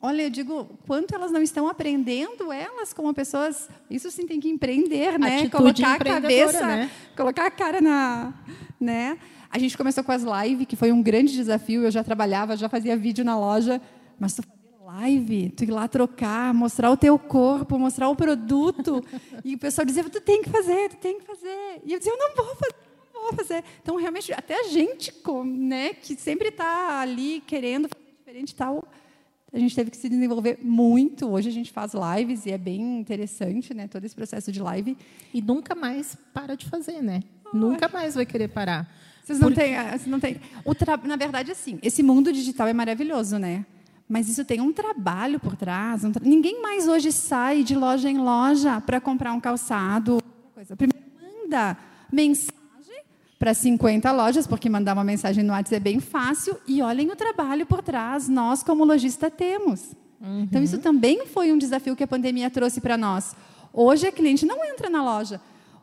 Olha, 0.00 0.22
eu 0.22 0.30
digo, 0.30 0.68
quanto 0.86 1.14
elas 1.14 1.32
não 1.32 1.40
estão 1.42 1.66
aprendendo, 1.66 2.52
elas 2.52 2.92
como 2.92 3.14
pessoas, 3.14 3.68
isso 3.90 4.10
sim 4.10 4.26
tem 4.26 4.38
que 4.38 4.48
empreender, 4.48 5.18
né? 5.18 5.40
Atitude 5.40 5.82
colocar 5.82 5.94
a 5.94 6.20
cabeça, 6.20 6.66
né? 6.66 6.90
colocar 7.16 7.46
a 7.46 7.50
cara 7.50 7.80
na, 7.80 8.34
né? 8.78 9.18
A 9.50 9.58
gente 9.58 9.76
começou 9.76 10.04
com 10.04 10.12
as 10.12 10.22
lives, 10.22 10.66
que 10.66 10.76
foi 10.76 10.92
um 10.92 11.02
grande 11.02 11.32
desafio. 11.32 11.82
Eu 11.82 11.90
já 11.90 12.04
trabalhava, 12.04 12.56
já 12.56 12.68
fazia 12.68 12.96
vídeo 12.96 13.24
na 13.24 13.38
loja, 13.38 13.80
mas 14.18 14.34
tu 14.34 14.42
fazer 14.42 14.60
live, 14.84 15.50
tu 15.50 15.64
ir 15.64 15.70
lá 15.70 15.88
trocar, 15.88 16.52
mostrar 16.52 16.90
o 16.90 16.96
teu 16.96 17.18
corpo, 17.18 17.78
mostrar 17.78 18.08
o 18.08 18.16
produto. 18.16 19.02
E 19.42 19.54
o 19.54 19.58
pessoal 19.58 19.86
dizia, 19.86 20.04
tu 20.04 20.20
tem 20.20 20.42
que 20.42 20.50
fazer, 20.50 20.90
tu 20.90 20.96
tem 20.96 21.18
que 21.18 21.24
fazer. 21.24 21.80
E 21.84 21.94
eu 21.94 21.98
dizia, 21.98 22.12
eu 22.12 22.18
não 22.18 22.36
vou 22.36 22.54
fazer, 22.54 22.74
não 23.14 23.22
vou 23.22 23.32
fazer. 23.32 23.64
Então, 23.82 23.96
realmente, 23.96 24.30
até 24.34 24.60
a 24.60 24.64
gente, 24.64 25.14
né, 25.46 25.94
que 25.94 26.14
sempre 26.14 26.48
está 26.48 27.00
ali 27.00 27.42
querendo 27.46 27.88
fazer 27.88 28.14
diferente 28.18 28.50
e 28.50 28.54
tal, 28.54 28.86
a 29.52 29.58
gente 29.58 29.74
teve 29.74 29.90
que 29.90 29.96
se 29.96 30.08
desenvolver 30.08 30.58
muito. 30.62 31.28
Hoje 31.28 31.48
a 31.48 31.52
gente 31.52 31.72
faz 31.72 31.92
lives 31.94 32.46
e 32.46 32.52
é 32.52 32.58
bem 32.58 33.00
interessante, 33.00 33.74
né, 33.74 33.88
todo 33.88 34.04
esse 34.04 34.14
processo 34.14 34.52
de 34.52 34.60
live. 34.60 34.96
E 35.34 35.42
nunca 35.42 35.74
mais 35.74 36.16
para 36.32 36.54
de 36.54 36.66
fazer, 36.66 37.02
né? 37.02 37.22
Nunca 37.52 37.88
mais 37.88 38.14
vai 38.14 38.24
querer 38.24 38.48
parar. 38.48 38.88
Vocês 39.24 39.38
não 39.38 39.48
Porque... 39.48 39.60
têm. 39.60 39.76
Ah, 39.76 39.90
vocês 39.90 40.06
não 40.06 40.20
têm 40.20 40.40
o 40.64 40.74
tra... 40.74 40.96
Na 40.96 41.16
verdade, 41.16 41.50
assim, 41.50 41.78
esse 41.82 42.02
mundo 42.02 42.32
digital 42.32 42.68
é 42.68 42.72
maravilhoso, 42.72 43.38
né? 43.38 43.66
Mas 44.08 44.28
isso 44.28 44.44
tem 44.44 44.60
um 44.60 44.72
trabalho 44.72 45.38
por 45.38 45.56
trás. 45.56 46.04
Um 46.04 46.12
tra... 46.12 46.24
Ninguém 46.24 46.62
mais 46.62 46.88
hoje 46.88 47.12
sai 47.12 47.62
de 47.62 47.74
loja 47.74 48.10
em 48.10 48.18
loja 48.18 48.80
para 48.80 49.00
comprar 49.00 49.32
um 49.32 49.40
calçado. 49.40 50.20
Coisa. 50.54 50.76
Primeiro, 50.76 51.06
manda 51.20 51.76
mensagem 52.12 52.59
para 53.40 53.54
50 53.54 54.12
lojas, 54.12 54.46
porque 54.46 54.68
mandar 54.68 54.92
uma 54.92 55.02
mensagem 55.02 55.42
no 55.42 55.54
WhatsApp 55.54 55.76
é 55.76 55.80
bem 55.80 55.98
fácil. 55.98 56.58
E 56.68 56.82
olhem 56.82 57.10
o 57.10 57.16
trabalho 57.16 57.64
por 57.64 57.82
trás, 57.82 58.28
nós, 58.28 58.62
como 58.62 58.84
lojista, 58.84 59.30
temos. 59.30 59.96
Uhum. 60.20 60.42
Então, 60.42 60.62
isso 60.62 60.76
também 60.76 61.24
foi 61.24 61.50
um 61.50 61.56
desafio 61.56 61.96
que 61.96 62.04
a 62.04 62.06
pandemia 62.06 62.50
trouxe 62.50 62.82
para 62.82 62.98
nós. 62.98 63.34
Hoje, 63.72 64.06
a 64.06 64.12
cliente 64.12 64.44
não 64.44 64.62
entra 64.62 64.90
na 64.90 65.02
loja. 65.02 65.40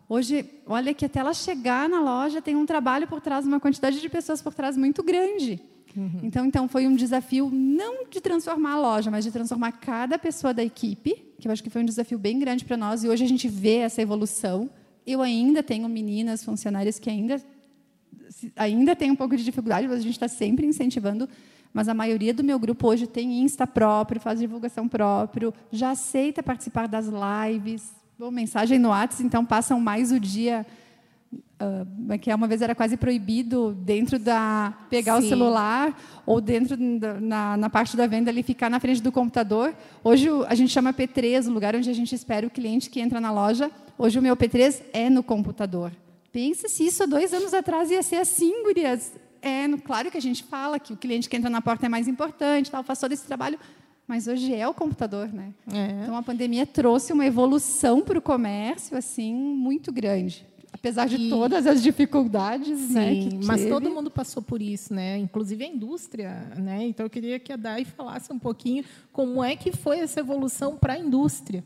Hoje, 0.07 0.45
olha 0.67 0.93
que 0.93 1.03
até 1.03 1.19
ela 1.19 1.33
chegar 1.33 1.89
na 1.89 1.99
loja 1.99 2.43
tem 2.43 2.55
um 2.55 2.63
trabalho 2.63 3.07
por 3.07 3.19
trás, 3.19 3.43
uma 3.43 3.59
quantidade 3.59 3.99
de 3.99 4.07
pessoas 4.07 4.39
por 4.39 4.53
trás 4.53 4.77
muito 4.77 5.01
grande. 5.01 5.59
Uhum. 5.95 6.19
Então, 6.21 6.45
então 6.45 6.67
foi 6.67 6.85
um 6.85 6.95
desafio 6.95 7.49
não 7.51 8.05
de 8.07 8.21
transformar 8.21 8.73
a 8.73 8.79
loja, 8.79 9.09
mas 9.09 9.25
de 9.25 9.31
transformar 9.31 9.71
cada 9.71 10.19
pessoa 10.19 10.53
da 10.53 10.63
equipe, 10.63 11.15
que 11.39 11.47
eu 11.47 11.51
acho 11.51 11.63
que 11.63 11.71
foi 11.71 11.81
um 11.81 11.85
desafio 11.85 12.19
bem 12.19 12.37
grande 12.37 12.63
para 12.63 12.77
nós. 12.77 13.03
E 13.03 13.09
hoje 13.09 13.23
a 13.23 13.27
gente 13.27 13.47
vê 13.47 13.77
essa 13.77 13.99
evolução. 13.99 14.69
Eu 15.07 15.21
ainda 15.21 15.63
tenho 15.63 15.89
meninas 15.89 16.43
funcionárias 16.43 16.99
que 16.99 17.09
ainda 17.09 17.41
ainda 18.55 18.95
tem 18.95 19.09
um 19.09 19.15
pouco 19.15 19.35
de 19.35 19.43
dificuldade, 19.43 19.87
mas 19.87 19.99
a 19.99 20.01
gente 20.01 20.11
está 20.11 20.27
sempre 20.27 20.67
incentivando. 20.67 21.27
Mas 21.73 21.87
a 21.87 21.93
maioria 21.93 22.33
do 22.33 22.43
meu 22.43 22.59
grupo 22.59 22.87
hoje 22.87 23.07
tem 23.07 23.39
Insta 23.41 23.65
próprio, 23.65 24.19
faz 24.19 24.39
divulgação 24.39 24.87
próprio, 24.87 25.53
já 25.71 25.91
aceita 25.91 26.43
participar 26.43 26.87
das 26.87 27.07
lives, 27.07 27.91
Bom, 28.19 28.31
mensagem 28.31 28.79
no 28.79 28.89
WhatsApp, 28.89 29.23
então 29.23 29.45
passam 29.45 29.79
mais 29.79 30.11
o 30.11 30.19
dia. 30.19 30.65
Uh, 31.31 32.17
que 32.17 32.33
uma 32.33 32.47
vez 32.47 32.63
era 32.63 32.73
quase 32.73 32.97
proibido 32.97 33.73
dentro 33.73 34.17
da 34.17 34.73
pegar 34.89 35.19
Sim. 35.19 35.25
o 35.25 35.29
celular 35.29 36.01
ou 36.25 36.41
dentro 36.41 36.75
da, 36.99 37.19
na, 37.19 37.57
na, 37.57 37.69
parte 37.69 37.95
da 37.95 38.07
venda 38.07 38.31
ali 38.31 38.41
ficar 38.41 38.71
na 38.71 38.79
frente 38.79 39.03
do 39.03 39.11
computador. 39.11 39.75
Hoje 40.03 40.29
a 40.47 40.55
gente 40.55 40.71
chama 40.71 40.93
P3, 40.93 41.47
o 41.47 41.51
lugar 41.51 41.75
onde 41.75 41.89
a 41.91 41.93
gente 41.93 42.15
espera 42.15 42.47
o 42.47 42.49
cliente 42.49 42.89
que 42.89 42.99
entra 42.99 43.21
na 43.21 43.31
loja. 43.31 43.69
Hoje 43.99 44.19
o 44.19 44.21
meu 44.21 44.37
P3 44.37 44.83
é 44.93 45.09
no 45.09 45.23
computador. 45.23 45.91
Pensa 46.31 46.69
se 46.69 46.85
isso 46.85 47.01
há 47.01 47.05
dois 47.07 47.33
anos 47.33 47.53
atrás 47.53 47.89
ia 47.89 48.03
ser 48.03 48.17
assim, 48.17 48.63
gurias. 48.63 49.11
É, 49.41 49.67
claro 49.83 50.11
que 50.11 50.17
a 50.17 50.21
gente 50.21 50.43
fala 50.43 50.79
que 50.79 50.93
o 50.93 50.97
cliente 50.97 51.27
que 51.27 51.35
entra 51.35 51.49
na 51.49 51.61
porta 51.61 51.87
é 51.87 51.89
mais 51.89 52.07
importante, 52.07 52.69
tal, 52.69 52.83
faz 52.83 52.99
todo 52.99 53.11
esse 53.11 53.25
trabalho, 53.25 53.59
mas 54.07 54.27
hoje 54.27 54.53
é 54.53 54.67
o 54.67 54.73
computador, 54.73 55.33
né? 55.33 55.51
É. 55.73 56.03
Então 56.03 56.15
a 56.15 56.21
pandemia 56.21 56.65
trouxe 56.65 57.11
uma 57.11 57.25
evolução 57.25 58.01
para 58.01 58.19
o 58.19 58.21
comércio 58.21 58.95
assim 58.95 59.33
muito 59.33 59.91
grande. 59.91 60.45
Apesar 60.71 61.07
de 61.07 61.15
e... 61.15 61.29
todas 61.29 61.65
as 61.65 61.81
dificuldades, 61.81 62.91
né, 62.91 63.13
Sim, 63.13 63.29
né? 63.29 63.39
mas 63.45 63.65
todo 63.65 63.89
mundo 63.89 64.11
passou 64.11 64.43
por 64.43 64.61
isso, 64.61 64.93
né? 64.93 65.17
Inclusive 65.17 65.63
a 65.63 65.67
indústria, 65.67 66.51
né? 66.55 66.85
Então 66.85 67.05
eu 67.05 67.09
queria 67.09 67.39
que 67.39 67.51
a 67.51 67.55
Dai 67.55 67.83
falasse 67.83 68.31
um 68.31 68.37
pouquinho 68.37 68.83
como 69.11 69.43
é 69.43 69.55
que 69.55 69.71
foi 69.71 69.99
essa 69.99 70.19
evolução 70.19 70.77
para 70.77 70.93
a 70.93 70.99
indústria. 70.99 71.63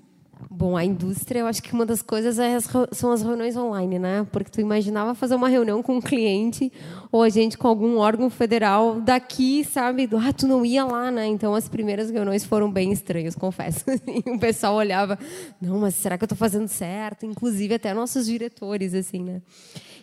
Bom, 0.50 0.76
a 0.76 0.84
indústria, 0.84 1.40
eu 1.40 1.48
acho 1.48 1.62
que 1.62 1.74
uma 1.74 1.86
das 1.86 2.02
coisas 2.02 2.40
é 2.40 2.56
as, 2.56 2.68
são 2.92 3.12
as 3.12 3.22
reuniões 3.22 3.56
online, 3.56 4.00
né? 4.00 4.28
Porque 4.32 4.50
tu 4.50 4.62
imaginava 4.62 5.14
fazer 5.14 5.36
uma 5.36 5.48
reunião 5.48 5.82
com 5.84 5.98
um 5.98 6.02
cliente 6.02 6.72
ou 7.12 7.24
a 7.24 7.30
gente 7.30 7.58
com 7.58 7.68
algum 7.68 7.98
órgão 7.98 8.30
federal 8.30 9.00
daqui, 9.02 9.64
sabe? 9.64 10.10
Ah, 10.14 10.34
tu 10.34 10.48
não 10.48 10.66
ia 10.66 10.84
lá, 10.84 11.12
né? 11.12 11.28
Então 11.28 11.54
as 11.54 11.68
primeiras 11.68 12.10
reuniões 12.10 12.44
foram 12.46 12.72
bem 12.72 12.92
estranhas, 12.92 13.36
confesso. 13.36 13.86
O 14.26 14.40
pessoal 14.40 14.76
olhava, 14.76 15.18
não, 15.62 15.80
mas 15.80 15.96
será 15.96 16.18
que 16.18 16.24
eu 16.24 16.26
estou 16.26 16.38
fazendo 16.38 16.68
certo? 16.68 17.26
Inclusive 17.26 17.76
até 17.76 17.94
nossos 17.94 18.26
diretores, 18.26 18.94
assim, 18.94 19.24
né? 19.24 19.42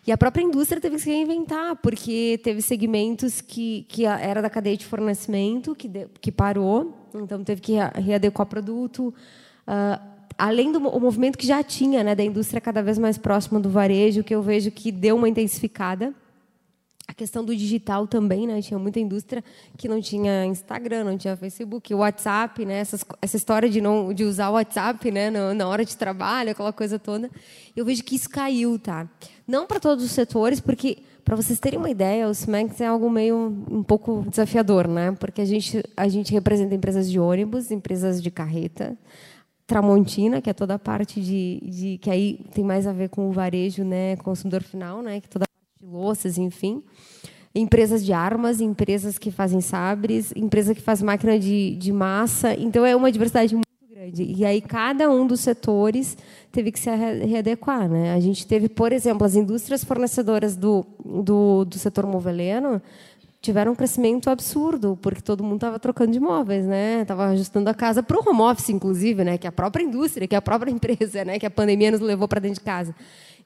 E 0.06 0.12
a 0.12 0.16
própria 0.16 0.42
indústria 0.42 0.80
teve 0.80 0.96
que 0.96 1.02
se 1.02 1.10
reinventar, 1.10 1.76
porque 1.76 2.40
teve 2.42 2.62
segmentos 2.62 3.40
que, 3.40 3.84
que 3.88 4.06
era 4.06 4.40
da 4.40 4.48
cadeia 4.48 4.76
de 4.76 4.86
fornecimento 4.86 5.74
que, 5.74 5.88
de, 5.88 6.06
que 6.20 6.32
parou, 6.32 6.94
então 7.14 7.44
teve 7.44 7.60
que 7.60 7.74
readequar 7.94 8.46
produto. 8.46 9.14
Uh, 9.66 10.17
além 10.38 10.70
do 10.70 10.80
movimento 10.80 11.36
que 11.36 11.46
já 11.46 11.62
tinha, 11.64 12.04
né, 12.04 12.14
da 12.14 12.22
indústria 12.22 12.60
cada 12.60 12.80
vez 12.80 12.96
mais 12.96 13.18
próxima 13.18 13.58
do 13.58 13.68
varejo, 13.68 14.22
que 14.22 14.32
eu 14.32 14.40
vejo 14.40 14.70
que 14.70 14.92
deu 14.92 15.16
uma 15.16 15.28
intensificada. 15.28 16.14
A 17.08 17.14
questão 17.14 17.42
do 17.42 17.56
digital 17.56 18.06
também, 18.06 18.46
né? 18.46 18.60
Tinha 18.60 18.78
muita 18.78 19.00
indústria 19.00 19.42
que 19.78 19.88
não 19.88 19.98
tinha 19.98 20.44
Instagram, 20.44 21.04
não 21.04 21.16
tinha 21.16 21.34
Facebook, 21.38 21.94
WhatsApp, 21.94 22.66
né? 22.66 22.80
Essas, 22.80 23.02
essa 23.22 23.34
história 23.34 23.68
de 23.68 23.80
não 23.80 24.12
de 24.12 24.24
usar 24.24 24.50
o 24.50 24.52
WhatsApp, 24.52 25.10
né? 25.10 25.30
Na, 25.30 25.54
na 25.54 25.66
hora 25.66 25.86
de 25.86 25.96
trabalho, 25.96 26.50
aquela 26.50 26.70
coisa 26.70 26.98
toda. 26.98 27.30
Eu 27.74 27.86
vejo 27.86 28.04
que 28.04 28.14
isso 28.14 28.28
caiu, 28.28 28.78
tá? 28.78 29.08
Não 29.46 29.66
para 29.66 29.80
todos 29.80 30.04
os 30.04 30.10
setores, 30.10 30.60
porque 30.60 30.98
para 31.24 31.34
vocês 31.34 31.58
terem 31.58 31.78
uma 31.78 31.88
ideia, 31.88 32.28
o 32.28 32.34
CIMEX 32.34 32.78
é 32.82 32.86
algo 32.86 33.08
meio 33.08 33.36
um 33.70 33.82
pouco 33.82 34.26
desafiador, 34.28 34.86
né? 34.86 35.12
Porque 35.12 35.40
a 35.40 35.46
gente 35.46 35.82
a 35.96 36.08
gente 36.08 36.30
representa 36.30 36.74
empresas 36.74 37.10
de 37.10 37.18
ônibus, 37.18 37.70
empresas 37.70 38.22
de 38.22 38.30
carreta, 38.30 38.96
Tramontina, 39.68 40.40
que 40.40 40.48
é 40.48 40.54
toda 40.54 40.74
a 40.74 40.78
parte 40.78 41.20
de, 41.20 41.60
de, 41.62 41.98
que 41.98 42.08
aí 42.08 42.40
tem 42.54 42.64
mais 42.64 42.86
a 42.86 42.92
ver 42.92 43.10
com 43.10 43.28
o 43.28 43.32
varejo, 43.32 43.84
né, 43.84 44.16
consumidor 44.16 44.62
final, 44.62 45.02
né, 45.02 45.20
que 45.20 45.28
toda 45.28 45.44
a 45.44 45.46
parte 45.46 45.84
de 45.84 45.86
louças, 45.86 46.38
enfim. 46.38 46.82
Empresas 47.54 48.02
de 48.02 48.14
armas, 48.14 48.62
empresas 48.62 49.18
que 49.18 49.30
fazem 49.30 49.60
sabres, 49.60 50.32
empresa 50.34 50.74
que 50.74 50.80
faz 50.80 51.02
máquina 51.02 51.38
de, 51.38 51.76
de 51.76 51.92
massa. 51.92 52.54
Então 52.54 52.84
é 52.86 52.96
uma 52.96 53.12
diversidade 53.12 53.54
muito 53.54 53.68
grande. 53.90 54.22
E 54.22 54.42
aí 54.42 54.62
cada 54.62 55.10
um 55.10 55.26
dos 55.26 55.40
setores 55.40 56.16
teve 56.50 56.72
que 56.72 56.78
se 56.78 56.88
readequar, 56.90 57.90
né? 57.90 58.14
A 58.14 58.20
gente 58.20 58.46
teve, 58.46 58.70
por 58.70 58.90
exemplo, 58.90 59.26
as 59.26 59.34
indústrias 59.34 59.84
fornecedoras 59.84 60.56
do, 60.56 60.86
do, 61.04 61.66
do 61.66 61.78
setor 61.78 62.06
moveleno 62.06 62.80
tiveram 63.40 63.72
um 63.72 63.74
crescimento 63.74 64.28
absurdo, 64.28 64.98
porque 65.00 65.20
todo 65.20 65.44
mundo 65.44 65.56
estava 65.56 65.78
trocando 65.78 66.12
de 66.12 66.18
imóveis, 66.18 66.66
né? 66.66 67.02
Estava 67.02 67.26
ajustando 67.28 67.70
a 67.70 67.74
casa 67.74 68.02
para 68.02 68.18
o 68.18 68.28
home 68.28 68.40
office, 68.42 68.70
inclusive, 68.70 69.22
né? 69.24 69.38
Que 69.38 69.46
é 69.46 69.50
a 69.50 69.52
própria 69.52 69.84
indústria, 69.84 70.26
que 70.26 70.34
é 70.34 70.38
a 70.38 70.42
própria 70.42 70.70
empresa, 70.72 71.24
né? 71.24 71.38
Que 71.38 71.46
a 71.46 71.50
pandemia 71.50 71.90
nos 71.90 72.00
levou 72.00 72.26
para 72.26 72.40
dentro 72.40 72.58
de 72.58 72.64
casa. 72.64 72.94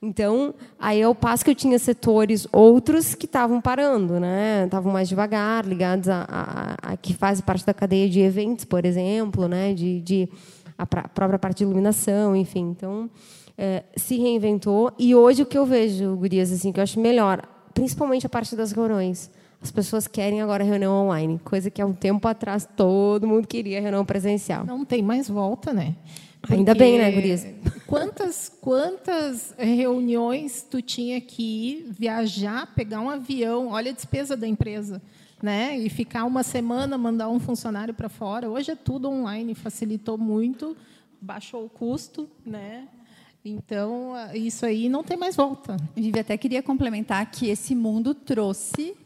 Então, 0.01 0.53
aí 0.81 1.01
é 1.01 1.07
o 1.07 1.15
passo 1.15 1.45
que 1.45 1.51
eu 1.51 1.55
tinha 1.55 1.79
setores 1.79 2.49
outros 2.51 3.15
que 3.15 3.27
estavam 3.27 3.61
parando, 3.61 4.19
né? 4.19 4.65
Estavam 4.65 4.93
mais 4.93 5.09
devagar, 5.09 5.65
ligados 5.65 6.09
a, 6.09 6.27
a, 6.29 6.93
a, 6.93 6.97
que 6.97 7.15
fazem 7.15 7.45
parte 7.45 7.65
da 7.65 7.73
cadeia 7.73 8.09
de 8.09 8.21
eventos, 8.21 8.65
por 8.65 8.85
exemplo, 8.85 9.47
né? 9.47 9.73
De, 9.75 10.01
de 10.01 10.29
a 10.77 10.87
própria 10.87 11.39
parte 11.39 11.59
de 11.59 11.65
iluminação, 11.65 12.35
enfim. 12.35 12.75
Então, 12.77 13.09
é, 13.57 13.85
se 13.95 14.17
reinventou. 14.17 14.91
E 14.99 15.15
hoje 15.15 15.43
o 15.43 15.47
que 15.47 15.57
eu 15.57 15.67
vejo, 15.67 16.17
Gurias, 16.17 16.51
assim, 16.51 16.73
que 16.73 16.81
eu 16.81 16.83
acho 16.83 16.99
melhor, 16.99 17.47
principalmente 17.73 18.27
a 18.27 18.29
parte 18.29 18.57
das 18.57 18.73
reuniões. 18.73 19.31
As 19.63 19.71
pessoas 19.71 20.09
querem 20.09 20.43
agora 20.43 20.65
reunião 20.65 20.93
online, 21.05 21.39
coisa 21.45 21.71
que 21.71 21.81
há 21.81 21.87
um 21.87 21.93
tempo 21.93 22.27
atrás 22.27 22.69
todo 22.77 23.29
mundo 23.29 23.47
queria 23.47 23.81
reunião 23.81 24.05
presencial. 24.05 24.67
Não 24.67 24.85
tem 24.85 25.03
mais 25.03 25.29
volta, 25.29 25.73
né? 25.73 25.95
Porque 26.41 26.55
Ainda 26.55 26.75
bem, 26.75 26.99
né, 26.99 27.13
Gurias? 27.13 27.47
Quantas, 27.87 28.49
quantas 28.49 29.55
reuniões 29.59 30.67
tu 30.69 30.81
tinha 30.81 31.21
que 31.21 31.43
ir, 31.43 31.93
viajar, 31.93 32.75
pegar 32.75 33.01
um 33.01 33.11
avião, 33.11 33.69
olha 33.69 33.91
a 33.91 33.95
despesa 33.95 34.35
da 34.35 34.49
empresa, 34.49 35.01
né? 35.43 35.79
E 35.79 35.91
ficar 35.91 36.25
uma 36.25 36.43
semana, 36.43 36.97
mandar 36.97 37.29
um 37.29 37.39
funcionário 37.39 37.93
para 37.93 38.09
fora. 38.09 38.51
Hoje 38.51 38.71
é 38.71 38.75
tudo 38.75 39.11
online, 39.11 39.55
facilitou 39.55 40.17
muito, 40.17 40.75
baixou 41.21 41.67
o 41.67 41.69
custo, 41.69 42.29
né? 42.47 42.89
Então, 43.45 44.15
isso 44.33 44.65
aí 44.65 44.89
não 44.89 45.05
tem 45.05 45.19
mais 45.19 45.37
volta. 45.37 45.77
Vivi, 45.95 46.19
até 46.19 46.37
queria 46.39 46.63
complementar 46.63 47.31
que 47.31 47.49
esse 47.49 47.75
mundo 47.75 48.15
trouxe 48.15 48.97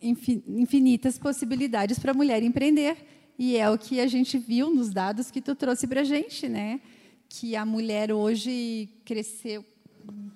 infinitas 0.00 1.18
possibilidades 1.18 1.98
para 1.98 2.12
a 2.12 2.14
mulher 2.14 2.42
empreender. 2.42 2.96
E 3.38 3.56
é 3.56 3.68
o 3.70 3.78
que 3.78 4.00
a 4.00 4.06
gente 4.06 4.38
viu 4.38 4.74
nos 4.74 4.90
dados 4.90 5.30
que 5.30 5.40
tu 5.40 5.54
trouxe 5.54 5.86
para 5.86 6.02
a 6.02 6.04
gente, 6.04 6.48
né? 6.48 6.80
Que 7.28 7.56
a 7.56 7.64
mulher 7.64 8.12
hoje 8.12 8.88
cresceu 9.04 9.64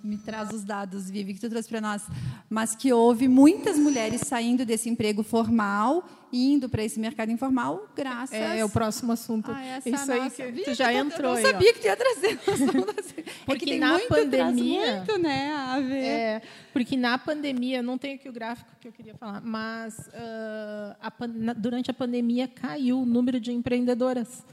me 0.07 0.17
traz 0.17 0.53
os 0.53 0.63
dados, 0.63 1.11
Vivi, 1.11 1.35
que 1.35 1.41
tu 1.41 1.51
trouxe 1.51 1.69
para 1.69 1.81
nós, 1.81 2.03
mas 2.49 2.77
que 2.77 2.93
houve 2.93 3.27
muitas 3.27 3.77
mulheres 3.77 4.21
saindo 4.21 4.65
desse 4.65 4.89
emprego 4.89 5.23
formal 5.23 6.09
e 6.33 6.53
indo 6.53 6.69
para 6.69 6.85
esse 6.85 7.01
mercado 7.01 7.33
informal, 7.33 7.89
graças... 7.95 8.33
É, 8.33 8.61
é 8.61 8.65
o 8.65 8.69
próximo 8.69 9.13
assunto. 9.13 9.51
Isso 9.85 10.13
aí 10.13 10.31
que 10.31 10.45
Vivi, 10.45 10.63
tu 10.65 10.75
já 10.75 10.93
entrou. 10.93 11.37
Eu 11.37 11.43
não 11.43 11.51
sabia 11.51 11.69
aí, 11.69 11.75
que 11.75 11.81
tu 11.81 11.87
ia 11.87 11.97
trazer 11.97 12.39
assim. 12.99 13.25
Porque 13.45 13.73
é 13.73 13.79
na 13.79 13.93
muito, 13.95 14.09
pandemia... 14.09 14.97
muito, 14.97 15.19
né. 15.19 15.51
É, 15.93 16.43
porque 16.73 16.97
na 16.97 17.19
pandemia, 17.19 17.83
não 17.83 17.99
tenho 17.99 18.15
aqui 18.15 18.29
o 18.29 18.33
gráfico 18.33 18.71
que 18.81 18.87
eu 18.87 18.93
queria 18.93 19.15
falar, 19.15 19.41
mas 19.41 19.99
uh, 19.99 20.97
a, 21.01 21.53
durante 21.57 21.91
a 21.91 21.95
pandemia 21.95 22.47
caiu 22.47 23.01
o 23.01 23.07
número 23.07 23.41
de 23.41 23.53
empreendedoras. 23.53 24.45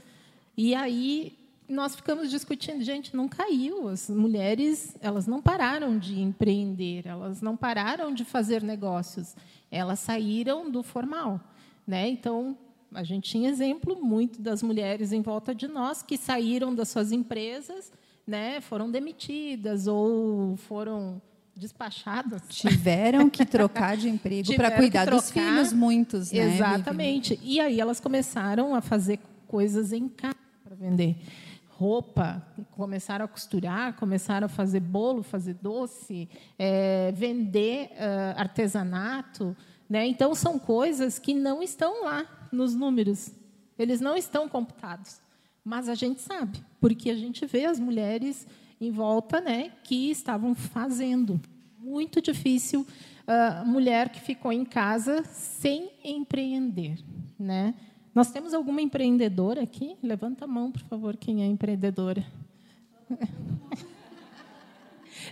E 0.56 0.74
aí 0.74 1.43
nós 1.68 1.96
ficamos 1.96 2.30
discutindo, 2.30 2.82
gente, 2.82 3.16
não 3.16 3.28
caiu. 3.28 3.88
As 3.88 4.08
mulheres, 4.10 4.94
elas 5.00 5.26
não 5.26 5.40
pararam 5.40 5.98
de 5.98 6.20
empreender, 6.20 7.06
elas 7.06 7.40
não 7.40 7.56
pararam 7.56 8.12
de 8.12 8.24
fazer 8.24 8.62
negócios. 8.62 9.34
Elas 9.70 9.98
saíram 10.00 10.70
do 10.70 10.82
formal, 10.82 11.40
né? 11.86 12.08
Então, 12.08 12.56
a 12.92 13.02
gente 13.02 13.30
tinha 13.30 13.48
exemplo 13.48 13.98
muito 14.00 14.40
das 14.40 14.62
mulheres 14.62 15.12
em 15.12 15.22
volta 15.22 15.54
de 15.54 15.66
nós 15.66 16.02
que 16.02 16.16
saíram 16.16 16.74
das 16.74 16.88
suas 16.88 17.12
empresas, 17.12 17.90
né? 18.26 18.60
Foram 18.60 18.90
demitidas 18.90 19.86
ou 19.86 20.56
foram 20.56 21.20
despachadas. 21.56 22.42
Tiveram 22.48 23.30
que 23.30 23.44
trocar 23.44 23.96
de 23.96 24.08
emprego 24.08 24.54
para 24.54 24.70
cuidar 24.72 25.06
dos 25.06 25.30
filhos, 25.30 25.72
muitos, 25.72 26.30
né? 26.30 26.54
Exatamente. 26.54 27.38
E 27.42 27.58
aí 27.58 27.80
elas 27.80 28.00
começaram 28.00 28.74
a 28.74 28.80
fazer 28.82 29.18
coisas 29.48 29.92
em 29.92 30.08
casa 30.08 30.36
para 30.62 30.74
vender 30.74 31.16
roupa, 31.76 32.46
começaram 32.72 33.24
a 33.24 33.28
costurar, 33.28 33.94
começaram 33.94 34.46
a 34.46 34.48
fazer 34.48 34.80
bolo, 34.80 35.22
fazer 35.22 35.54
doce, 35.54 36.28
é, 36.58 37.12
vender 37.12 37.90
uh, 37.92 38.38
artesanato. 38.38 39.56
Né? 39.88 40.06
Então, 40.06 40.34
são 40.34 40.58
coisas 40.58 41.18
que 41.18 41.34
não 41.34 41.62
estão 41.62 42.04
lá 42.04 42.24
nos 42.52 42.74
números, 42.74 43.32
eles 43.78 44.00
não 44.00 44.16
estão 44.16 44.48
computados. 44.48 45.20
Mas 45.64 45.88
a 45.88 45.94
gente 45.94 46.20
sabe, 46.20 46.62
porque 46.80 47.10
a 47.10 47.16
gente 47.16 47.44
vê 47.46 47.64
as 47.64 47.80
mulheres 47.80 48.46
em 48.80 48.90
volta 48.90 49.40
né, 49.40 49.72
que 49.82 50.10
estavam 50.10 50.54
fazendo. 50.54 51.40
Muito 51.78 52.20
difícil 52.20 52.86
uh, 53.26 53.66
mulher 53.66 54.10
que 54.10 54.20
ficou 54.20 54.52
em 54.52 54.64
casa 54.64 55.24
sem 55.24 55.90
empreender. 56.04 56.98
Né? 57.38 57.74
Nós 58.14 58.30
temos 58.30 58.54
alguma 58.54 58.80
empreendedora 58.80 59.62
aqui? 59.62 59.96
Levanta 60.00 60.44
a 60.44 60.48
mão, 60.48 60.70
por 60.70 60.82
favor, 60.82 61.16
quem 61.16 61.42
é 61.42 61.46
empreendedora. 61.46 62.24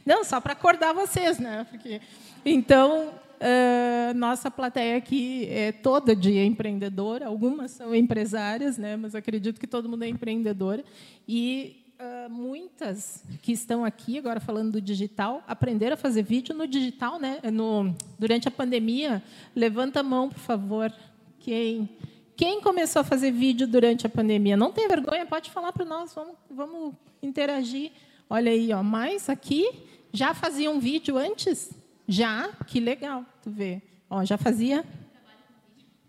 Não, 0.04 0.24
só 0.24 0.40
para 0.40 0.52
acordar 0.52 0.92
vocês, 0.92 1.38
né? 1.38 1.64
Porque, 1.70 2.00
então, 2.44 3.08
uh, 3.08 4.14
nossa 4.16 4.50
plateia 4.50 4.96
aqui 4.96 5.46
é 5.48 5.70
toda 5.70 6.16
de 6.16 6.36
empreendedora. 6.38 7.26
Algumas 7.26 7.70
são 7.70 7.94
empresárias, 7.94 8.76
né? 8.76 8.96
Mas 8.96 9.14
acredito 9.14 9.60
que 9.60 9.66
todo 9.68 9.88
mundo 9.88 10.02
é 10.02 10.08
empreendedora. 10.08 10.84
E 11.28 11.84
uh, 12.00 12.28
muitas 12.28 13.22
que 13.42 13.52
estão 13.52 13.84
aqui 13.84 14.18
agora 14.18 14.40
falando 14.40 14.72
do 14.72 14.80
digital 14.80 15.44
aprenderam 15.46 15.94
a 15.94 15.96
fazer 15.96 16.24
vídeo 16.24 16.52
no 16.52 16.66
digital, 16.66 17.20
né? 17.20 17.38
No, 17.52 17.94
durante 18.18 18.48
a 18.48 18.50
pandemia. 18.50 19.22
Levanta 19.54 20.00
a 20.00 20.02
mão, 20.02 20.28
por 20.28 20.40
favor. 20.40 20.92
Quem 21.38 21.88
quem 22.36 22.60
começou 22.60 23.00
a 23.00 23.04
fazer 23.04 23.30
vídeo 23.30 23.66
durante 23.66 24.06
a 24.06 24.10
pandemia? 24.10 24.56
Não 24.56 24.72
tem 24.72 24.88
vergonha, 24.88 25.26
pode 25.26 25.50
falar 25.50 25.72
para 25.72 25.84
nós, 25.84 26.14
vamos, 26.14 26.34
vamos 26.50 26.94
interagir. 27.22 27.92
Olha 28.28 28.50
aí, 28.50 28.72
ó, 28.72 28.82
mas 28.82 29.28
aqui 29.28 29.68
já 30.12 30.34
fazia 30.34 30.70
um 30.70 30.78
vídeo 30.78 31.16
antes? 31.18 31.70
Já? 32.06 32.50
Que 32.66 32.80
legal, 32.80 33.24
tu 33.42 33.50
vê. 33.50 33.82
Ó, 34.08 34.24
já 34.24 34.36
fazia? 34.36 34.84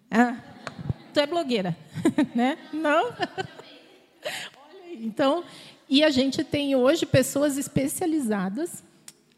Ah, 0.09 0.37
tu 1.13 1.19
é 1.19 1.25
blogueira, 1.25 1.75
né? 2.35 2.57
Não? 2.71 3.05
Olha 3.05 4.83
aí, 4.85 5.05
então, 5.05 5.43
e 5.89 6.03
a 6.03 6.09
gente 6.09 6.43
tem 6.43 6.75
hoje 6.75 7.05
pessoas 7.05 7.57
especializadas. 7.57 8.83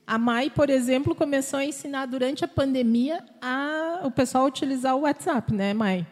A 0.08 0.18
Mai, 0.18 0.50
por 0.50 0.70
exemplo, 0.70 1.16
começou 1.16 1.60
a 1.60 1.66
ensinar 1.66 2.06
durante 2.06 2.46
a 2.46 2.48
pandemia 2.48 3.24
a, 3.42 4.02
o 4.04 4.12
pessoal 4.12 4.44
a 4.44 4.48
utilizar 4.48 4.96
o 4.96 5.02
WhatsApp, 5.02 5.54
né, 5.54 5.74
Mai? 5.74 6.06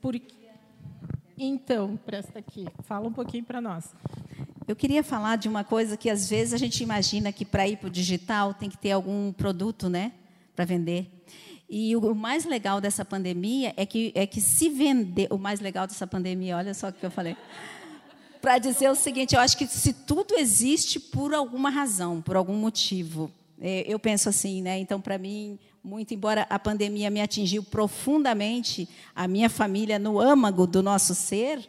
Porque... 0.00 0.34
Então, 1.38 1.98
presta 2.04 2.38
aqui, 2.38 2.66
fala 2.84 3.06
um 3.06 3.12
pouquinho 3.12 3.44
para 3.44 3.60
nós. 3.60 3.94
Eu 4.66 4.74
queria 4.74 5.02
falar 5.02 5.36
de 5.36 5.48
uma 5.48 5.62
coisa 5.62 5.96
que 5.96 6.10
às 6.10 6.28
vezes 6.28 6.54
a 6.54 6.56
gente 6.56 6.82
imagina 6.82 7.30
que 7.30 7.44
para 7.44 7.68
ir 7.68 7.76
para 7.76 7.88
o 7.88 7.90
digital 7.90 8.54
tem 8.54 8.68
que 8.70 8.78
ter 8.78 8.92
algum 8.92 9.32
produto, 9.32 9.88
né, 9.88 10.12
para 10.56 10.64
vender. 10.64 11.08
E 11.68 11.94
o 11.96 12.14
mais 12.14 12.44
legal 12.44 12.80
dessa 12.80 13.04
pandemia 13.04 13.74
é 13.76 13.84
que 13.84 14.12
é 14.14 14.26
que 14.26 14.40
se 14.40 14.68
vender, 14.68 15.28
o 15.30 15.38
mais 15.38 15.60
legal 15.60 15.86
dessa 15.86 16.06
pandemia, 16.06 16.56
olha 16.56 16.72
só 16.72 16.88
o 16.88 16.92
que 16.92 17.04
eu 17.04 17.10
falei. 17.10 17.36
Para 18.40 18.58
dizer 18.58 18.88
o 18.88 18.94
seguinte, 18.94 19.34
eu 19.34 19.40
acho 19.40 19.56
que 19.56 19.66
se 19.66 19.92
tudo 19.92 20.34
existe 20.34 21.00
por 21.00 21.34
alguma 21.34 21.68
razão, 21.68 22.22
por 22.22 22.36
algum 22.36 22.54
motivo. 22.54 23.30
É, 23.60 23.84
eu 23.86 23.98
penso 23.98 24.28
assim, 24.28 24.62
né? 24.62 24.78
Então, 24.78 25.00
para 25.00 25.18
mim, 25.18 25.58
muito 25.86 26.12
embora 26.12 26.44
a 26.50 26.58
pandemia 26.58 27.08
me 27.10 27.20
atingiu 27.20 27.62
profundamente, 27.62 28.88
a 29.14 29.28
minha 29.28 29.48
família 29.48 30.00
no 30.00 30.18
âmago 30.18 30.66
do 30.66 30.82
nosso 30.82 31.14
ser, 31.14 31.64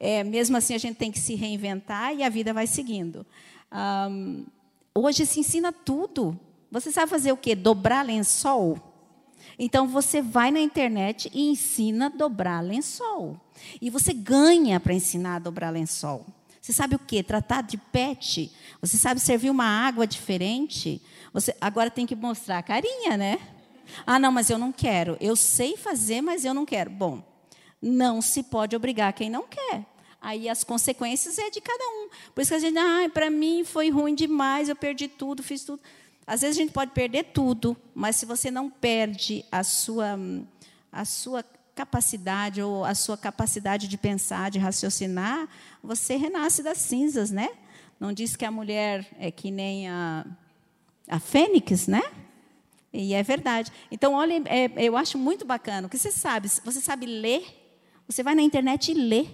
é, 0.00 0.24
mesmo 0.24 0.56
assim 0.56 0.74
a 0.74 0.78
gente 0.78 0.96
tem 0.96 1.12
que 1.12 1.18
se 1.18 1.34
reinventar 1.34 2.14
e 2.14 2.22
a 2.22 2.30
vida 2.30 2.54
vai 2.54 2.66
seguindo. 2.66 3.26
Um, 3.70 4.46
hoje 4.94 5.26
se 5.26 5.40
ensina 5.40 5.70
tudo. 5.70 6.38
Você 6.72 6.90
sabe 6.90 7.10
fazer 7.10 7.30
o 7.30 7.36
quê? 7.36 7.54
Dobrar 7.54 8.06
lençol? 8.06 8.78
Então 9.58 9.86
você 9.86 10.22
vai 10.22 10.50
na 10.50 10.60
internet 10.60 11.30
e 11.34 11.50
ensina 11.50 12.06
a 12.06 12.08
dobrar 12.08 12.62
lençol. 12.62 13.38
E 13.82 13.90
você 13.90 14.14
ganha 14.14 14.80
para 14.80 14.94
ensinar 14.94 15.36
a 15.36 15.40
dobrar 15.40 15.68
lençol. 15.68 16.24
Você 16.58 16.72
sabe 16.72 16.94
o 16.94 16.98
quê? 16.98 17.22
Tratar 17.22 17.62
de 17.62 17.76
pet. 17.76 18.50
Você 18.80 18.96
sabe 18.96 19.20
servir 19.20 19.50
uma 19.50 19.66
água 19.66 20.06
diferente. 20.06 21.02
Você 21.34 21.54
agora 21.60 21.90
tem 21.90 22.06
que 22.06 22.16
mostrar 22.16 22.58
a 22.58 22.62
carinha, 22.62 23.16
né? 23.18 23.38
Ah, 24.06 24.18
não, 24.18 24.32
mas 24.32 24.50
eu 24.50 24.58
não 24.58 24.72
quero. 24.72 25.16
Eu 25.20 25.36
sei 25.36 25.76
fazer, 25.76 26.20
mas 26.20 26.44
eu 26.44 26.54
não 26.54 26.66
quero. 26.66 26.90
Bom, 26.90 27.22
não 27.80 28.20
se 28.20 28.42
pode 28.42 28.74
obrigar 28.74 29.12
quem 29.12 29.30
não 29.30 29.44
quer. 29.46 29.84
Aí 30.20 30.48
as 30.48 30.64
consequências 30.64 31.38
é 31.38 31.48
de 31.50 31.60
cada 31.60 31.84
um. 31.84 32.08
Por 32.34 32.40
isso 32.40 32.50
que 32.50 32.56
a 32.56 32.58
gente, 32.58 32.76
ah, 32.78 33.08
para 33.12 33.30
mim 33.30 33.64
foi 33.64 33.90
ruim 33.90 34.14
demais, 34.14 34.68
eu 34.68 34.76
perdi 34.76 35.06
tudo, 35.06 35.42
fiz 35.42 35.64
tudo. 35.64 35.80
Às 36.26 36.42
vezes 36.42 36.56
a 36.56 36.60
gente 36.60 36.72
pode 36.72 36.90
perder 36.90 37.24
tudo, 37.32 37.76
mas 37.94 38.16
se 38.16 38.26
você 38.26 38.50
não 38.50 38.68
perde 38.68 39.44
a 39.50 39.64
sua, 39.64 40.18
a 40.92 41.04
sua 41.04 41.44
capacidade 41.74 42.60
ou 42.60 42.84
a 42.84 42.94
sua 42.94 43.16
capacidade 43.16 43.86
de 43.86 43.96
pensar, 43.96 44.50
de 44.50 44.58
raciocinar, 44.58 45.48
você 45.82 46.16
renasce 46.16 46.62
das 46.62 46.78
cinzas, 46.78 47.30
né? 47.30 47.48
Não 48.00 48.12
diz 48.12 48.36
que 48.36 48.44
a 48.44 48.50
mulher 48.50 49.06
é 49.18 49.30
que 49.30 49.50
nem 49.50 49.88
a, 49.88 50.26
a 51.08 51.18
fênix, 51.20 51.86
né? 51.86 52.02
E 52.92 53.12
é 53.14 53.22
verdade. 53.22 53.70
Então, 53.90 54.14
olha, 54.14 54.42
é, 54.46 54.70
eu 54.76 54.96
acho 54.96 55.18
muito 55.18 55.44
bacana. 55.44 55.86
O 55.86 55.90
que 55.90 55.98
você 55.98 56.10
sabe? 56.10 56.48
Você 56.48 56.80
sabe 56.80 57.06
ler? 57.06 57.44
Você 58.06 58.22
vai 58.22 58.34
na 58.34 58.42
internet 58.42 58.90
e 58.90 58.94
lê. 58.94 59.26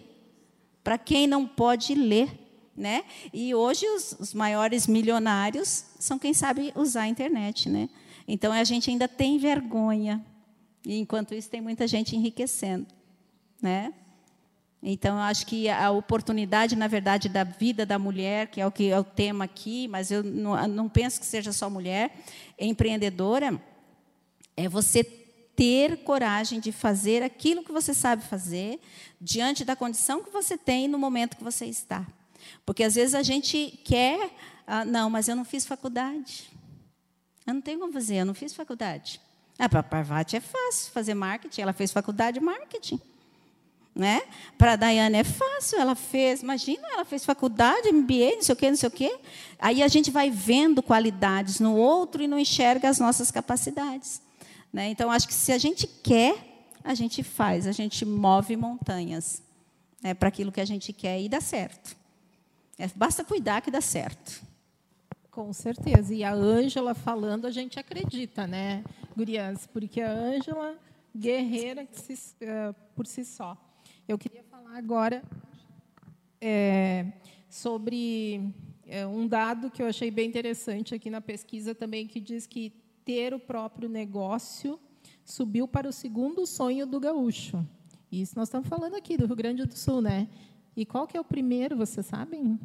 Para 0.82 0.98
quem 0.98 1.26
não 1.26 1.46
pode 1.46 1.94
ler, 1.94 2.28
né? 2.76 3.04
E 3.32 3.54
hoje 3.54 3.86
os, 3.86 4.16
os, 4.18 4.34
maiores 4.34 4.86
milionários 4.86 5.86
são 5.98 6.18
quem 6.18 6.34
sabe 6.34 6.72
usar 6.76 7.02
a 7.02 7.08
internet, 7.08 7.70
né? 7.70 7.88
Então 8.28 8.52
a 8.52 8.64
gente 8.64 8.90
ainda 8.90 9.08
tem 9.08 9.38
vergonha. 9.38 10.24
E 10.84 10.98
enquanto 10.98 11.34
isso 11.34 11.48
tem 11.48 11.60
muita 11.60 11.86
gente 11.86 12.14
enriquecendo, 12.14 12.86
né? 13.62 13.94
Então, 14.86 15.16
eu 15.16 15.22
acho 15.22 15.46
que 15.46 15.66
a 15.66 15.90
oportunidade, 15.90 16.76
na 16.76 16.86
verdade, 16.86 17.26
da 17.26 17.42
vida 17.42 17.86
da 17.86 17.98
mulher, 17.98 18.48
que 18.48 18.60
é 18.60 18.66
o 18.66 18.70
que 18.70 18.90
é 18.90 19.00
o 19.00 19.02
tema 19.02 19.46
aqui, 19.46 19.88
mas 19.88 20.10
eu 20.10 20.22
não, 20.22 20.68
não 20.68 20.90
penso 20.90 21.18
que 21.18 21.24
seja 21.24 21.54
só 21.54 21.70
mulher, 21.70 22.14
empreendedora, 22.58 23.58
é 24.54 24.68
você 24.68 25.02
ter 25.02 26.04
coragem 26.04 26.60
de 26.60 26.70
fazer 26.70 27.22
aquilo 27.22 27.64
que 27.64 27.72
você 27.72 27.94
sabe 27.94 28.24
fazer, 28.24 28.78
diante 29.18 29.64
da 29.64 29.74
condição 29.74 30.22
que 30.22 30.30
você 30.30 30.58
tem 30.58 30.86
no 30.86 30.98
momento 30.98 31.38
que 31.38 31.44
você 31.44 31.64
está. 31.64 32.06
Porque 32.66 32.84
às 32.84 32.94
vezes 32.94 33.14
a 33.14 33.22
gente 33.22 33.80
quer, 33.86 34.32
ah, 34.66 34.84
não, 34.84 35.08
mas 35.08 35.28
eu 35.28 35.34
não 35.34 35.46
fiz 35.46 35.64
faculdade. 35.64 36.50
Eu 37.46 37.54
não 37.54 37.62
tenho 37.62 37.78
como 37.80 37.92
fazer, 37.94 38.16
eu 38.16 38.26
não 38.26 38.34
fiz 38.34 38.52
faculdade. 38.52 39.18
Ah, 39.58 39.66
para 39.66 39.80
a 39.80 39.82
Parvati 39.82 40.36
é 40.36 40.40
fácil 40.40 40.92
fazer 40.92 41.14
marketing, 41.14 41.62
ela 41.62 41.72
fez 41.72 41.90
faculdade 41.90 42.38
de 42.38 42.44
marketing. 42.44 43.00
Né? 43.94 44.22
Para 44.58 44.72
a 44.72 44.76
Daiane 44.76 45.18
é 45.18 45.24
fácil, 45.24 45.78
ela 45.78 45.94
fez, 45.94 46.42
imagina, 46.42 46.82
ela 46.92 47.04
fez 47.04 47.24
faculdade, 47.24 47.92
MBA, 47.92 48.36
não 48.36 48.42
sei 48.42 48.52
o 48.52 48.56
quê, 48.56 48.68
não 48.68 48.76
sei 48.76 48.88
o 48.88 48.92
quê. 48.92 49.18
Aí 49.56 49.84
a 49.84 49.88
gente 49.88 50.10
vai 50.10 50.30
vendo 50.30 50.82
qualidades 50.82 51.60
no 51.60 51.76
outro 51.76 52.20
e 52.20 52.26
não 52.26 52.36
enxerga 52.36 52.88
as 52.88 52.98
nossas 52.98 53.30
capacidades. 53.30 54.20
Né? 54.72 54.88
Então, 54.88 55.12
acho 55.12 55.28
que 55.28 55.34
se 55.34 55.52
a 55.52 55.58
gente 55.58 55.86
quer, 55.86 56.66
a 56.82 56.92
gente 56.92 57.22
faz, 57.22 57.68
a 57.68 57.72
gente 57.72 58.04
move 58.04 58.56
montanhas 58.56 59.40
né, 60.02 60.12
para 60.12 60.28
aquilo 60.28 60.50
que 60.50 60.60
a 60.60 60.64
gente 60.64 60.92
quer 60.92 61.20
e 61.20 61.28
dá 61.28 61.40
certo. 61.40 61.96
É, 62.76 62.88
basta 62.94 63.24
cuidar 63.24 63.62
que 63.62 63.70
dá 63.70 63.80
certo. 63.80 64.42
Com 65.30 65.52
certeza. 65.52 66.14
E 66.14 66.22
a 66.22 66.32
Ângela 66.32 66.94
falando, 66.94 67.46
a 67.46 67.50
gente 67.50 67.78
acredita, 67.78 68.46
né, 68.46 68.84
Gurias? 69.16 69.66
Porque 69.72 70.00
a 70.00 70.10
Ângela, 70.10 70.76
guerreira 71.16 71.88
se, 71.92 72.12
uh, 72.12 72.74
por 72.94 73.06
si 73.06 73.24
só. 73.24 73.56
Eu 74.06 74.18
queria 74.18 74.44
falar 74.44 74.76
agora 74.76 75.22
é, 76.38 77.10
sobre 77.48 78.52
é, 78.86 79.06
um 79.06 79.26
dado 79.26 79.70
que 79.70 79.82
eu 79.82 79.86
achei 79.86 80.10
bem 80.10 80.28
interessante 80.28 80.94
aqui 80.94 81.08
na 81.08 81.22
pesquisa 81.22 81.74
também, 81.74 82.06
que 82.06 82.20
diz 82.20 82.46
que 82.46 82.70
ter 83.02 83.32
o 83.32 83.38
próprio 83.38 83.88
negócio 83.88 84.78
subiu 85.24 85.66
para 85.66 85.88
o 85.88 85.92
segundo 85.92 86.44
sonho 86.44 86.86
do 86.86 87.00
gaúcho. 87.00 87.66
Isso 88.12 88.36
nós 88.36 88.48
estamos 88.48 88.68
falando 88.68 88.94
aqui 88.94 89.16
do 89.16 89.24
Rio 89.24 89.36
Grande 89.36 89.64
do 89.64 89.74
Sul, 89.74 90.02
né? 90.02 90.28
E 90.76 90.84
qual 90.84 91.06
que 91.06 91.16
é 91.16 91.20
o 91.20 91.24
primeiro, 91.24 91.74
vocês 91.74 92.04
sabem? 92.04 92.60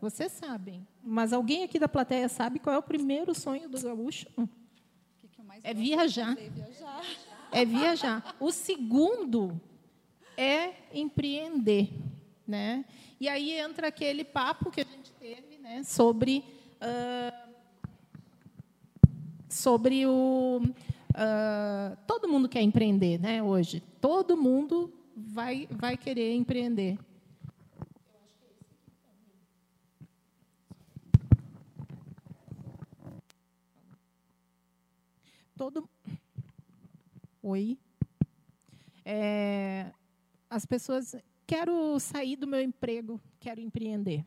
Vocês 0.00 0.30
sabem. 0.30 0.86
Mas 1.02 1.32
alguém 1.32 1.64
aqui 1.64 1.76
da 1.76 1.88
plateia 1.88 2.28
sabe 2.28 2.60
qual 2.60 2.76
é 2.76 2.78
o 2.78 2.82
primeiro 2.82 3.34
sonho 3.34 3.68
do 3.68 3.80
gaúcho? 3.80 4.28
é 5.64 5.74
viajar. 5.74 6.36
É 7.50 7.64
viajar. 7.64 8.36
O 8.38 8.52
segundo 8.52 9.60
é 10.36 10.74
empreender, 10.92 11.90
né? 12.46 12.84
E 13.20 13.28
aí 13.28 13.52
entra 13.52 13.88
aquele 13.88 14.24
papo 14.24 14.70
que 14.70 14.80
a 14.80 14.84
gente 14.84 15.12
teve, 15.12 15.58
né, 15.58 15.82
sobre 15.82 16.44
uh, 16.82 17.54
sobre 19.48 20.06
o 20.06 20.60
uh, 20.62 21.96
todo 22.06 22.28
mundo 22.28 22.48
quer 22.48 22.62
empreender, 22.62 23.18
né? 23.18 23.42
Hoje, 23.42 23.80
todo 24.00 24.36
mundo 24.36 24.92
vai 25.16 25.66
vai 25.70 25.96
querer 25.96 26.34
empreender. 26.34 26.98
Todo 35.56 35.88
Oi. 37.48 37.78
É, 39.04 39.92
as 40.48 40.64
pessoas 40.66 41.14
quero 41.46 41.98
sair 42.00 42.36
do 42.36 42.46
meu 42.46 42.60
emprego, 42.60 43.20
quero 43.38 43.60
empreender. 43.60 44.24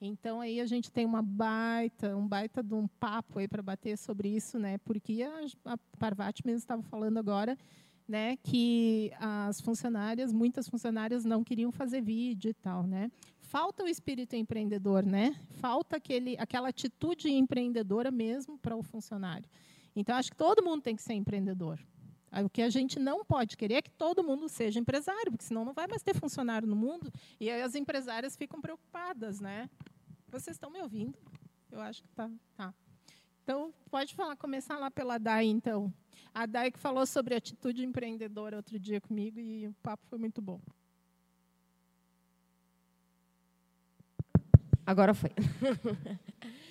Então 0.00 0.40
aí 0.40 0.60
a 0.60 0.66
gente 0.66 0.92
tem 0.92 1.04
uma 1.04 1.22
baita, 1.22 2.16
um 2.16 2.26
baita 2.26 2.62
de 2.62 2.74
um 2.74 2.86
papo 2.86 3.40
aí 3.40 3.48
para 3.48 3.62
bater 3.62 3.98
sobre 3.98 4.28
isso, 4.28 4.58
né? 4.58 4.78
Porque 4.78 5.22
a, 5.22 5.72
a 5.72 5.78
Parvati 5.98 6.46
mesmo 6.46 6.58
estava 6.58 6.82
falando 6.82 7.18
agora, 7.18 7.58
né, 8.06 8.36
que 8.38 9.12
as 9.20 9.60
funcionárias, 9.60 10.32
muitas 10.32 10.66
funcionárias 10.68 11.24
não 11.24 11.44
queriam 11.44 11.70
fazer 11.70 12.00
vídeo 12.00 12.50
e 12.50 12.54
tal, 12.54 12.84
né? 12.84 13.10
Falta 13.40 13.82
o 13.82 13.88
espírito 13.88 14.36
empreendedor, 14.36 15.04
né? 15.04 15.36
Falta 15.60 15.96
aquele, 15.96 16.36
aquela 16.38 16.68
atitude 16.68 17.28
empreendedora 17.30 18.10
mesmo 18.10 18.56
para 18.58 18.76
o 18.76 18.82
funcionário. 18.82 19.48
Então 19.96 20.16
acho 20.16 20.30
que 20.30 20.36
todo 20.36 20.62
mundo 20.62 20.82
tem 20.82 20.94
que 20.94 21.02
ser 21.02 21.14
empreendedor. 21.14 21.78
O 22.30 22.50
que 22.50 22.62
a 22.62 22.68
gente 22.68 22.98
não 22.98 23.24
pode 23.24 23.56
querer 23.56 23.74
é 23.74 23.82
que 23.82 23.90
todo 23.90 24.22
mundo 24.22 24.48
seja 24.48 24.78
empresário, 24.78 25.32
porque 25.32 25.44
senão 25.44 25.64
não 25.64 25.72
vai 25.72 25.86
mais 25.86 26.02
ter 26.02 26.14
funcionário 26.14 26.68
no 26.68 26.76
mundo 26.76 27.10
e 27.40 27.50
aí 27.50 27.62
as 27.62 27.74
empresárias 27.74 28.36
ficam 28.36 28.60
preocupadas, 28.60 29.40
né? 29.40 29.68
Vocês 30.28 30.56
estão 30.56 30.70
me 30.70 30.80
ouvindo? 30.80 31.16
Eu 31.70 31.80
acho 31.80 32.02
que 32.02 32.08
tá. 32.10 32.30
tá. 32.56 32.74
Então, 33.42 33.72
pode 33.90 34.14
falar, 34.14 34.36
começar 34.36 34.78
lá 34.78 34.90
pela 34.90 35.16
Dai, 35.16 35.46
então. 35.46 35.92
A 36.34 36.44
Dai 36.44 36.70
que 36.70 36.78
falou 36.78 37.06
sobre 37.06 37.34
atitude 37.34 37.84
empreendedora 37.84 38.56
outro 38.56 38.78
dia 38.78 39.00
comigo 39.00 39.40
e 39.40 39.66
o 39.66 39.74
papo 39.82 40.06
foi 40.06 40.18
muito 40.18 40.42
bom. 40.42 40.60
Agora 44.84 45.14
foi. 45.14 45.30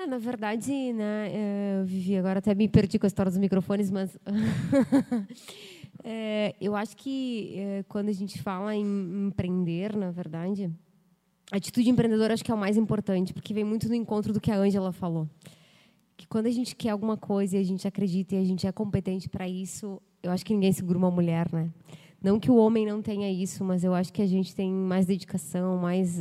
É, 0.00 0.06
na 0.06 0.16
verdade, 0.16 0.94
né, 0.94 1.28
é, 1.30 1.78
eu 1.78 1.84
vivi 1.84 2.16
agora 2.16 2.38
até 2.38 2.54
me 2.54 2.66
perdi 2.66 2.98
com 2.98 3.04
a 3.04 3.08
história 3.08 3.30
dos 3.30 3.38
microfones, 3.38 3.90
mas 3.90 4.16
é, 6.02 6.54
eu 6.58 6.74
acho 6.74 6.96
que 6.96 7.52
é, 7.54 7.84
quando 7.86 8.08
a 8.08 8.12
gente 8.12 8.40
fala 8.40 8.74
em 8.74 9.26
empreender, 9.26 9.94
na 9.94 10.10
verdade, 10.10 10.72
a 11.52 11.58
atitude 11.58 11.90
empreendedora 11.90 12.32
acho 12.32 12.42
que 12.42 12.50
é 12.50 12.54
o 12.54 12.58
mais 12.58 12.78
importante, 12.78 13.34
porque 13.34 13.52
vem 13.52 13.62
muito 13.62 13.88
no 13.88 13.94
encontro 13.94 14.32
do 14.32 14.40
que 14.40 14.50
a 14.50 14.56
Ângela 14.56 14.90
falou. 14.90 15.28
Que 16.16 16.26
quando 16.26 16.46
a 16.46 16.50
gente 16.50 16.74
quer 16.74 16.90
alguma 16.90 17.18
coisa 17.18 17.58
e 17.58 17.60
a 17.60 17.64
gente 17.64 17.86
acredita 17.86 18.36
e 18.36 18.38
a 18.38 18.44
gente 18.44 18.66
é 18.66 18.72
competente 18.72 19.28
para 19.28 19.46
isso, 19.46 20.00
eu 20.22 20.30
acho 20.32 20.46
que 20.46 20.54
ninguém 20.54 20.72
segura 20.72 20.96
uma 20.96 21.10
mulher, 21.10 21.46
né? 21.52 21.68
Não 22.22 22.38
que 22.38 22.50
o 22.50 22.56
homem 22.56 22.84
não 22.84 23.00
tenha 23.00 23.30
isso, 23.32 23.64
mas 23.64 23.82
eu 23.82 23.94
acho 23.94 24.12
que 24.12 24.20
a 24.20 24.26
gente 24.26 24.54
tem 24.54 24.70
mais 24.70 25.06
dedicação, 25.06 25.78
mais, 25.78 26.18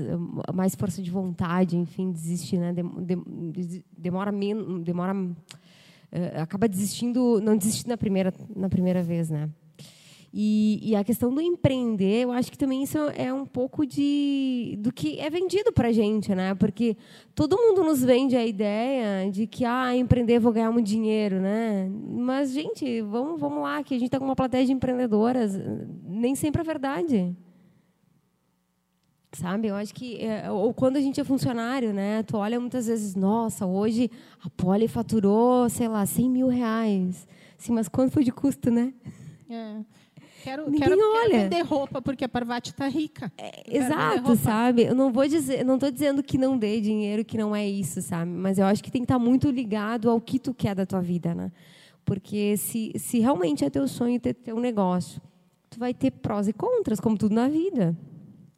mais 0.54 0.74
força 0.74 1.02
de 1.02 1.12
vontade, 1.12 1.76
enfim, 1.76 2.10
desistir, 2.12 2.58
né? 2.58 2.74
Demora 3.98 4.32
menos, 4.32 4.82
demora, 4.82 5.14
eh, 6.10 6.40
acaba 6.42 6.70
desistindo, 6.70 7.42
não 7.42 7.58
desiste 7.58 7.86
na 7.86 7.98
primeira, 7.98 8.34
na 8.56 8.70
primeira 8.70 9.04
vez, 9.04 9.30
né? 9.30 9.50
E, 10.32 10.80
e, 10.84 10.96
a 10.96 11.04
questão 11.04 11.34
do 11.34 11.42
empreender, 11.42 12.24
eu 12.24 12.32
acho 12.32 12.52
que 12.52 12.58
também 12.58 12.84
isso 12.84 13.00
é 13.16 13.34
um 13.34 13.48
pouco 13.48 13.84
de 13.84 14.76
do 14.78 14.94
que 14.94 15.20
é 15.20 15.28
vendido 15.28 15.74
para 15.74 15.88
a 15.88 15.92
gente, 15.92 16.36
né? 16.36 16.54
Porque 16.54 16.96
todo 17.34 17.58
mundo 17.58 17.84
nos 17.84 18.04
vende 18.04 18.36
a 18.36 18.46
ideia 18.46 19.32
de 19.32 19.48
que 19.48 19.66
ah, 19.66 19.96
empreender 19.96 20.40
vou 20.40 20.54
ganhar 20.54 20.72
muito 20.72 20.86
dinheiro, 20.86 21.42
né? 21.42 21.90
Mas 21.90 22.54
gente, 22.54 23.02
vamos, 23.02 23.42
vamos 23.42 23.64
lá, 23.64 23.84
que 23.84 23.96
a 23.96 23.98
gente 23.98 24.06
está 24.08 24.20
com 24.20 24.26
uma 24.26 24.36
plateia 24.36 24.66
de 24.66 24.72
empreendedoras, 24.72 25.60
nem 26.04 26.36
sempre 26.36 26.62
é 26.62 26.64
verdade. 26.64 27.36
Sabe, 29.34 29.68
eu 29.68 29.76
acho 29.76 29.94
que 29.94 30.18
é, 30.24 30.50
ou 30.52 30.74
quando 30.74 30.98
a 30.98 31.02
gente 31.02 31.20
é 31.20 31.24
funcionário, 31.24 31.92
né? 31.92 32.22
Tu 32.24 32.38
olha 32.38 32.60
muitas 32.60 32.86
vezes, 32.86 33.16
nossa, 33.16 33.66
hoje 33.66 34.12
a 34.44 34.50
Poli 34.50 34.88
faturou, 34.88 35.68
sei 35.70 35.88
lá, 35.88 36.06
100 36.06 36.30
mil 36.30 36.48
reais. 36.48 37.28
Sim, 37.58 37.74
mas 37.74 37.88
quanto 37.88 38.12
foi 38.12 38.24
de 38.24 38.32
custo, 38.32 38.70
né? 38.70 38.94
É. 39.50 39.99
Quero, 40.44 40.70
Ninguém 40.70 40.90
quero, 40.90 41.00
olha. 41.00 41.30
quero 41.30 41.44
vender 41.44 41.62
roupa 41.62 42.02
porque 42.02 42.26
a 42.26 42.30
Parvati 42.30 42.72
está 42.72 42.88
rica. 42.88 43.32
É, 43.38 43.64
exato, 43.78 44.36
sabe? 44.38 44.84
Eu 44.84 44.96
não 44.96 45.12
vou 45.12 45.28
dizer, 45.28 45.64
não 45.66 45.76
estou 45.76 45.92
dizendo 45.92 46.24
que 46.24 46.38
não 46.38 46.58
dê 46.58 46.80
dinheiro, 46.80 47.26
que 47.26 47.38
não 47.38 47.56
é 47.56 47.68
isso, 47.68 48.02
sabe? 48.02 48.32
Mas 48.32 48.58
eu 48.58 48.66
acho 48.66 48.84
que 48.84 48.92
tem 48.92 49.02
que 49.02 49.06
estar 49.06 49.20
tá 49.20 49.20
muito 49.20 49.50
ligado 49.50 50.10
ao 50.10 50.20
que 50.20 50.40
tu 50.40 50.54
quer 50.54 50.76
da 50.76 50.86
tua 50.86 51.02
vida, 51.02 51.36
né? 51.36 51.52
Porque 52.06 52.58
se, 52.58 52.92
se 52.96 53.20
realmente 53.20 53.64
é 53.64 53.70
teu 53.70 53.88
sonho 53.88 54.20
ter 54.20 54.34
teu 54.34 54.60
negócio, 54.60 55.22
tu 55.70 55.78
vai 55.78 55.94
ter 55.94 56.12
prós 56.12 56.48
e 56.48 56.54
contras, 56.54 57.00
como 57.00 57.18
tudo 57.18 57.36
na 57.36 57.48
vida. 57.48 57.96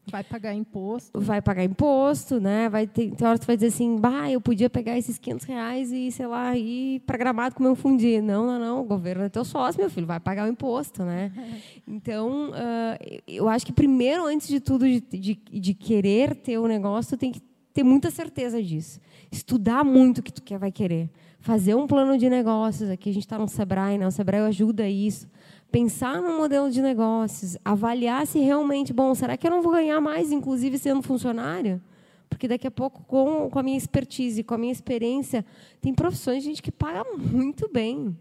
Vai 0.09 0.23
pagar 0.23 0.53
imposto. 0.53 1.19
Vai 1.19 1.41
pagar 1.41 1.63
imposto, 1.63 2.39
né? 2.39 2.67
Vai 2.69 2.87
ter, 2.87 3.11
tem 3.11 3.27
hora 3.27 3.37
que 3.37 3.45
tu 3.45 3.47
vai 3.47 3.55
dizer 3.55 3.67
assim, 3.67 3.97
bah, 3.97 4.29
eu 4.29 4.41
podia 4.41 4.69
pegar 4.69 4.97
esses 4.97 5.17
500 5.17 5.45
reais 5.45 5.91
e, 5.91 6.11
sei 6.11 6.25
lá, 6.25 6.57
ir 6.57 7.01
para 7.01 7.17
Gramado 7.17 7.55
comer 7.55 7.69
um 7.69 7.75
fundi. 7.75 8.19
Não, 8.19 8.45
não, 8.45 8.59
não, 8.59 8.81
o 8.81 8.83
governo 8.83 9.23
é 9.23 9.29
teu 9.29 9.45
sócio, 9.45 9.79
meu 9.79 9.89
filho, 9.89 10.07
vai 10.07 10.19
pagar 10.19 10.47
o 10.47 10.49
imposto, 10.49 11.03
né? 11.03 11.31
Então, 11.87 12.51
uh, 12.51 13.21
eu 13.27 13.49
acho 13.49 13.65
que 13.65 13.73
primeiro, 13.73 14.25
antes 14.25 14.47
de 14.47 14.59
tudo, 14.59 14.85
de, 14.85 15.01
de, 15.01 15.35
de 15.35 15.73
querer 15.73 16.35
ter 16.35 16.57
o 16.57 16.63
um 16.63 16.67
negócio, 16.67 17.17
tu 17.17 17.19
tem 17.19 17.31
que 17.31 17.41
ter 17.73 17.83
muita 17.83 18.09
certeza 18.09 18.61
disso. 18.61 18.99
Estudar 19.31 19.83
muito 19.83 20.19
o 20.19 20.23
que 20.23 20.31
tu 20.31 20.41
quer, 20.41 20.57
vai 20.57 20.71
querer. 20.71 21.09
Fazer 21.39 21.75
um 21.75 21.85
plano 21.85 22.17
de 22.17 22.29
negócios. 22.29 22.89
Aqui 22.89 23.09
a 23.09 23.13
gente 23.13 23.23
está 23.23 23.37
no 23.37 23.47
Sebrae, 23.47 23.97
né? 23.97 24.07
O 24.07 24.11
Sebrae 24.11 24.41
ajuda 24.41 24.87
isso 24.87 25.27
pensar 25.71 26.21
no 26.21 26.37
modelo 26.37 26.69
de 26.69 26.81
negócios, 26.81 27.57
avaliar 27.63 28.27
se 28.27 28.39
realmente, 28.39 28.91
bom, 28.91 29.15
será 29.15 29.37
que 29.37 29.47
eu 29.47 29.51
não 29.51 29.61
vou 29.61 29.71
ganhar 29.71 30.01
mais, 30.01 30.31
inclusive 30.31 30.77
sendo 30.77 31.01
funcionário? 31.01 31.81
Porque 32.29 32.47
daqui 32.47 32.67
a 32.67 32.71
pouco, 32.71 33.03
com, 33.05 33.49
com 33.49 33.59
a 33.59 33.63
minha 33.63 33.77
expertise, 33.77 34.43
com 34.43 34.53
a 34.53 34.57
minha 34.57 34.71
experiência, 34.71 35.45
tem 35.79 35.93
profissões, 35.93 36.43
gente, 36.43 36.61
que 36.61 36.71
paga 36.71 37.03
muito 37.17 37.69
bem. 37.71 38.15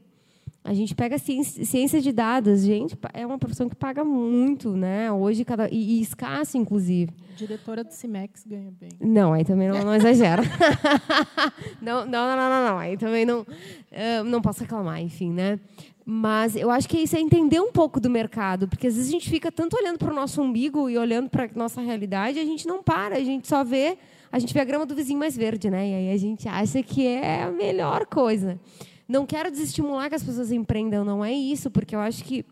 A 0.63 0.75
gente 0.75 0.95
pega 0.95 1.17
ciência, 1.17 1.65
ciência 1.65 2.03
de 2.03 2.13
dados, 2.13 2.61
gente, 2.63 2.97
é 3.15 3.27
uma 3.27 3.39
profissão 3.39 3.67
que 3.67 3.75
paga 3.75 4.05
muito, 4.05 4.77
né? 4.77 5.11
Hoje 5.11 5.43
cada 5.43 5.69
e, 5.71 5.99
e 5.99 6.03
escassa, 6.03 6.59
inclusive. 6.59 7.11
Diretora 7.35 7.83
do 7.83 7.93
Cimex 7.93 8.45
ganha 8.47 8.71
bem. 8.79 8.91
Não, 9.01 9.33
aí 9.33 9.43
também 9.43 9.69
não, 9.69 9.83
não 9.83 9.95
exagera. 9.95 10.43
não, 11.81 12.05
não, 12.05 12.37
não, 12.37 12.37
não, 12.37 12.69
não, 12.69 12.79
aí 12.79 12.99
também 12.99 13.25
não, 13.25 13.41
uh, 13.41 14.25
não 14.27 14.43
posso 14.43 14.61
reclamar, 14.61 15.01
enfim, 15.01 15.33
né? 15.33 15.59
Mas 16.13 16.57
eu 16.57 16.73
acho 16.73 16.89
que 16.89 16.99
isso 16.99 17.15
é 17.15 17.21
entender 17.21 17.61
um 17.61 17.71
pouco 17.71 18.01
do 18.01 18.11
mercado, 18.11 18.67
porque 18.67 18.89
às 18.89 18.97
vezes 18.97 19.09
a 19.09 19.13
gente 19.13 19.31
fica 19.31 19.53
tanto 19.53 19.77
olhando 19.77 19.97
para 19.97 20.11
o 20.11 20.15
nosso 20.15 20.43
umbigo 20.43 20.91
e 20.91 20.99
olhando 20.99 21.31
para 21.31 21.45
a 21.45 21.49
nossa 21.55 21.81
realidade, 21.81 22.37
a 22.41 22.45
gente 22.45 22.67
não 22.67 22.83
para, 22.83 23.15
a 23.15 23.23
gente 23.23 23.47
só 23.47 23.63
vê, 23.63 23.97
a 24.33 24.37
gente 24.41 24.53
vê 24.53 24.59
a 24.59 24.65
grama 24.65 24.85
do 24.85 24.93
vizinho 24.93 25.21
mais 25.21 25.37
verde, 25.37 25.71
né? 25.71 25.89
E 25.89 25.95
aí 25.95 26.13
a 26.13 26.17
gente 26.17 26.49
acha 26.49 26.83
que 26.83 27.07
é 27.07 27.45
a 27.45 27.53
melhor 27.53 28.07
coisa. 28.07 28.59
Não 29.07 29.25
quero 29.25 29.53
desestimular 29.53 30.09
que 30.09 30.17
as 30.17 30.25
pessoas 30.25 30.51
empreendam, 30.51 31.05
não 31.05 31.25
é 31.25 31.33
isso, 31.33 31.71
porque 31.71 31.95
eu 31.95 32.01
acho 32.01 32.25
que. 32.25 32.45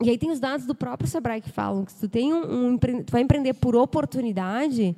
E 0.00 0.08
aí 0.08 0.16
tem 0.16 0.30
os 0.30 0.38
dados 0.38 0.64
do 0.64 0.74
próprio 0.74 1.10
Sebrae 1.10 1.40
que 1.40 1.50
falam 1.50 1.84
que 1.84 1.90
se 1.90 1.98
tu, 1.98 2.08
tem 2.08 2.32
um, 2.32 2.68
um 2.68 2.78
tu 2.78 3.10
vai 3.10 3.22
empreender 3.22 3.54
por 3.54 3.74
oportunidade, 3.74 4.96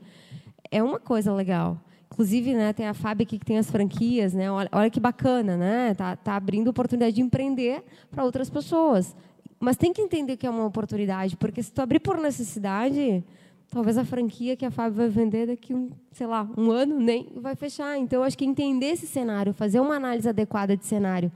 é 0.70 0.82
uma 0.82 1.00
coisa 1.00 1.32
legal. 1.32 1.80
Inclusive, 2.14 2.54
né, 2.54 2.72
tem 2.72 2.86
a 2.86 2.94
Fábio 2.94 3.24
aqui 3.24 3.40
que 3.40 3.44
tem 3.44 3.58
as 3.58 3.68
franquias, 3.68 4.32
né? 4.32 4.48
Olha, 4.48 4.68
olha 4.70 4.88
que 4.88 5.00
bacana, 5.00 5.56
né? 5.56 5.94
Tá, 5.94 6.14
tá 6.14 6.36
abrindo 6.36 6.68
oportunidade 6.68 7.16
de 7.16 7.20
empreender 7.20 7.82
para 8.08 8.24
outras 8.24 8.48
pessoas. 8.48 9.16
Mas 9.58 9.76
tem 9.76 9.92
que 9.92 10.00
entender 10.00 10.36
que 10.36 10.46
é 10.46 10.50
uma 10.50 10.64
oportunidade, 10.64 11.36
porque 11.36 11.60
se 11.60 11.72
tu 11.72 11.82
abrir 11.82 11.98
por 11.98 12.16
necessidade, 12.18 13.24
talvez 13.68 13.98
a 13.98 14.04
franquia 14.04 14.54
que 14.54 14.64
a 14.64 14.70
Fábio 14.70 14.94
vai 14.94 15.08
vender 15.08 15.48
daqui 15.48 15.74
um, 15.74 15.90
sei 16.12 16.28
lá, 16.28 16.48
um 16.56 16.70
ano 16.70 17.00
nem 17.00 17.32
vai 17.34 17.56
fechar. 17.56 17.98
Então, 17.98 18.22
acho 18.22 18.38
que 18.38 18.44
entender 18.44 18.90
esse 18.92 19.08
cenário, 19.08 19.52
fazer 19.52 19.80
uma 19.80 19.96
análise 19.96 20.28
adequada 20.28 20.76
de 20.76 20.86
cenário, 20.86 21.32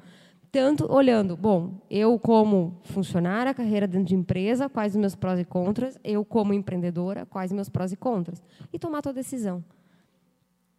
tanto 0.52 0.88
olhando, 0.92 1.36
bom, 1.36 1.72
eu 1.90 2.16
como 2.20 2.78
funcionária, 2.84 3.52
carreira 3.52 3.88
dentro 3.88 4.06
de 4.06 4.14
empresa, 4.14 4.68
quais 4.68 4.92
os 4.92 5.00
meus 5.00 5.16
prós 5.16 5.40
e 5.40 5.44
contras, 5.44 5.98
eu 6.04 6.24
como 6.24 6.54
empreendedora, 6.54 7.26
quais 7.26 7.50
os 7.50 7.54
meus 7.56 7.68
prós 7.68 7.90
e 7.90 7.96
contras, 7.96 8.40
e 8.72 8.78
tomar 8.78 8.98
a 8.98 9.02
tua 9.02 9.12
decisão. 9.12 9.64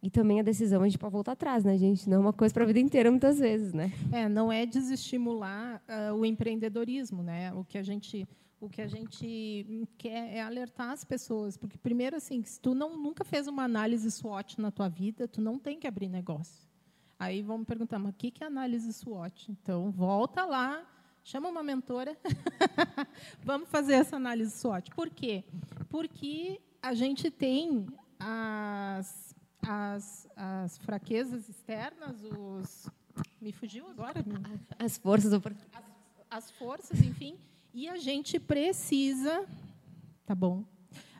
E 0.02 0.08
também 0.08 0.40
a 0.40 0.42
decisão 0.42 0.82
a 0.82 0.88
gente 0.88 0.98
pode 0.98 1.12
voltar 1.12 1.32
atrás, 1.32 1.62
né, 1.62 1.76
gente? 1.76 2.08
Não 2.08 2.16
é 2.16 2.20
uma 2.20 2.32
coisa 2.32 2.54
para 2.54 2.64
a 2.64 2.66
vida 2.66 2.80
inteira, 2.80 3.10
muitas 3.10 3.38
vezes, 3.38 3.74
né? 3.74 3.92
É, 4.10 4.28
não 4.28 4.50
é 4.50 4.64
desestimular 4.64 5.82
uh, 5.86 6.14
o 6.14 6.24
empreendedorismo, 6.24 7.22
né? 7.22 7.52
O 7.52 7.64
que 7.64 7.76
a 7.76 7.82
gente 7.82 8.26
o 8.60 8.68
que 8.68 8.82
a 8.82 8.86
gente 8.86 9.88
quer 9.96 10.34
é 10.34 10.42
alertar 10.42 10.90
as 10.90 11.02
pessoas, 11.02 11.56
porque 11.56 11.78
primeiro 11.78 12.14
assim, 12.14 12.42
se 12.44 12.60
tu 12.60 12.74
não 12.74 12.94
nunca 12.94 13.24
fez 13.24 13.46
uma 13.46 13.64
análise 13.64 14.10
SWOT 14.10 14.60
na 14.60 14.70
tua 14.70 14.86
vida, 14.86 15.26
tu 15.26 15.40
não 15.40 15.58
tem 15.58 15.78
que 15.78 15.86
abrir 15.86 16.08
negócio. 16.08 16.68
Aí 17.18 17.42
vamos 17.42 17.66
perguntar, 17.66 17.98
mas 17.98 18.12
o 18.12 18.14
que 18.14 18.32
é 18.40 18.46
análise 18.46 18.92
SWOT? 18.92 19.50
Então 19.50 19.90
volta 19.90 20.44
lá, 20.44 20.86
chama 21.24 21.48
uma 21.48 21.62
mentora, 21.62 22.14
vamos 23.42 23.68
fazer 23.70 23.94
essa 23.94 24.16
análise 24.16 24.52
SWOT. 24.52 24.90
Por 24.90 25.08
quê? 25.08 25.42
Porque 25.88 26.60
a 26.82 26.92
gente 26.92 27.30
tem 27.30 27.86
as, 28.18 28.79
as, 29.70 30.28
as 30.36 30.78
fraquezas 30.78 31.48
externas, 31.48 32.22
os 32.24 32.88
me 33.40 33.52
fugiu 33.52 33.86
agora, 33.88 34.24
as 34.78 34.96
forças, 34.96 35.32
as, 35.32 35.42
as 36.30 36.50
forças, 36.52 37.00
enfim 37.00 37.36
e 37.72 37.88
a 37.88 37.96
gente 37.96 38.38
precisa, 38.38 39.46
tá 40.26 40.34
bom? 40.34 40.64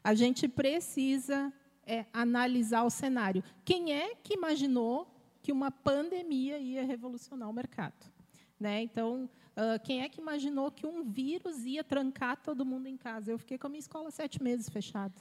A 0.02 0.14
gente 0.14 0.48
precisa 0.48 1.52
é, 1.86 2.06
analisar 2.12 2.82
o 2.82 2.90
cenário. 2.90 3.42
Quem 3.64 3.92
é 3.92 4.14
que 4.16 4.34
imaginou 4.34 5.06
que 5.42 5.52
uma 5.52 5.70
pandemia 5.70 6.58
ia 6.58 6.84
revolucionar 6.84 7.48
o 7.48 7.52
mercado? 7.52 8.10
Né? 8.58 8.82
Então, 8.82 9.30
uh, 9.56 9.80
quem 9.84 10.02
é 10.02 10.08
que 10.08 10.20
imaginou 10.20 10.70
que 10.70 10.86
um 10.86 11.04
vírus 11.04 11.64
ia 11.64 11.84
trancar 11.84 12.36
todo 12.36 12.64
mundo 12.64 12.88
em 12.88 12.96
casa? 12.96 13.30
Eu 13.30 13.38
fiquei 13.38 13.56
com 13.56 13.68
a 13.68 13.70
minha 13.70 13.80
escola 13.80 14.10
sete 14.10 14.42
meses 14.42 14.68
fechada. 14.68 15.14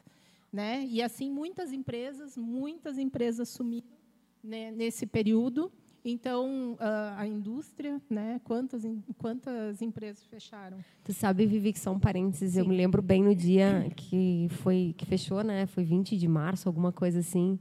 Né? 0.52 0.86
E 0.90 1.02
assim, 1.02 1.30
muitas 1.30 1.72
empresas, 1.72 2.36
muitas 2.36 2.98
empresas 2.98 3.50
sumiram 3.50 3.88
né, 4.44 4.72
nesse 4.72 5.06
período. 5.06 5.72
Então, 6.04 6.78
a 7.18 7.28
indústria, 7.28 8.02
né? 8.10 8.40
Quantas, 8.46 8.84
quantas 9.18 9.82
empresas 9.82 10.24
fecharam? 10.26 10.78
Tu 11.04 11.14
sabe, 11.14 11.46
Vivi, 11.46 11.74
que 11.74 11.80
só 11.80 11.92
um 11.92 12.00
parênteses, 12.00 12.54
Sim. 12.54 12.60
eu 12.60 12.66
me 12.66 12.76
lembro 12.76 13.02
bem 13.02 13.22
no 13.22 13.36
dia 13.36 13.92
que 13.96 14.48
foi 14.50 14.96
que 14.98 15.06
fechou, 15.06 15.44
né? 15.44 15.66
Foi 15.66 15.84
20 15.84 16.18
de 16.18 16.28
março, 16.28 16.70
alguma 16.70 16.94
coisa 16.94 17.20
assim. 17.20 17.60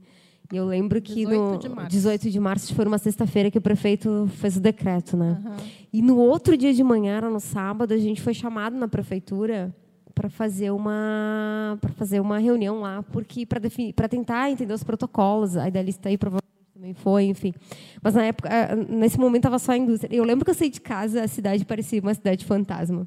E 0.51 0.55
eu 0.55 0.65
lembro 0.65 1.01
que 1.01 1.25
18 1.25 1.37
no 1.37 1.57
de 1.59 1.69
março. 1.69 1.89
18 1.91 2.29
de 2.31 2.39
março 2.39 2.73
foi 2.73 2.85
uma 2.85 2.97
sexta-feira 2.97 3.51
que 3.51 3.57
o 3.57 3.61
prefeito 3.61 4.27
fez 4.37 4.55
o 4.55 4.61
decreto, 4.61 5.17
né? 5.17 5.39
Uhum. 5.45 5.67
E 5.91 6.01
no 6.01 6.17
outro 6.17 6.55
dia 6.55 6.73
de 6.73 6.83
manhã, 6.83 7.17
era 7.17 7.29
no 7.29 7.41
sábado, 7.41 7.93
a 7.93 7.97
gente 7.97 8.21
foi 8.21 8.33
chamado 8.33 8.75
na 8.77 8.87
prefeitura 8.87 9.75
para 10.19 10.29
fazer 10.29 10.69
uma 10.71 11.77
para 11.79 11.93
fazer 11.93 12.19
uma 12.19 12.39
reunião 12.39 12.81
lá, 12.81 13.01
porque 13.03 13.45
para 13.45 13.57
definir, 13.57 13.93
para 13.93 14.09
tentar 14.09 14.51
entender 14.51 14.73
os 14.73 14.83
protocolos. 14.83 15.55
A 15.55 15.69
idealista 15.69 16.09
aí 16.09 16.17
provavelmente 16.17 16.48
também 16.79 16.93
foi, 16.93 17.25
enfim. 17.25 17.53
Mas 18.01 18.15
na 18.15 18.23
época, 18.23 18.47
eh, 18.47 18.73
nesse 18.73 19.19
momento 19.19 19.39
estava 19.39 19.59
só 19.59 19.73
a 19.73 19.77
indústria. 19.77 20.15
Eu 20.15 20.23
lembro 20.23 20.45
que 20.45 20.51
eu 20.51 20.55
saí 20.55 20.69
de 20.69 20.79
casa, 20.79 21.21
a 21.21 21.27
cidade 21.27 21.65
parecia 21.65 21.99
uma 21.99 22.13
cidade 22.13 22.45
fantasma. 22.45 23.05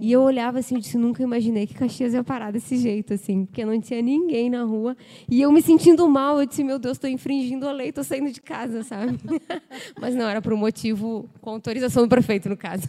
E 0.00 0.10
eu 0.10 0.22
olhava 0.22 0.60
assim, 0.60 0.76
eu 0.76 0.80
disse, 0.80 0.96
nunca 0.96 1.22
imaginei 1.22 1.66
que 1.66 1.74
Caxias 1.74 2.14
ia 2.14 2.24
parar 2.24 2.50
desse 2.50 2.78
jeito, 2.78 3.12
assim, 3.12 3.44
porque 3.44 3.62
não 3.66 3.78
tinha 3.78 4.00
ninguém 4.00 4.48
na 4.48 4.62
rua. 4.62 4.96
E 5.28 5.42
eu 5.42 5.52
me 5.52 5.60
sentindo 5.60 6.08
mal, 6.08 6.40
eu 6.40 6.46
disse, 6.46 6.64
meu 6.64 6.78
Deus, 6.78 6.96
estou 6.96 7.10
infringindo 7.10 7.68
a 7.68 7.72
lei, 7.72 7.90
estou 7.90 8.02
saindo 8.02 8.32
de 8.32 8.40
casa, 8.40 8.82
sabe? 8.82 9.18
Mas 10.00 10.14
não, 10.14 10.26
era 10.26 10.40
por 10.40 10.54
um 10.54 10.56
motivo 10.56 11.28
com 11.42 11.50
autorização 11.50 12.04
do 12.04 12.08
prefeito, 12.08 12.48
no 12.48 12.56
caso. 12.56 12.88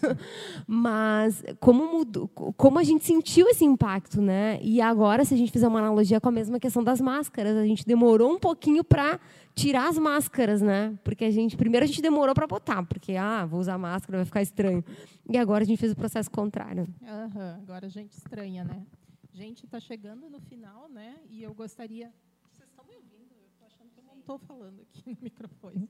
Mas 0.66 1.44
como 1.60 1.92
mudou, 1.92 2.30
como 2.30 2.80
a 2.80 2.84
gente 2.84 3.04
sentiu 3.04 3.50
esse 3.50 3.66
impacto, 3.66 4.22
né? 4.22 4.58
E 4.62 4.80
agora, 4.80 5.26
se 5.26 5.34
a 5.34 5.38
gente 5.38 5.52
fizer 5.52 5.68
uma 5.68 5.80
analogia 5.80 6.22
com 6.22 6.30
a 6.30 6.32
mesma 6.32 6.62
questão 6.62 6.82
das 6.82 7.02
máscaras, 7.02 7.58
a 7.58 7.66
gente 7.66 7.86
demorou 7.86 8.32
um 8.32 8.40
pouquinho 8.40 8.86
para 8.86 9.20
tirar 9.56 9.90
as 9.90 9.98
máscaras, 9.98 10.62
né? 10.62 10.98
Porque 11.04 11.26
a 11.26 11.32
gente 11.32 11.58
primeiro 11.58 11.84
a 11.84 11.88
gente 11.88 12.02
demorou 12.02 12.34
para 12.34 12.48
botar, 12.48 12.84
porque 12.84 13.16
ah, 13.16 13.46
vou 13.46 13.60
usar 13.60 13.78
máscara, 13.78 14.18
vai 14.18 14.26
ficar 14.26 14.42
estranho. 14.42 14.84
E 15.30 15.38
agora 15.38 15.64
a 15.64 15.68
gente 15.68 15.80
fez 15.80 15.92
o 15.92 15.96
processo 15.96 16.30
contrário. 16.30 16.88
Uhum, 17.02 17.62
agora 17.62 17.86
a 17.86 17.90
gente 17.90 18.12
estranha, 18.14 18.64
né? 18.64 18.86
Gente, 19.34 19.66
está 19.66 19.80
chegando 19.80 20.30
no 20.30 20.40
final, 20.42 20.90
né? 20.90 21.16
E 21.30 21.42
eu 21.42 21.54
gostaria. 21.54 22.12
Vocês 22.52 22.70
estão 22.70 22.84
me 22.86 22.96
ouvindo? 22.96 23.32
Eu 23.40 23.48
estou 23.48 23.68
achando 23.68 23.90
que 23.92 24.00
eu 24.00 24.04
não 24.04 24.20
estou 24.20 24.38
falando 24.40 24.82
aqui 24.82 25.10
no 25.10 25.18
microfone. 25.22 25.88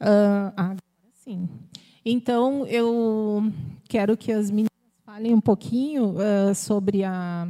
Uh, 0.00 0.52
agora 0.56 0.76
sim. 1.14 1.48
Então, 2.04 2.66
eu 2.66 3.42
quero 3.88 4.16
que 4.16 4.32
as 4.32 4.50
meninas 4.50 4.70
falem 5.04 5.32
um 5.32 5.40
pouquinho 5.40 6.14
uh, 6.16 6.54
sobre 6.54 7.04
a 7.04 7.46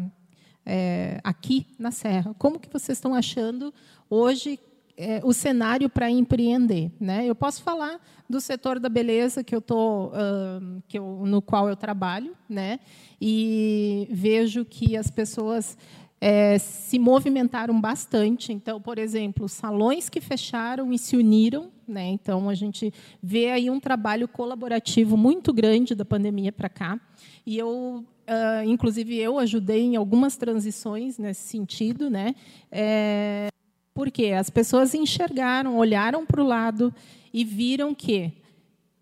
é, 0.65 1.21
aqui 1.23 1.67
na 1.79 1.91
Serra. 1.91 2.35
Como 2.39 2.59
que 2.59 2.69
vocês 2.73 2.99
estão 2.99 3.15
achando 3.15 3.73
hoje 4.09 4.59
é, 4.97 5.21
o 5.25 5.33
cenário 5.33 5.89
para 5.89 6.11
empreender? 6.11 6.91
Né? 7.01 7.27
Eu 7.27 7.35
posso 7.35 7.63
falar 7.63 8.01
do 8.29 8.41
setor 8.41 8.79
da 8.79 8.89
beleza 8.89 9.45
que 9.45 9.55
eu 9.55 9.61
tô, 9.61 10.07
uh, 10.07 10.83
que 10.89 10.99
eu, 10.99 11.23
no 11.27 11.43
qual 11.43 11.69
eu 11.69 11.77
trabalho, 11.77 12.35
né? 12.49 12.81
e 13.21 14.09
vejo 14.11 14.65
que 14.65 14.97
as 14.97 15.11
pessoas 15.11 15.77
é, 16.21 16.57
se 16.57 17.01
movimentaram 17.01 17.81
bastante. 17.81 18.53
Então, 18.53 18.81
por 18.81 18.97
exemplo, 18.97 19.49
salões 19.49 20.09
que 20.09 20.21
fecharam 20.21 20.93
e 20.93 20.99
se 20.99 21.17
uniram. 21.17 21.71
Né? 21.93 22.09
Então, 22.09 22.49
a 22.49 22.55
gente 22.55 22.93
vê 23.23 23.51
aí 23.51 23.71
um 23.71 23.79
trabalho 23.79 24.27
colaborativo 24.27 25.17
muito 25.17 25.53
grande 25.53 25.95
da 25.95 26.05
pandemia 26.05 26.51
para 26.51 26.69
cá. 26.69 26.99
E 27.47 27.59
eu 27.59 28.05
Uh, 28.23 28.65
inclusive, 28.65 29.19
eu 29.19 29.37
ajudei 29.37 29.83
em 29.83 29.97
algumas 29.97 30.37
transições 30.37 31.19
nesse 31.19 31.43
sentido, 31.43 32.09
né? 32.09 32.37
É, 32.71 33.49
porque 33.93 34.27
as 34.27 34.49
pessoas 34.49 34.95
enxergaram, 34.95 35.77
olharam 35.77 36.25
para 36.25 36.41
o 36.41 36.47
lado 36.47 36.95
e 37.33 37.45
viram 37.45 37.95
que 37.95 38.33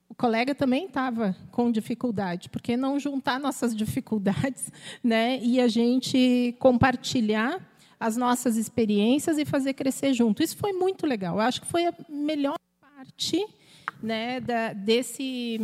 o 0.09 0.15
colega 0.15 0.55
também 0.55 0.87
estava 0.87 1.37
com 1.53 1.71
dificuldade. 1.71 2.49
Por 2.49 2.61
que 2.61 2.77
não 2.77 2.99
juntar 2.99 3.39
nossas 3.39 3.77
dificuldades 3.77 4.73
né? 5.05 5.39
e 5.43 5.61
a 5.61 5.69
gente 5.69 6.55
compartilhar 6.59 7.61
as 7.99 8.17
nossas 8.17 8.57
experiências 8.57 9.39
e 9.39 9.45
fazer 9.45 9.75
crescer 9.75 10.15
junto? 10.15 10.43
Isso 10.43 10.57
foi 10.57 10.73
muito 10.73 11.07
legal. 11.07 11.37
Eu 11.37 11.43
acho 11.43 11.61
que 11.61 11.67
foi 11.67 11.87
a 11.87 11.95
melhor 12.09 12.57
parte 13.01 13.43
né, 14.03 14.41
da, 14.41 14.75
desse 14.75 15.59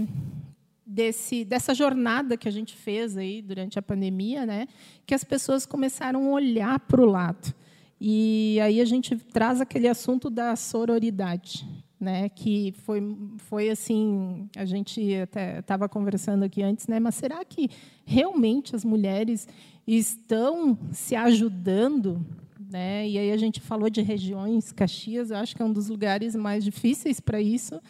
desse, 0.87 1.45
dessa 1.45 1.74
jornada 1.74 2.34
que 2.34 2.49
a 2.49 2.51
gente 2.51 2.74
fez 2.74 3.14
aí 3.14 3.43
durante 3.43 3.78
a 3.78 3.82
pandemia, 3.82 4.47
né, 4.47 4.66
que 5.05 5.14
as 5.14 5.22
pessoas 5.22 5.66
começaram 5.66 6.28
a 6.28 6.30
olhar 6.30 6.80
para 6.80 7.03
o 7.03 7.05
lado. 7.05 7.53
E 8.01 8.59
aí 8.62 8.80
a 8.80 8.84
gente 8.87 9.16
traz 9.16 9.61
aquele 9.61 9.87
assunto 9.87 10.30
da 10.30 10.57
sororidade, 10.57 11.68
né, 12.01 12.30
que 12.30 12.72
foi, 12.84 13.03
foi 13.37 13.68
assim, 13.68 14.49
a 14.57 14.64
gente 14.64 15.14
até 15.16 15.59
estava 15.59 15.91
conversando 15.91 16.43
aqui 16.43 16.62
antes, 16.62 16.87
né, 16.87 16.99
mas 16.99 17.16
será 17.16 17.45
que 17.45 17.68
realmente 18.07 18.74
as 18.74 18.84
mulheres 18.84 19.47
estão 19.87 20.78
se 20.91 21.14
ajudando 21.14 22.24
Né? 22.68 23.08
E 23.08 23.18
aí 23.18 23.30
a 23.30 23.36
gente 23.36 23.60
falou 23.60 23.88
de 23.88 24.02
regiões, 24.02 24.72
Caxias, 24.72 25.30
eu 25.30 25.36
acho 25.36 25.54
que 25.54 25.62
é 25.62 25.64
um 25.64 25.72
dos 25.72 25.88
lugares 25.88 26.34
mais 26.34 26.64
difíceis 26.64 27.20
para 27.20 27.40
isso, 27.40 27.80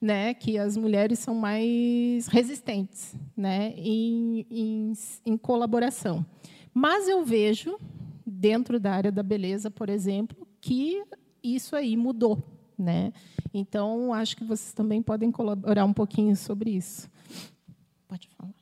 né? 0.00 0.34
que 0.34 0.58
as 0.58 0.76
mulheres 0.76 1.18
são 1.18 1.34
mais 1.34 2.26
resistentes 2.26 3.14
né? 3.36 3.72
em, 3.76 4.46
em, 4.50 4.92
em 5.24 5.36
colaboração. 5.38 6.24
Mas 6.72 7.08
eu 7.08 7.24
vejo, 7.24 7.78
dentro 8.26 8.78
da 8.78 8.92
área 8.92 9.10
da 9.10 9.22
beleza, 9.22 9.70
por 9.70 9.88
exemplo, 9.88 10.46
que 10.60 11.02
isso 11.42 11.74
aí 11.74 11.96
mudou. 11.96 12.42
Né? 12.78 13.12
Então, 13.54 14.12
acho 14.12 14.36
que 14.36 14.44
vocês 14.44 14.74
também 14.74 15.00
podem 15.00 15.32
colaborar 15.32 15.86
um 15.86 15.94
pouquinho 15.94 16.36
sobre 16.36 16.70
isso. 16.70 17.10
Pode 18.06 18.28
falar. 18.36 18.55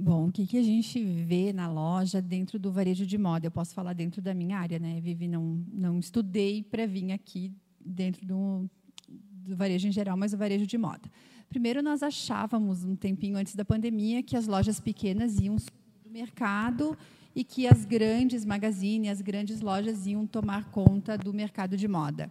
Bom, 0.00 0.28
o 0.28 0.32
que, 0.32 0.46
que 0.46 0.56
a 0.56 0.62
gente 0.62 1.02
vê 1.02 1.52
na 1.52 1.68
loja 1.68 2.22
dentro 2.22 2.56
do 2.56 2.70
varejo 2.70 3.04
de 3.04 3.18
moda? 3.18 3.48
Eu 3.48 3.50
posso 3.50 3.74
falar 3.74 3.94
dentro 3.94 4.22
da 4.22 4.32
minha 4.32 4.56
área, 4.56 4.78
né? 4.78 5.00
Vivi, 5.00 5.26
não, 5.26 5.60
não 5.72 5.98
estudei 5.98 6.62
para 6.62 6.86
vir 6.86 7.10
aqui 7.10 7.52
dentro 7.84 8.24
do, 8.24 8.70
do 9.08 9.56
varejo 9.56 9.88
em 9.88 9.92
geral, 9.92 10.16
mas 10.16 10.32
o 10.32 10.36
varejo 10.36 10.68
de 10.68 10.78
moda. 10.78 11.10
Primeiro, 11.48 11.82
nós 11.82 12.00
achávamos, 12.04 12.84
um 12.84 12.94
tempinho 12.94 13.36
antes 13.36 13.56
da 13.56 13.64
pandemia, 13.64 14.22
que 14.22 14.36
as 14.36 14.46
lojas 14.46 14.78
pequenas 14.78 15.40
iam 15.40 15.56
do 15.56 16.08
mercado 16.08 16.96
e 17.34 17.42
que 17.42 17.66
as 17.66 17.84
grandes 17.84 18.44
magazines, 18.44 19.10
as 19.10 19.20
grandes 19.20 19.60
lojas 19.60 20.06
iam 20.06 20.24
tomar 20.28 20.70
conta 20.70 21.18
do 21.18 21.34
mercado 21.34 21.76
de 21.76 21.88
moda. 21.88 22.30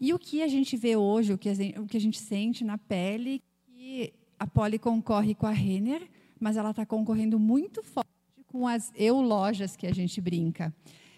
E 0.00 0.12
o 0.12 0.18
que 0.18 0.42
a 0.42 0.48
gente 0.48 0.76
vê 0.76 0.96
hoje, 0.96 1.32
o 1.32 1.38
que 1.38 1.48
a 1.48 1.54
gente, 1.54 1.78
o 1.78 1.86
que 1.86 1.96
a 1.96 2.00
gente 2.00 2.18
sente 2.18 2.64
na 2.64 2.76
pele, 2.76 3.40
que 3.72 4.12
a 4.36 4.48
Poli 4.48 4.80
concorre 4.80 5.32
com 5.32 5.46
a 5.46 5.52
Renner, 5.52 6.10
mas 6.44 6.58
ela 6.58 6.72
está 6.72 6.84
concorrendo 6.84 7.38
muito 7.38 7.82
forte 7.82 8.10
com 8.46 8.68
as 8.68 8.92
eu 8.94 9.18
lojas 9.18 9.74
que 9.74 9.86
a 9.86 9.94
gente 9.94 10.20
brinca. 10.20 10.74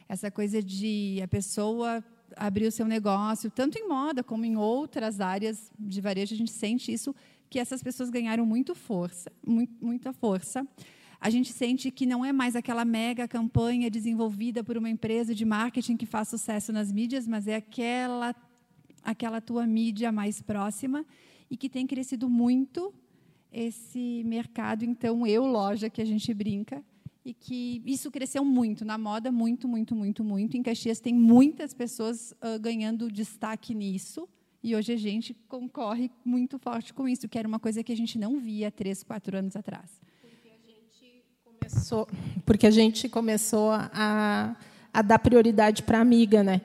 Essa 0.09 0.31
coisa 0.31 0.62
de 0.62 1.20
a 1.20 1.27
pessoa 1.27 2.03
abrir 2.37 2.66
o 2.66 2.70
seu 2.70 2.87
negócio, 2.87 3.51
tanto 3.51 3.77
em 3.77 3.89
moda 3.89 4.22
como 4.22 4.45
em 4.45 4.57
outras 4.57 5.20
áreas 5.20 5.68
de 5.77 6.01
varejo, 6.01 6.33
a 6.33 6.37
gente 6.37 6.53
sente 6.53 6.93
isso 6.93 7.12
que 7.51 7.59
essas 7.59 7.83
pessoas 7.83 8.09
ganharam 8.09 8.47
muito 8.47 8.72
força, 8.72 9.33
muita 9.83 10.12
força. 10.12 10.64
A 11.20 11.29
gente 11.29 11.53
sente 11.53 11.91
que 11.91 12.07
não 12.07 12.24
é 12.24 12.33
mais 12.33 12.55
aquela 12.55 12.85
mega 12.85 13.27
campanha 13.27 13.91
desenvolvida 13.91 14.62
por 14.62 14.77
uma 14.77 14.89
empresa 14.89 15.35
de 15.35 15.45
marketing 15.45 15.97
que 15.97 16.07
faz 16.07 16.29
sucesso 16.29 16.72
nas 16.72 16.93
mídias, 16.93 17.27
mas 17.27 17.49
é 17.49 17.57
aquela 17.57 18.33
aquela 19.03 19.41
tua 19.41 19.66
mídia 19.66 20.12
mais 20.12 20.41
próxima 20.41 21.05
e 21.51 21.57
que 21.57 21.68
tem 21.68 21.85
crescido 21.85 22.29
muito 22.29 22.95
esse 23.59 24.23
mercado, 24.25 24.85
então, 24.85 25.27
eu 25.27 25.47
loja 25.47 25.89
que 25.89 26.03
a 26.03 26.05
gente 26.05 26.33
brinca, 26.35 26.85
e 27.25 27.35
que 27.35 27.83
isso 27.85 28.11
cresceu 28.11 28.45
muito 28.45 28.85
na 28.85 28.97
moda, 28.97 29.33
muito, 29.33 29.67
muito, 29.67 29.97
muito, 29.97 30.23
muito. 30.23 30.57
Em 30.57 30.63
Caxias 30.63 31.01
tem 31.01 31.13
muitas 31.13 31.75
pessoas 31.75 32.33
uh, 32.33 32.61
ganhando 32.61 33.11
destaque 33.11 33.75
nisso, 33.75 34.29
e 34.63 34.77
hoje 34.77 34.93
a 34.93 34.97
gente 34.97 35.35
concorre 35.49 36.11
muito 36.25 36.59
forte 36.59 36.93
com 36.95 37.09
isso, 37.09 37.29
que 37.29 37.39
era 37.39 37.49
uma 37.49 37.59
coisa 37.59 37.83
que 37.83 37.93
a 37.93 37.97
gente 37.97 38.19
não 38.19 38.39
via 38.39 38.71
três, 38.71 39.03
quatro 39.03 39.37
anos 39.37 39.57
atrás. 39.57 39.91
Porque 42.45 42.67
a 42.67 42.71
gente 42.71 43.09
começou, 43.09 43.71
a 43.73 44.57
a, 44.93 45.03
dar 45.03 45.19
prioridade 45.19 45.83
para 45.83 45.99
a 45.99 46.01
amiga, 46.01 46.43
né? 46.43 46.61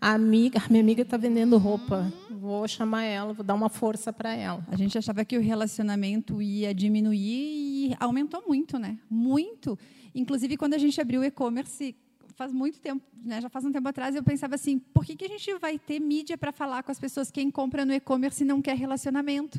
A 0.00 0.12
amiga, 0.12 0.62
minha 0.68 0.82
amiga 0.82 1.02
está 1.02 1.16
vendendo 1.16 1.56
roupa. 1.58 2.12
Vou 2.44 2.68
chamar 2.68 3.04
ela, 3.04 3.32
vou 3.32 3.42
dar 3.42 3.54
uma 3.54 3.70
força 3.70 4.12
para 4.12 4.34
ela. 4.34 4.62
A 4.70 4.76
gente 4.76 4.98
achava 4.98 5.24
que 5.24 5.34
o 5.34 5.40
relacionamento 5.40 6.42
ia 6.42 6.74
diminuir 6.74 7.88
e 7.88 7.96
aumentou 7.98 8.44
muito, 8.46 8.78
né? 8.78 8.98
Muito. 9.08 9.78
Inclusive 10.14 10.58
quando 10.58 10.74
a 10.74 10.78
gente 10.78 11.00
abriu 11.00 11.22
o 11.22 11.24
e-commerce 11.24 11.96
faz 12.34 12.52
muito 12.52 12.78
tempo, 12.82 13.02
né? 13.24 13.40
já 13.40 13.48
faz 13.48 13.64
um 13.64 13.72
tempo 13.72 13.88
atrás, 13.88 14.14
eu 14.14 14.22
pensava 14.22 14.56
assim, 14.56 14.78
por 14.78 15.06
que, 15.06 15.16
que 15.16 15.24
a 15.24 15.28
gente 15.28 15.54
vai 15.54 15.78
ter 15.78 15.98
mídia 15.98 16.36
para 16.36 16.52
falar 16.52 16.82
com 16.82 16.92
as 16.92 16.98
pessoas 16.98 17.30
quem 17.30 17.50
compra 17.50 17.86
no 17.86 17.94
e-commerce 17.94 18.44
não 18.44 18.60
quer 18.60 18.76
relacionamento? 18.76 19.58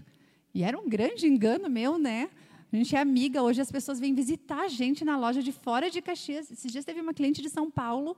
E 0.53 0.61
era 0.61 0.77
um 0.77 0.87
grande 0.87 1.25
engano 1.25 1.67
meu, 1.67 1.97
né? 1.97 2.29
A 2.71 2.75
gente 2.75 2.95
é 2.95 2.99
amiga, 2.99 3.41
hoje 3.41 3.61
as 3.61 3.71
pessoas 3.71 3.99
vêm 3.99 4.13
visitar 4.13 4.65
a 4.65 4.67
gente 4.67 5.03
na 5.03 5.17
loja 5.17 5.41
de 5.41 5.51
fora 5.51 5.89
de 5.89 6.03
Caxias. 6.03 6.51
Esses 6.51 6.71
dias 6.71 6.85
teve 6.85 7.01
uma 7.01 7.15
cliente 7.15 7.41
de 7.41 7.49
São 7.49 7.71
Paulo 7.71 8.15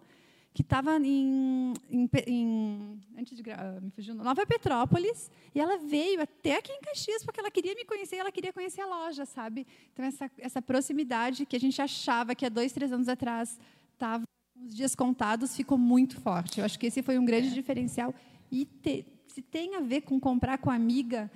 que 0.58 0.64
estava 0.64 0.98
em, 0.98 1.72
em, 1.88 2.10
em, 2.26 3.00
antes 3.16 3.38
de 3.38 3.44
me 3.80 3.92
fugiu, 3.92 4.16
Nova 4.16 4.44
Petrópolis, 4.44 5.30
e 5.54 5.60
ela 5.60 5.78
veio 5.78 6.20
até 6.20 6.58
aqui 6.58 6.72
em 6.72 6.82
Caxias 6.82 7.24
porque 7.24 7.40
ela 7.40 7.52
queria 7.52 7.76
me 7.76 7.86
conhecer, 7.86 8.16
ela 8.16 8.32
queria 8.32 8.52
conhecer 8.52 8.82
a 8.82 8.88
loja, 8.88 9.24
sabe? 9.24 9.68
Então 9.94 10.04
essa, 10.04 10.32
essa 10.40 10.60
proximidade 10.60 11.46
que 11.46 11.56
a 11.56 11.60
gente 11.60 11.80
achava 11.80 12.34
que 12.34 12.44
há 12.44 12.50
dois, 12.50 12.72
três 12.72 12.92
anos 12.92 13.08
atrás 13.08 13.60
estava 13.94 14.24
os 14.66 14.74
dias 14.76 14.96
contados 14.96 15.56
ficou 15.56 15.78
muito 15.78 16.20
forte. 16.20 16.58
Eu 16.58 16.66
acho 16.66 16.80
que 16.80 16.88
esse 16.88 17.04
foi 17.04 17.20
um 17.20 17.26
grande 17.26 17.54
diferencial 17.54 18.12
e 18.52 18.66
te, 18.66 19.06
se 19.28 19.44
tem 19.44 19.76
a 19.76 19.82
ver 19.82 20.02
com 20.02 20.20
comprar 20.20 20.58
com 20.58 20.72
amiga, 20.72 21.30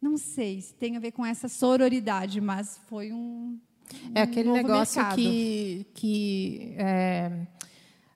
não 0.00 0.16
sei 0.16 0.60
se 0.60 0.72
tem 0.72 0.96
a 0.96 1.00
ver 1.00 1.10
com 1.10 1.26
essa 1.26 1.48
sororidade, 1.48 2.40
mas 2.40 2.78
foi 2.86 3.12
um, 3.12 3.58
um 4.04 4.12
é 4.14 4.22
aquele 4.22 4.52
negócio 4.52 5.00
mercado. 5.00 5.20
que 5.20 5.86
que 5.92 6.74
é 6.78 7.48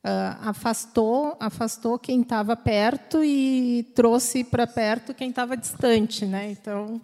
Uh, 0.03 0.49
afastou, 0.49 1.37
afastou 1.39 1.99
quem 1.99 2.23
estava 2.23 2.57
perto 2.57 3.23
e 3.23 3.83
trouxe 3.95 4.43
para 4.43 4.67
perto 4.67 5.13
quem 5.13 5.29
estava 5.29 5.55
distante, 5.59 6.25
né? 6.25 6.51
Então, 6.51 6.99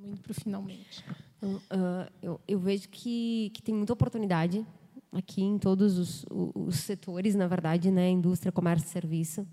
indo 0.00 0.16
para 0.22 0.32
o 0.32 0.34
finalmente. 0.34 1.04
Uh, 1.42 2.10
eu, 2.22 2.40
eu, 2.48 2.58
vejo 2.58 2.88
que, 2.88 3.50
que 3.52 3.60
tem 3.60 3.74
muita 3.74 3.92
oportunidade 3.92 4.64
aqui 5.12 5.42
em 5.42 5.58
todos 5.58 5.98
os, 5.98 6.24
os 6.30 6.76
setores, 6.76 7.34
na 7.34 7.46
verdade, 7.46 7.90
né? 7.90 8.08
Indústria, 8.08 8.50
comércio 8.50 8.88
serviço. 8.88 9.46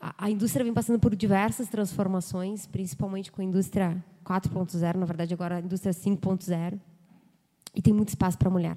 A, 0.00 0.26
a 0.26 0.30
indústria 0.30 0.62
vem 0.64 0.72
passando 0.72 1.00
por 1.00 1.16
diversas 1.16 1.68
transformações, 1.68 2.68
principalmente 2.68 3.32
com 3.32 3.40
a 3.40 3.44
indústria 3.44 4.00
4.0, 4.24 4.94
na 4.94 5.06
verdade 5.06 5.34
agora 5.34 5.56
a 5.56 5.60
indústria 5.60 5.92
5.0, 5.92 6.78
e 7.74 7.82
tem 7.82 7.92
muito 7.92 8.10
espaço 8.10 8.38
para 8.38 8.48
a 8.48 8.52
mulher. 8.52 8.76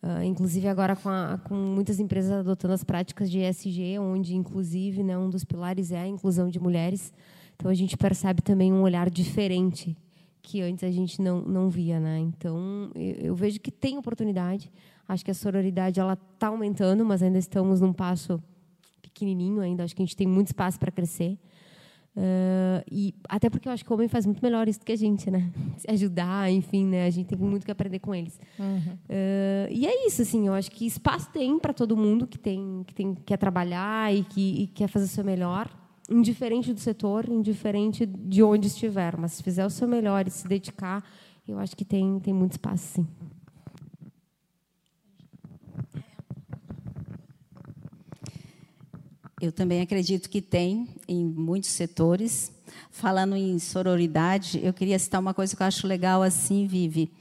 Uh, 0.00 0.22
inclusive 0.22 0.68
agora 0.68 0.94
com, 0.94 1.08
a, 1.08 1.40
com, 1.42 1.54
muitas 1.56 1.98
empresas 1.98 2.30
adotando 2.30 2.72
as 2.72 2.84
práticas 2.84 3.28
de 3.28 3.40
ESG, 3.40 3.98
onde 3.98 4.36
inclusive 4.36 5.02
né, 5.02 5.18
um 5.18 5.28
dos 5.28 5.44
pilares 5.44 5.90
é 5.90 5.98
a 5.98 6.06
inclusão 6.06 6.48
de 6.48 6.60
mulheres. 6.60 7.12
Então 7.56 7.68
a 7.68 7.74
gente 7.74 7.96
percebe 7.96 8.40
também 8.40 8.72
um 8.72 8.82
olhar 8.82 9.10
diferente 9.10 9.96
que 10.40 10.62
antes 10.62 10.84
a 10.84 10.90
gente 10.90 11.20
não, 11.20 11.40
não 11.42 11.68
via, 11.68 11.98
né? 11.98 12.20
Então 12.20 12.90
eu, 12.94 13.14
eu 13.16 13.34
vejo 13.34 13.58
que 13.60 13.72
tem 13.72 13.98
oportunidade. 13.98 14.70
Acho 15.08 15.24
que 15.24 15.30
a 15.30 15.34
sororidade 15.34 15.98
ela 15.98 16.12
está 16.12 16.46
aumentando, 16.46 17.04
mas 17.04 17.22
ainda 17.22 17.38
estamos 17.38 17.80
num 17.80 17.92
passo 17.92 18.40
pequenininho 19.02 19.60
ainda. 19.60 19.82
Acho 19.82 19.96
que 19.96 20.02
a 20.02 20.06
gente 20.06 20.16
tem 20.16 20.26
muito 20.26 20.48
espaço 20.48 20.78
para 20.78 20.92
crescer. 20.92 21.36
Uh, 22.16 22.82
e 22.90 23.14
até 23.28 23.48
porque 23.48 23.68
eu 23.68 23.72
acho 23.72 23.84
que 23.84 23.92
o 23.92 23.94
homem 23.94 24.08
faz 24.08 24.26
muito 24.26 24.42
melhor 24.42 24.66
isso 24.68 24.80
do 24.80 24.84
que 24.84 24.92
a 24.92 24.96
gente, 24.96 25.30
né? 25.30 25.50
Se 25.78 25.88
ajudar, 25.90 26.50
enfim, 26.50 26.84
né? 26.84 27.06
A 27.06 27.10
gente 27.10 27.28
tem 27.28 27.38
muito 27.38 27.64
que 27.64 27.70
aprender 27.70 28.00
com 28.00 28.14
eles. 28.14 28.40
Uhum. 28.58 28.94
Uh, 28.94 29.70
e 29.70 29.86
é 29.86 30.06
isso, 30.06 30.22
assim. 30.22 30.46
Eu 30.46 30.54
acho 30.54 30.70
que 30.70 30.86
espaço 30.86 31.30
tem 31.30 31.58
para 31.58 31.72
todo 31.72 31.96
mundo 31.96 32.26
que 32.26 32.38
tem 32.38 32.82
que 32.86 32.94
tem 32.94 33.14
quer 33.14 33.36
trabalhar 33.36 34.12
e 34.12 34.24
que 34.24 34.62
e 34.62 34.66
quer 34.66 34.88
fazer 34.88 35.04
o 35.04 35.08
seu 35.08 35.24
melhor, 35.24 35.70
indiferente 36.10 36.72
do 36.72 36.80
setor, 36.80 37.28
indiferente 37.28 38.04
de 38.04 38.42
onde 38.42 38.66
estiver. 38.66 39.16
Mas 39.16 39.32
se 39.32 39.42
fizer 39.42 39.64
o 39.64 39.70
seu 39.70 39.86
melhor 39.86 40.26
e 40.26 40.30
se 40.30 40.48
dedicar, 40.48 41.04
eu 41.46 41.58
acho 41.58 41.76
que 41.76 41.84
tem 41.84 42.18
tem 42.18 42.34
muito 42.34 42.52
espaço, 42.52 42.94
sim. 42.94 43.06
Eu 49.40 49.52
também 49.52 49.80
acredito 49.80 50.28
que 50.28 50.42
tem 50.42 50.88
em 51.06 51.24
muitos 51.24 51.70
setores. 51.70 52.52
Falando 52.90 53.36
em 53.36 53.56
sororidade, 53.60 54.60
eu 54.64 54.72
queria 54.72 54.98
citar 54.98 55.20
uma 55.20 55.32
coisa 55.32 55.54
que 55.54 55.62
eu 55.62 55.66
acho 55.66 55.86
legal 55.86 56.22
assim, 56.24 56.66
Vivi. 56.66 57.12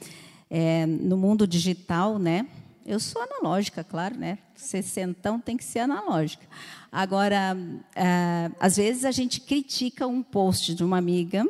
É, 0.50 0.88
no 0.88 1.16
mundo 1.16 1.46
digital, 1.46 2.18
né? 2.18 2.48
Eu 2.84 3.00
sou 3.00 3.22
analógica, 3.22 3.84
claro, 3.84 4.18
né? 4.18 4.40
Sessentão 4.56 5.40
tem 5.40 5.56
que 5.56 5.64
ser 5.64 5.80
analógica. 5.80 6.44
Agora, 6.92 7.56
é, 7.96 8.50
às 8.60 8.78
vezes 8.78 9.06
a 9.06 9.12
gente 9.12 9.40
critica 9.40 10.08
um 10.08 10.24
post 10.24 10.74
de 10.74 10.84
uma 10.84 10.98
amiga, 10.98 11.48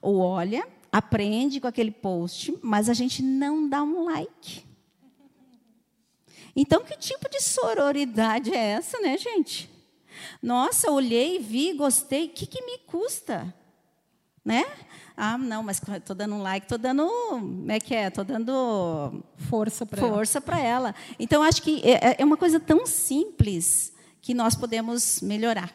ou 0.00 0.18
olha, 0.18 0.66
aprende 0.90 1.60
com 1.60 1.66
aquele 1.66 1.90
post, 1.90 2.56
mas 2.62 2.88
a 2.88 2.94
gente 2.94 3.22
não 3.22 3.68
dá 3.68 3.82
um 3.82 4.04
like. 4.04 4.64
Então, 6.54 6.82
que 6.82 6.96
tipo 6.96 7.28
de 7.28 7.42
sororidade 7.42 8.50
é 8.54 8.70
essa, 8.70 8.98
né, 9.00 9.18
gente? 9.18 9.75
Nossa, 10.42 10.90
olhei, 10.90 11.38
vi, 11.38 11.72
gostei, 11.74 12.26
o 12.26 12.28
que, 12.30 12.46
que 12.46 12.62
me 12.64 12.78
custa? 12.78 13.54
Né? 14.44 14.64
Ah, 15.16 15.38
não, 15.38 15.62
mas 15.62 15.80
estou 15.80 16.14
dando 16.14 16.34
um 16.34 16.42
like, 16.42 16.66
estou 16.66 16.78
dando. 16.78 17.08
Como 17.30 17.72
é 17.72 17.80
que 17.80 17.94
é? 17.94 18.08
Estou 18.08 18.24
dando. 18.24 19.24
Força 19.48 19.86
para 19.86 20.00
ela. 20.00 20.14
Força 20.14 20.40
para 20.40 20.60
ela. 20.60 20.94
Então, 21.18 21.42
acho 21.42 21.62
que 21.62 21.80
é, 21.82 22.10
é, 22.10 22.16
é 22.18 22.24
uma 22.24 22.36
coisa 22.36 22.60
tão 22.60 22.86
simples 22.86 23.92
que 24.20 24.34
nós 24.34 24.54
podemos 24.54 25.20
melhorar. 25.22 25.72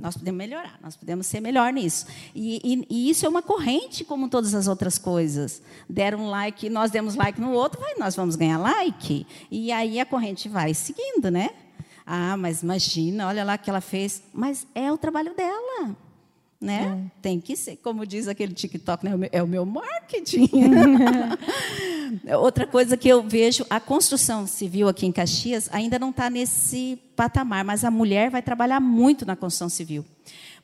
Nós 0.00 0.16
podemos 0.16 0.38
melhorar, 0.38 0.78
nós 0.80 0.96
podemos 0.96 1.26
ser 1.26 1.40
melhor 1.40 1.72
nisso. 1.72 2.06
E, 2.32 2.60
e, 2.62 2.86
e, 2.88 3.10
isso 3.10 3.26
é 3.26 3.28
uma 3.28 3.42
corrente, 3.42 4.04
como 4.04 4.28
todas 4.28 4.54
as 4.54 4.68
outras 4.68 4.96
coisas. 4.96 5.60
Deram 5.90 6.20
um 6.20 6.30
like, 6.30 6.70
nós 6.70 6.92
demos 6.92 7.16
like 7.16 7.40
no 7.40 7.50
outro, 7.50 7.80
vai, 7.80 7.96
nós 7.96 8.14
vamos 8.14 8.36
ganhar 8.36 8.58
like. 8.58 9.26
E 9.50 9.72
aí 9.72 9.98
a 9.98 10.06
corrente 10.06 10.48
vai 10.48 10.72
seguindo, 10.72 11.32
né? 11.32 11.50
Ah, 12.10 12.38
mas 12.38 12.62
imagina, 12.62 13.28
olha 13.28 13.44
lá 13.44 13.56
o 13.56 13.58
que 13.58 13.68
ela 13.68 13.82
fez. 13.82 14.22
Mas 14.32 14.66
é 14.74 14.90
o 14.90 14.96
trabalho 14.96 15.34
dela. 15.36 15.94
Né? 16.58 17.06
É. 17.06 17.20
Tem 17.20 17.38
que 17.38 17.54
ser, 17.54 17.76
como 17.76 18.06
diz 18.06 18.26
aquele 18.26 18.54
TikTok, 18.54 19.04
né? 19.04 19.28
é 19.30 19.42
o 19.42 19.46
meu 19.46 19.66
marketing. 19.66 20.48
Outra 22.40 22.66
coisa 22.66 22.96
que 22.96 23.06
eu 23.06 23.22
vejo, 23.22 23.66
a 23.68 23.78
construção 23.78 24.46
civil 24.46 24.88
aqui 24.88 25.04
em 25.04 25.12
Caxias 25.12 25.68
ainda 25.70 25.98
não 25.98 26.08
está 26.08 26.30
nesse 26.30 26.98
patamar, 27.14 27.62
mas 27.62 27.84
a 27.84 27.90
mulher 27.90 28.30
vai 28.30 28.40
trabalhar 28.40 28.80
muito 28.80 29.26
na 29.26 29.36
construção 29.36 29.68
civil. 29.68 30.02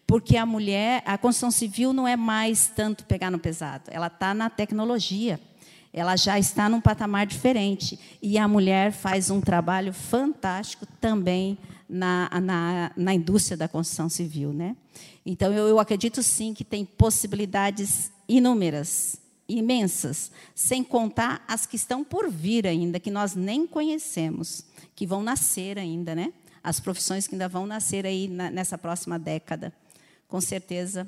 Porque 0.07 0.39
a 0.39 0.47
mulher, 0.47 1.03
a 1.05 1.19
construção 1.19 1.51
civil 1.51 1.93
não 1.93 2.09
é 2.09 2.17
mais 2.17 2.69
tanto 2.69 3.05
pegar 3.05 3.31
no 3.31 3.39
pesado, 3.39 3.85
ela 3.89 4.07
está 4.07 4.33
na 4.33 4.49
tecnologia. 4.49 5.39
Ela 5.97 6.17
já 6.17 6.41
está 6.41 6.69
num 6.69 6.81
patamar 6.81 7.25
diferente. 7.25 7.99
E 8.21 8.37
a 8.37 8.49
mulher 8.49 8.91
faz 8.91 9.31
um 9.31 9.41
trabalho 9.41 9.93
fantástico 9.93 10.85
também 11.01 11.57
na, 11.89 12.29
na, 12.43 12.91
na 12.97 13.15
indústria 13.15 13.57
da 13.57 13.69
construção 13.69 14.09
civil. 14.09 14.53
Né? 14.53 14.77
Então, 15.25 15.53
eu, 15.53 15.69
eu 15.69 15.79
acredito 15.79 16.21
sim 16.21 16.53
que 16.53 16.65
tem 16.65 16.85
possibilidades 16.85 18.11
inúmeras 18.29 19.23
imensas, 19.49 20.33
sem 20.55 20.83
contar 20.83 21.45
as 21.47 21.65
que 21.65 21.77
estão 21.77 22.03
por 22.03 22.29
vir 22.31 22.67
ainda, 22.67 22.99
que 22.99 23.11
nós 23.11 23.35
nem 23.35 23.67
conhecemos, 23.67 24.65
que 24.97 25.07
vão 25.07 25.23
nascer 25.23 25.79
ainda, 25.79 26.15
né? 26.15 26.33
As 26.63 26.81
profissões 26.81 27.27
que 27.27 27.35
ainda 27.35 27.47
vão 27.47 27.67
nascer 27.67 28.07
aí 28.07 28.27
na, 28.27 28.51
nessa 28.51 28.79
próxima 28.79 29.19
década. 29.19 29.73
Com 30.27 30.41
certeza, 30.41 31.07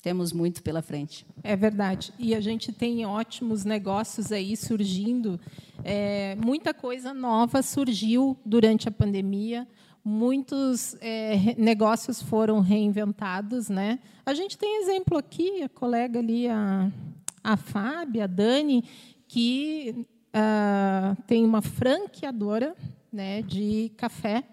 temos 0.00 0.32
muito 0.32 0.62
pela 0.62 0.82
frente. 0.82 1.26
É 1.42 1.54
verdade. 1.54 2.12
E 2.18 2.34
a 2.34 2.40
gente 2.40 2.72
tem 2.72 3.04
ótimos 3.04 3.64
negócios 3.64 4.32
aí 4.32 4.56
surgindo. 4.56 5.38
É, 5.84 6.36
muita 6.36 6.72
coisa 6.72 7.14
nova 7.14 7.62
surgiu 7.62 8.36
durante 8.44 8.88
a 8.88 8.90
pandemia. 8.90 9.66
Muitos 10.02 10.96
é, 11.00 11.54
negócios 11.58 12.22
foram 12.22 12.60
reinventados, 12.60 13.68
né? 13.68 13.98
A 14.24 14.32
gente 14.32 14.56
tem 14.56 14.82
exemplo 14.82 15.18
aqui, 15.18 15.62
a 15.62 15.68
colega 15.68 16.18
ali, 16.18 16.48
a 16.48 16.90
a 17.42 17.56
Fábia, 17.56 18.24
a 18.24 18.26
Dani, 18.26 18.84
que 19.26 20.06
uh, 20.28 21.22
tem 21.26 21.44
uma 21.44 21.62
franqueadora 21.62 22.76
né, 23.12 23.42
de 23.42 23.92
café. 23.96 24.44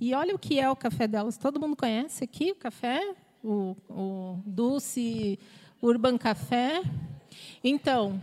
E 0.00 0.14
olha 0.14 0.34
o 0.34 0.38
que 0.38 0.58
é 0.58 0.68
o 0.68 0.76
café 0.76 1.06
delas. 1.06 1.36
Todo 1.36 1.60
mundo 1.60 1.76
conhece 1.76 2.24
aqui 2.24 2.50
o 2.50 2.56
café, 2.56 3.14
o, 3.42 3.76
o 3.88 4.38
Dulce 4.46 5.38
Urban 5.80 6.16
Café. 6.18 6.82
Então, 7.62 8.20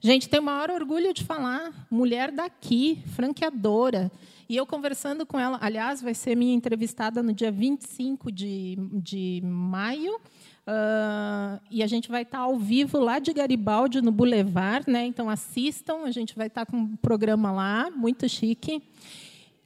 gente, 0.00 0.28
tem 0.28 0.40
o 0.40 0.42
maior 0.42 0.70
orgulho 0.70 1.12
de 1.12 1.24
falar, 1.24 1.86
mulher 1.90 2.30
daqui, 2.30 3.02
franqueadora. 3.14 4.10
E 4.48 4.56
eu 4.56 4.66
conversando 4.66 5.26
com 5.26 5.38
ela, 5.38 5.58
aliás, 5.60 6.00
vai 6.00 6.14
ser 6.14 6.36
minha 6.36 6.54
entrevistada 6.54 7.22
no 7.22 7.32
dia 7.32 7.50
25 7.50 8.30
de, 8.30 8.76
de 8.92 9.42
maio, 9.44 10.20
Uh, 10.66 11.62
e 11.70 11.80
a 11.80 11.86
gente 11.86 12.08
vai 12.08 12.22
estar 12.22 12.40
ao 12.40 12.58
vivo 12.58 12.98
lá 12.98 13.20
de 13.20 13.32
Garibaldi, 13.32 14.02
no 14.02 14.10
Boulevard, 14.10 14.90
né? 14.90 15.06
Então 15.06 15.30
assistam, 15.30 15.98
a 16.02 16.10
gente 16.10 16.34
vai 16.34 16.48
estar 16.48 16.66
com 16.66 16.76
um 16.76 16.96
programa 16.96 17.52
lá, 17.52 17.88
muito 17.88 18.28
chique. 18.28 18.82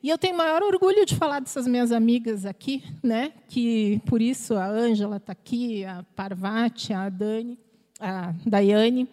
E 0.02 0.08
eu 0.08 0.16
tenho 0.16 0.36
maior 0.36 0.62
orgulho 0.62 1.04
de 1.04 1.14
falar 1.14 1.40
dessas 1.40 1.66
minhas 1.66 1.92
amigas 1.92 2.46
aqui, 2.46 2.82
né? 3.02 3.32
Que 3.48 4.00
por 4.06 4.22
isso 4.22 4.54
a 4.54 4.66
Ângela 4.66 5.18
está 5.18 5.32
aqui, 5.32 5.84
a 5.84 6.02
Parvati, 6.16 6.94
a 6.94 7.08
Dani, 7.10 7.58
a 8.00 8.32
Daiane, 8.46 9.06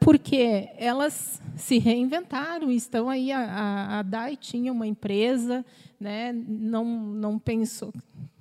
porque 0.00 0.68
elas 0.76 1.40
se 1.56 1.78
reinventaram, 1.78 2.68
estão 2.70 3.08
aí. 3.08 3.30
A, 3.30 3.38
a, 3.38 3.98
a 4.00 4.02
Dai 4.02 4.36
tinha 4.36 4.72
uma 4.72 4.88
empresa, 4.88 5.64
né? 6.00 6.32
Não 6.32 6.84
não 6.84 7.38
pensou 7.38 7.92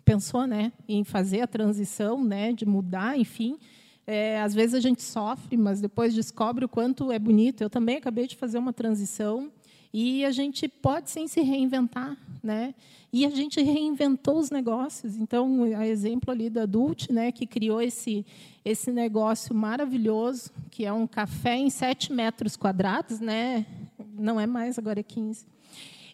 pensou 0.03 0.45
né, 0.45 0.73
em 0.89 1.05
fazer 1.05 1.39
a 1.39 1.47
transição, 1.47 2.21
né, 2.21 2.51
de 2.51 2.65
mudar, 2.65 3.17
enfim. 3.17 3.57
É, 4.05 4.41
às 4.41 4.53
vezes 4.53 4.73
a 4.73 4.79
gente 4.81 5.01
sofre, 5.01 5.55
mas 5.55 5.79
depois 5.79 6.13
descobre 6.13 6.65
o 6.65 6.67
quanto 6.67 7.11
é 7.13 7.19
bonito. 7.19 7.61
Eu 7.61 7.69
também 7.69 7.95
acabei 7.95 8.27
de 8.27 8.35
fazer 8.35 8.57
uma 8.57 8.73
transição 8.73 9.49
e 9.93 10.23
a 10.23 10.31
gente 10.31 10.67
pode 10.67 11.09
sim 11.09 11.27
se 11.27 11.41
reinventar, 11.41 12.17
né? 12.41 12.73
E 13.11 13.25
a 13.25 13.29
gente 13.29 13.61
reinventou 13.61 14.37
os 14.37 14.49
negócios. 14.49 15.17
Então, 15.17 15.63
a 15.77 15.85
exemplo 15.85 16.31
ali 16.31 16.49
da 16.49 16.65
Dult, 16.65 17.11
né, 17.11 17.31
que 17.31 17.45
criou 17.45 17.81
esse 17.81 18.25
esse 18.63 18.91
negócio 18.91 19.55
maravilhoso, 19.55 20.51
que 20.69 20.85
é 20.85 20.93
um 20.93 21.07
café 21.07 21.55
em 21.55 21.69
7 21.69 22.13
metros 22.13 22.55
quadrados, 22.55 23.19
né? 23.19 23.65
Não 24.13 24.39
é 24.39 24.45
mais, 24.45 24.77
agora 24.77 24.99
é 24.99 25.03
15. 25.03 25.43
Uh, 25.43 25.47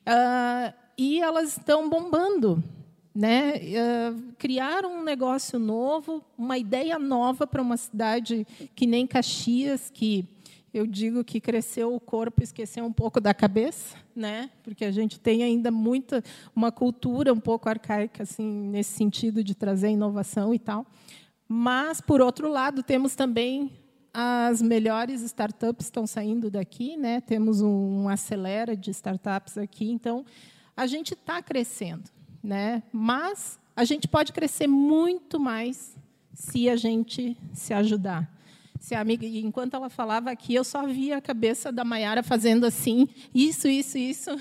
ah, 0.05 0.73
e 0.97 1.19
elas 1.19 1.57
estão 1.57 1.89
bombando 1.89 2.63
né, 3.17 3.53
uh, 3.55 4.33
criaram 4.37 4.99
um 4.99 5.03
negócio 5.03 5.57
novo, 5.57 6.23
uma 6.37 6.55
ideia 6.55 6.99
nova 6.99 7.47
para 7.47 7.63
uma 7.63 7.75
cidade 7.75 8.45
que 8.75 8.85
nem 8.85 9.07
Caxias, 9.07 9.89
que 9.91 10.23
eu 10.77 10.87
digo 10.87 11.23
que 11.23 11.39
cresceu 11.39 11.93
o 11.93 11.99
corpo, 11.99 12.43
esqueceu 12.43 12.85
um 12.85 12.91
pouco 12.91 13.19
da 13.19 13.33
cabeça, 13.33 13.95
né? 14.15 14.49
Porque 14.63 14.85
a 14.85 14.91
gente 14.91 15.19
tem 15.19 15.43
ainda 15.43 15.71
muita 15.71 16.23
uma 16.55 16.71
cultura 16.71 17.33
um 17.33 17.39
pouco 17.39 17.69
arcaica 17.69 18.23
assim 18.23 18.69
nesse 18.69 18.91
sentido 18.91 19.43
de 19.43 19.55
trazer 19.55 19.89
inovação 19.89 20.53
e 20.53 20.59
tal. 20.59 20.85
Mas 21.47 22.01
por 22.01 22.21
outro 22.21 22.49
lado, 22.49 22.83
temos 22.83 23.15
também 23.15 23.71
as 24.13 24.61
melhores 24.61 25.21
startups 25.21 25.85
estão 25.85 26.07
saindo 26.07 26.49
daqui, 26.49 26.97
né? 26.97 27.21
Temos 27.21 27.61
um, 27.61 28.09
acelera 28.09 28.75
de 28.75 28.91
startups 28.91 29.57
aqui, 29.57 29.89
então 29.91 30.25
a 30.75 30.87
gente 30.87 31.13
está 31.13 31.41
crescendo 31.41 32.17
né? 32.47 32.83
Mas 32.91 33.59
a 33.75 33.83
gente 33.83 34.07
pode 34.07 34.31
crescer 34.31 34.67
muito 34.67 35.39
mais 35.39 35.95
se 36.33 36.69
a 36.69 36.75
gente 36.75 37.37
se 37.53 37.73
ajudar. 37.73 38.31
Se 38.79 38.95
a 38.95 39.01
amiga, 39.01 39.25
enquanto 39.25 39.75
ela 39.75 39.89
falava 39.89 40.31
aqui, 40.31 40.55
eu 40.55 40.63
só 40.63 40.85
via 40.85 41.17
a 41.17 41.21
cabeça 41.21 41.71
da 41.71 41.83
Maiara 41.83 42.23
fazendo 42.23 42.65
assim, 42.65 43.07
isso, 43.33 43.67
isso, 43.67 43.97
isso, 43.97 44.31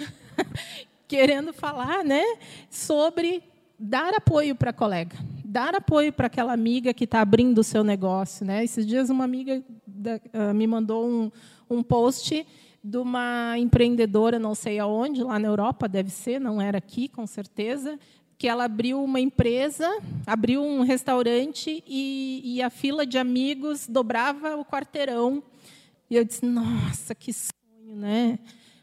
querendo 1.08 1.52
falar, 1.52 2.04
né, 2.04 2.22
sobre 2.70 3.42
dar 3.78 4.14
apoio 4.14 4.54
para 4.54 4.70
a 4.70 4.72
colega, 4.72 5.16
dar 5.44 5.74
apoio 5.74 6.12
para 6.12 6.26
aquela 6.26 6.52
amiga 6.52 6.92
que 6.92 7.04
está 7.04 7.20
abrindo 7.20 7.58
o 7.58 7.64
seu 7.64 7.84
negócio, 7.84 8.44
né? 8.44 8.64
Esses 8.64 8.86
dias 8.86 9.10
uma 9.10 9.24
amiga 9.24 9.62
da, 9.86 10.16
uh, 10.16 10.54
me 10.54 10.66
mandou 10.66 11.06
um, 11.06 11.30
um 11.68 11.82
post 11.82 12.46
de 12.82 12.98
uma 12.98 13.58
empreendedora, 13.58 14.38
não 14.38 14.54
sei 14.54 14.78
aonde, 14.78 15.22
lá 15.22 15.38
na 15.38 15.48
Europa, 15.48 15.88
deve 15.88 16.10
ser, 16.10 16.40
não 16.40 16.60
era 16.60 16.78
aqui, 16.78 17.08
com 17.08 17.26
certeza, 17.26 17.98
que 18.38 18.46
ela 18.46 18.64
abriu 18.64 19.02
uma 19.02 19.20
empresa, 19.20 19.88
abriu 20.26 20.62
um 20.62 20.82
restaurante 20.82 21.82
e, 21.86 22.42
e 22.44 22.62
a 22.62 22.68
fila 22.68 23.06
de 23.06 23.18
amigos 23.18 23.86
dobrava 23.88 24.56
o 24.56 24.64
quarteirão. 24.64 25.42
E 26.10 26.16
eu 26.16 26.24
disse, 26.24 26.44
nossa, 26.44 27.14
que 27.14 27.32
sonho, 27.32 27.96
né? 27.96 28.38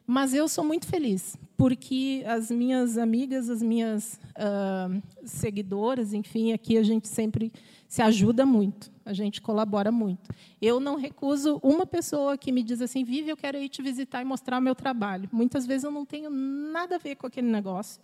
Mas 0.06 0.34
eu 0.34 0.50
sou 0.50 0.64
muito 0.64 0.86
feliz, 0.86 1.38
porque 1.56 2.24
as 2.28 2.52
minhas 2.52 2.98
amigas, 2.98 3.50
as 3.50 3.62
minhas 3.62 4.20
uh, 4.38 5.02
seguidoras, 5.24 6.14
enfim, 6.14 6.52
aqui 6.52 6.78
a 6.78 6.84
gente 6.84 7.08
sempre 7.08 7.54
se 7.88 8.02
ajuda 8.02 8.46
muito, 8.46 8.92
a 9.06 9.14
gente 9.14 9.40
colabora 9.40 9.92
muito. 9.92 10.30
Eu 10.62 10.80
não 10.80 10.98
recuso 10.98 11.60
uma 11.64 11.86
pessoa 11.86 12.38
que 12.38 12.52
me 12.52 12.64
diz 12.64 12.82
assim, 12.82 13.04
Vive, 13.04 13.30
eu 13.30 13.38
quero 13.38 13.58
ir 13.60 13.70
te 13.70 13.82
visitar 13.82 14.22
e 14.22 14.26
mostrar 14.26 14.58
o 14.58 14.62
meu 14.62 14.76
trabalho. 14.76 15.30
Muitas 15.32 15.66
vezes 15.66 15.84
eu 15.84 15.92
não 15.92 16.06
tenho 16.06 16.30
nada 16.30 16.96
a 16.96 17.00
ver 17.00 17.16
com 17.16 17.28
aquele 17.28 17.48
negócio. 17.48 18.02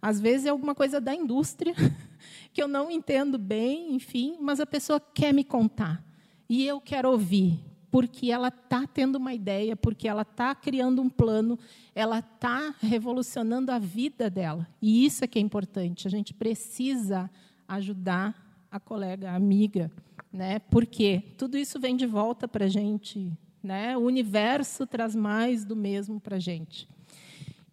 Às 0.00 0.20
vezes 0.20 0.46
é 0.46 0.50
alguma 0.50 0.74
coisa 0.74 1.00
da 1.00 1.14
indústria 1.14 1.74
que 2.52 2.62
eu 2.62 2.68
não 2.68 2.90
entendo 2.90 3.38
bem, 3.38 3.94
enfim, 3.94 4.36
mas 4.40 4.60
a 4.60 4.66
pessoa 4.66 5.00
quer 5.00 5.32
me 5.32 5.44
contar 5.44 6.04
e 6.48 6.66
eu 6.66 6.80
quero 6.80 7.10
ouvir, 7.10 7.58
porque 7.90 8.30
ela 8.30 8.48
está 8.48 8.86
tendo 8.86 9.16
uma 9.16 9.34
ideia, 9.34 9.74
porque 9.76 10.06
ela 10.06 10.22
está 10.22 10.54
criando 10.54 11.02
um 11.02 11.08
plano, 11.08 11.58
ela 11.94 12.20
está 12.20 12.74
revolucionando 12.80 13.72
a 13.72 13.78
vida 13.78 14.30
dela. 14.30 14.66
E 14.80 15.04
isso 15.04 15.24
é 15.24 15.26
que 15.26 15.38
é 15.38 15.42
importante. 15.42 16.06
A 16.06 16.10
gente 16.10 16.32
precisa 16.32 17.30
ajudar 17.66 18.64
a 18.70 18.78
colega, 18.78 19.30
a 19.30 19.34
amiga, 19.34 19.90
né? 20.32 20.58
Porque 20.58 21.22
tudo 21.36 21.56
isso 21.56 21.80
vem 21.80 21.96
de 21.96 22.06
volta 22.06 22.46
para 22.46 22.66
a 22.66 22.68
gente, 22.68 23.32
né? 23.62 23.96
O 23.96 24.02
universo 24.02 24.86
traz 24.86 25.14
mais 25.14 25.64
do 25.64 25.74
mesmo 25.74 26.20
para 26.20 26.36
a 26.36 26.40
gente. 26.40 26.88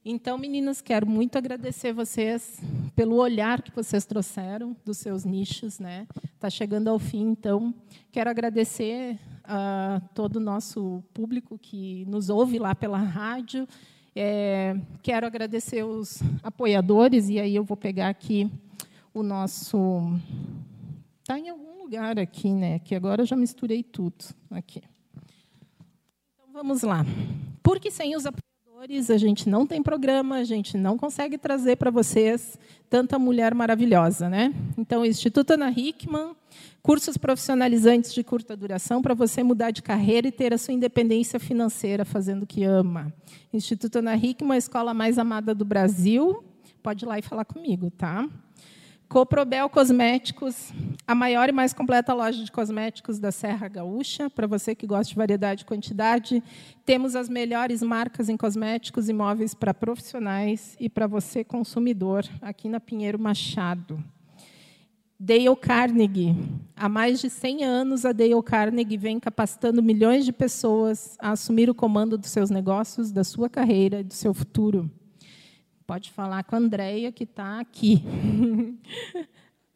Então, 0.05 0.37
meninas, 0.37 0.81
quero 0.81 1.07
muito 1.07 1.37
agradecer 1.37 1.93
vocês 1.93 2.59
pelo 2.93 3.15
olhar 3.15 3.61
que 3.61 3.73
vocês 3.73 4.05
trouxeram 4.05 4.75
dos 4.83 4.97
seus 4.97 5.23
nichos, 5.23 5.79
né? 5.79 6.05
Está 6.25 6.49
chegando 6.49 6.89
ao 6.89 6.99
fim, 6.99 7.29
então 7.29 7.73
quero 8.11 8.29
agradecer 8.29 9.17
a 9.45 10.01
todo 10.13 10.35
o 10.35 10.39
nosso 10.41 11.01
público 11.13 11.57
que 11.57 12.03
nos 12.03 12.29
ouve 12.29 12.59
lá 12.59 12.75
pela 12.75 12.97
rádio. 12.97 13.65
É, 14.13 14.75
quero 15.01 15.25
agradecer 15.25 15.83
os 15.83 16.21
apoiadores 16.43 17.29
e 17.29 17.39
aí 17.39 17.55
eu 17.55 17.63
vou 17.63 17.77
pegar 17.77 18.09
aqui 18.09 18.51
o 19.13 19.23
nosso. 19.23 20.19
Está 21.21 21.39
em 21.39 21.47
algum 21.47 21.81
lugar 21.81 22.19
aqui, 22.19 22.51
né? 22.51 22.79
Que 22.79 22.93
agora 22.93 23.21
eu 23.21 23.25
já 23.25 23.37
misturei 23.37 23.81
tudo 23.81 24.25
aqui. 24.51 24.81
Então 26.35 26.51
vamos 26.51 26.81
lá. 26.81 27.05
Porque 27.63 27.89
sem 27.89 28.17
os 28.17 28.25
apoiadores 28.25 28.52
a 29.09 29.17
gente 29.17 29.47
não 29.47 29.65
tem 29.65 29.81
programa, 29.81 30.35
a 30.35 30.43
gente 30.43 30.77
não 30.77 30.97
consegue 30.97 31.37
trazer 31.37 31.77
para 31.77 31.89
vocês 31.89 32.59
tanta 32.89 33.17
mulher 33.17 33.55
maravilhosa, 33.55 34.27
né? 34.27 34.53
Então, 34.77 35.05
Instituto 35.05 35.51
Ana 35.51 35.71
Hickman, 35.71 36.35
cursos 36.81 37.15
profissionalizantes 37.15 38.13
de 38.13 38.21
curta 38.25 38.57
duração 38.57 39.01
para 39.01 39.13
você 39.13 39.41
mudar 39.41 39.71
de 39.71 39.81
carreira 39.81 40.27
e 40.27 40.33
ter 40.33 40.53
a 40.53 40.57
sua 40.57 40.73
independência 40.73 41.39
financeira 41.39 42.03
fazendo 42.03 42.43
o 42.43 42.45
que 42.45 42.65
ama. 42.65 43.13
Instituto 43.53 43.99
Ana 43.99 44.17
Hickman, 44.17 44.55
a 44.55 44.57
escola 44.57 44.93
mais 44.93 45.17
amada 45.17 45.55
do 45.55 45.63
Brasil. 45.63 46.43
Pode 46.81 47.05
ir 47.05 47.07
lá 47.07 47.17
e 47.17 47.21
falar 47.21 47.45
comigo, 47.45 47.89
tá? 47.89 48.27
Coprobel 49.07 49.69
Cosméticos, 49.69 50.71
a 51.05 51.13
maior 51.13 51.47
e 51.47 51.51
mais 51.51 51.73
completa 51.73 52.13
loja 52.13 52.43
de 52.43 52.51
cosméticos 52.51 53.19
da 53.19 53.31
Serra 53.31 53.67
Gaúcha. 53.67 54.29
Para 54.29 54.47
você 54.47 54.73
que 54.73 54.87
gosta 54.87 55.09
de 55.09 55.15
variedade 55.15 55.61
e 55.61 55.65
quantidade, 55.65 56.43
temos 56.85 57.15
as 57.15 57.29
melhores 57.29 57.83
marcas 57.83 58.27
em 58.29 58.35
cosméticos 58.35 59.09
e 59.09 59.13
móveis 59.13 59.53
para 59.53 59.73
profissionais 59.73 60.75
e 60.79 60.89
para 60.89 61.05
você 61.05 61.43
consumidor, 61.43 62.25
aqui 62.41 62.67
na 62.67 62.79
Pinheiro 62.79 63.19
Machado. 63.19 64.03
Dale 65.19 65.55
Carnegie. 65.55 66.35
Há 66.75 66.89
mais 66.89 67.21
de 67.21 67.29
100 67.29 67.63
anos, 67.63 68.05
a 68.05 68.11
Dale 68.11 68.41
Carnegie 68.43 68.97
vem 68.97 69.19
capacitando 69.19 69.81
milhões 69.81 70.25
de 70.25 70.33
pessoas 70.33 71.15
a 71.19 71.31
assumir 71.31 71.69
o 71.69 71.75
comando 71.75 72.17
dos 72.17 72.29
seus 72.29 72.49
negócios, 72.49 73.11
da 73.11 73.23
sua 73.23 73.47
carreira 73.49 73.99
e 73.99 74.03
do 74.03 74.13
seu 74.13 74.33
futuro. 74.33 74.89
Pode 75.85 76.11
falar 76.11 76.43
com 76.43 76.55
a 76.55 76.59
Andrea, 76.59 77.11
que 77.11 77.23
está 77.23 77.59
aqui. 77.59 78.03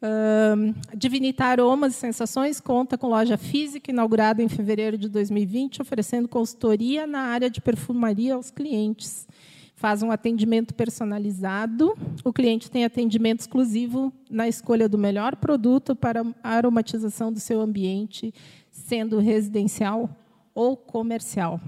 Um, 0.00 0.74
Divinitar 0.96 1.48
Aromas 1.48 1.92
e 1.92 1.96
Sensações 1.96 2.60
conta 2.60 2.96
com 2.96 3.08
loja 3.08 3.36
física 3.36 3.90
inaugurada 3.90 4.40
em 4.40 4.48
fevereiro 4.48 4.96
de 4.96 5.08
2020, 5.08 5.82
oferecendo 5.82 6.28
consultoria 6.28 7.04
na 7.04 7.22
área 7.22 7.50
de 7.50 7.60
perfumaria 7.60 8.36
aos 8.36 8.48
clientes. 8.48 9.26
Faz 9.74 10.00
um 10.00 10.12
atendimento 10.12 10.72
personalizado. 10.72 11.96
O 12.24 12.32
cliente 12.32 12.70
tem 12.70 12.84
atendimento 12.84 13.40
exclusivo 13.40 14.12
na 14.30 14.46
escolha 14.46 14.88
do 14.88 14.96
melhor 14.96 15.34
produto 15.34 15.96
para 15.96 16.22
a 16.44 16.50
aromatização 16.50 17.32
do 17.32 17.40
seu 17.40 17.60
ambiente, 17.60 18.32
sendo 18.70 19.18
residencial 19.18 20.08
ou 20.54 20.76
comercial. 20.76 21.60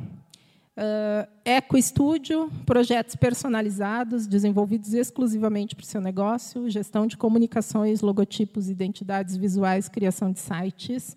Uh, 0.80 1.28
Eco 1.44 1.76
Studio, 1.76 2.50
projetos 2.64 3.14
personalizados, 3.14 4.26
desenvolvidos 4.26 4.94
exclusivamente 4.94 5.76
para 5.76 5.82
o 5.82 5.86
seu 5.86 6.00
negócio, 6.00 6.70
gestão 6.70 7.06
de 7.06 7.18
comunicações, 7.18 8.00
logotipos, 8.00 8.70
identidades 8.70 9.36
visuais, 9.36 9.90
criação 9.90 10.32
de 10.32 10.38
sites. 10.38 11.14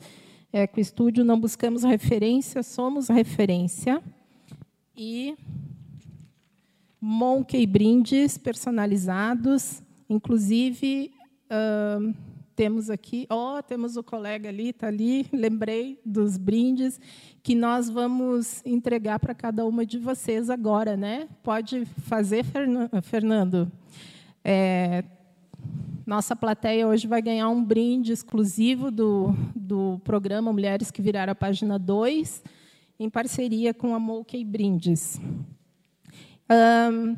Eco 0.51 0.83
Studio, 0.83 1.23
não 1.23 1.39
buscamos 1.39 1.83
referência, 1.83 2.61
somos 2.61 3.07
referência. 3.07 4.03
E 4.97 5.37
Monkey 6.99 7.65
Brindes 7.65 8.37
personalizados, 8.37 9.81
inclusive. 10.09 11.09
Uh, 11.45 12.32
temos 12.55 12.89
aqui, 12.89 13.25
ó, 13.29 13.57
oh, 13.57 13.63
temos 13.63 13.97
o 13.97 14.03
colega 14.03 14.49
ali, 14.49 14.69
está 14.69 14.87
ali, 14.87 15.25
lembrei 15.31 15.99
dos 16.05 16.37
brindes 16.37 16.99
que 17.41 17.55
nós 17.55 17.89
vamos 17.89 18.61
entregar 18.65 19.19
para 19.19 19.33
cada 19.33 19.65
uma 19.65 19.85
de 19.85 19.97
vocês 19.97 20.49
agora, 20.49 20.95
né? 20.95 21.27
Pode 21.41 21.85
fazer, 21.85 22.45
Fernando. 23.03 23.71
É, 24.43 25.03
nossa 26.05 26.35
plateia 26.35 26.87
hoje 26.87 27.07
vai 27.07 27.21
ganhar 27.21 27.49
um 27.49 27.63
brinde 27.63 28.11
exclusivo 28.11 28.91
do, 28.91 29.33
do 29.55 29.99
programa 30.03 30.51
Mulheres 30.51 30.91
que 30.91 31.01
Viraram 31.01 31.31
a 31.31 31.35
Página 31.35 31.79
2, 31.79 32.43
em 32.99 33.09
parceria 33.09 33.73
com 33.73 33.95
a 33.95 33.99
Moukey 33.99 34.43
Brindes. 34.43 35.19
Um, 36.49 37.15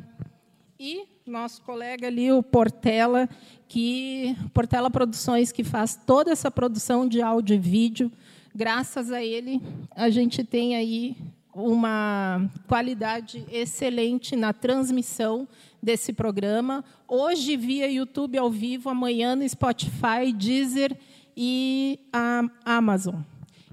e 0.78 1.15
nosso 1.26 1.60
colega 1.62 2.06
ali, 2.06 2.30
o 2.30 2.40
Portela, 2.40 3.28
que 3.66 4.36
Portela 4.54 4.88
Produções, 4.88 5.50
que 5.50 5.64
faz 5.64 5.98
toda 6.06 6.30
essa 6.30 6.52
produção 6.52 7.08
de 7.08 7.20
áudio 7.20 7.56
e 7.56 7.58
vídeo. 7.58 8.12
Graças 8.54 9.10
a 9.10 9.22
ele, 9.22 9.60
a 9.90 10.08
gente 10.08 10.44
tem 10.44 10.76
aí 10.76 11.16
uma 11.52 12.48
qualidade 12.68 13.44
excelente 13.50 14.36
na 14.36 14.52
transmissão 14.52 15.48
desse 15.82 16.12
programa. 16.12 16.84
Hoje 17.08 17.56
via 17.56 17.90
YouTube 17.90 18.38
ao 18.38 18.50
vivo, 18.50 18.88
amanhã 18.88 19.34
no 19.34 19.48
Spotify, 19.48 20.32
Deezer 20.32 20.96
e 21.36 21.98
a 22.12 22.42
Amazon. 22.64 23.16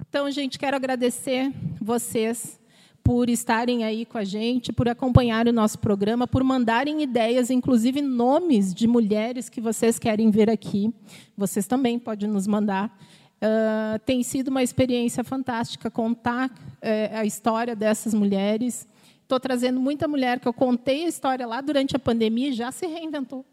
Então, 0.10 0.30
gente, 0.32 0.58
quero 0.58 0.76
agradecer 0.76 1.52
vocês 1.80 2.60
por 3.04 3.30
estarem 3.30 3.84
aí 3.84 4.06
com 4.06 4.18
a 4.18 4.24
gente, 4.24 4.72
por 4.72 4.88
acompanhar 4.88 5.48
o 5.48 5.52
nosso 5.52 5.78
programa, 5.78 6.26
por 6.26 6.44
mandarem 6.44 7.04
ideias, 7.04 7.50
inclusive 7.50 8.02
nomes 8.02 8.74
de 8.74 8.88
mulheres 8.88 9.50
que 9.50 9.60
vocês 9.60 10.00
querem 10.00 10.32
ver 10.32 10.50
aqui. 10.50 10.94
Vocês 11.38 11.68
também 11.68 12.00
podem 12.00 12.30
nos 12.30 12.48
mandar. 12.48 12.98
Uh, 13.42 14.00
tem 14.06 14.24
sido 14.24 14.48
uma 14.48 14.64
experiência 14.64 15.22
fantástica 15.22 15.92
contar 15.92 16.50
uh, 16.50 17.18
a 17.18 17.26
história 17.26 17.76
dessas 17.76 18.14
mulheres. 18.14 18.88
Estou 19.22 19.38
trazendo 19.38 19.82
muita 19.82 20.08
mulher 20.08 20.40
que 20.40 20.48
eu 20.48 20.54
contei 20.54 21.04
a 21.04 21.10
história 21.10 21.46
lá 21.46 21.60
durante 21.60 21.94
a 21.98 22.00
pandemia 22.00 22.50
e 22.50 22.54
já 22.54 22.72
se 22.72 22.88
reinventou. 22.88 23.46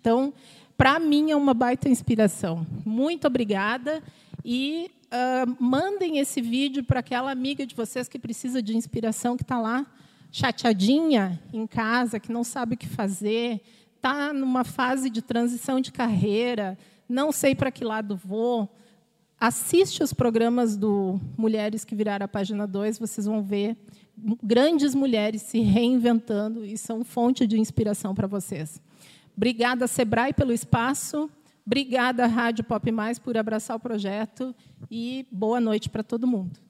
Então, 0.00 0.32
para 0.76 0.98
mim, 0.98 1.30
é 1.30 1.36
uma 1.36 1.54
baita 1.54 1.88
inspiração. 1.88 2.66
Muito 2.84 3.26
obrigada 3.28 4.02
e 4.44 4.90
uh, 5.10 5.56
mandem 5.58 6.18
esse 6.18 6.40
vídeo 6.40 6.84
para 6.84 7.00
aquela 7.00 7.30
amiga 7.30 7.66
de 7.66 7.74
vocês 7.74 8.08
que 8.08 8.18
precisa 8.18 8.62
de 8.62 8.76
inspiração, 8.76 9.36
que 9.36 9.42
está 9.42 9.58
lá 9.58 9.86
chateadinha 10.32 11.40
em 11.52 11.66
casa, 11.66 12.20
que 12.20 12.30
não 12.30 12.44
sabe 12.44 12.74
o 12.74 12.78
que 12.78 12.88
fazer, 12.88 13.60
está 13.96 14.32
numa 14.32 14.64
fase 14.64 15.10
de 15.10 15.20
transição 15.20 15.80
de 15.80 15.90
carreira, 15.90 16.78
não 17.08 17.32
sei 17.32 17.54
para 17.54 17.70
que 17.70 17.84
lado 17.84 18.16
vou. 18.16 18.68
Assiste 19.38 20.02
os 20.02 20.12
programas 20.12 20.76
do 20.76 21.20
Mulheres 21.36 21.84
que 21.84 21.94
Viraram 21.94 22.24
a 22.24 22.28
Página 22.28 22.66
2, 22.66 22.98
vocês 22.98 23.26
vão 23.26 23.42
ver 23.42 23.76
grandes 24.42 24.94
mulheres 24.94 25.42
se 25.42 25.60
reinventando 25.60 26.64
e 26.64 26.76
são 26.76 27.02
fonte 27.04 27.46
de 27.46 27.58
inspiração 27.58 28.14
para 28.14 28.26
vocês. 28.26 28.80
Obrigada, 29.36 29.86
Sebrae, 29.86 30.34
pelo 30.34 30.52
espaço. 30.52 31.30
Obrigada, 31.66 32.26
Rádio 32.26 32.64
Pop 32.64 32.90
Mais, 32.90 33.18
por 33.18 33.36
abraçar 33.36 33.76
o 33.76 33.80
projeto 33.80 34.54
e 34.90 35.26
boa 35.30 35.60
noite 35.60 35.88
para 35.88 36.02
todo 36.02 36.26
mundo. 36.26 36.69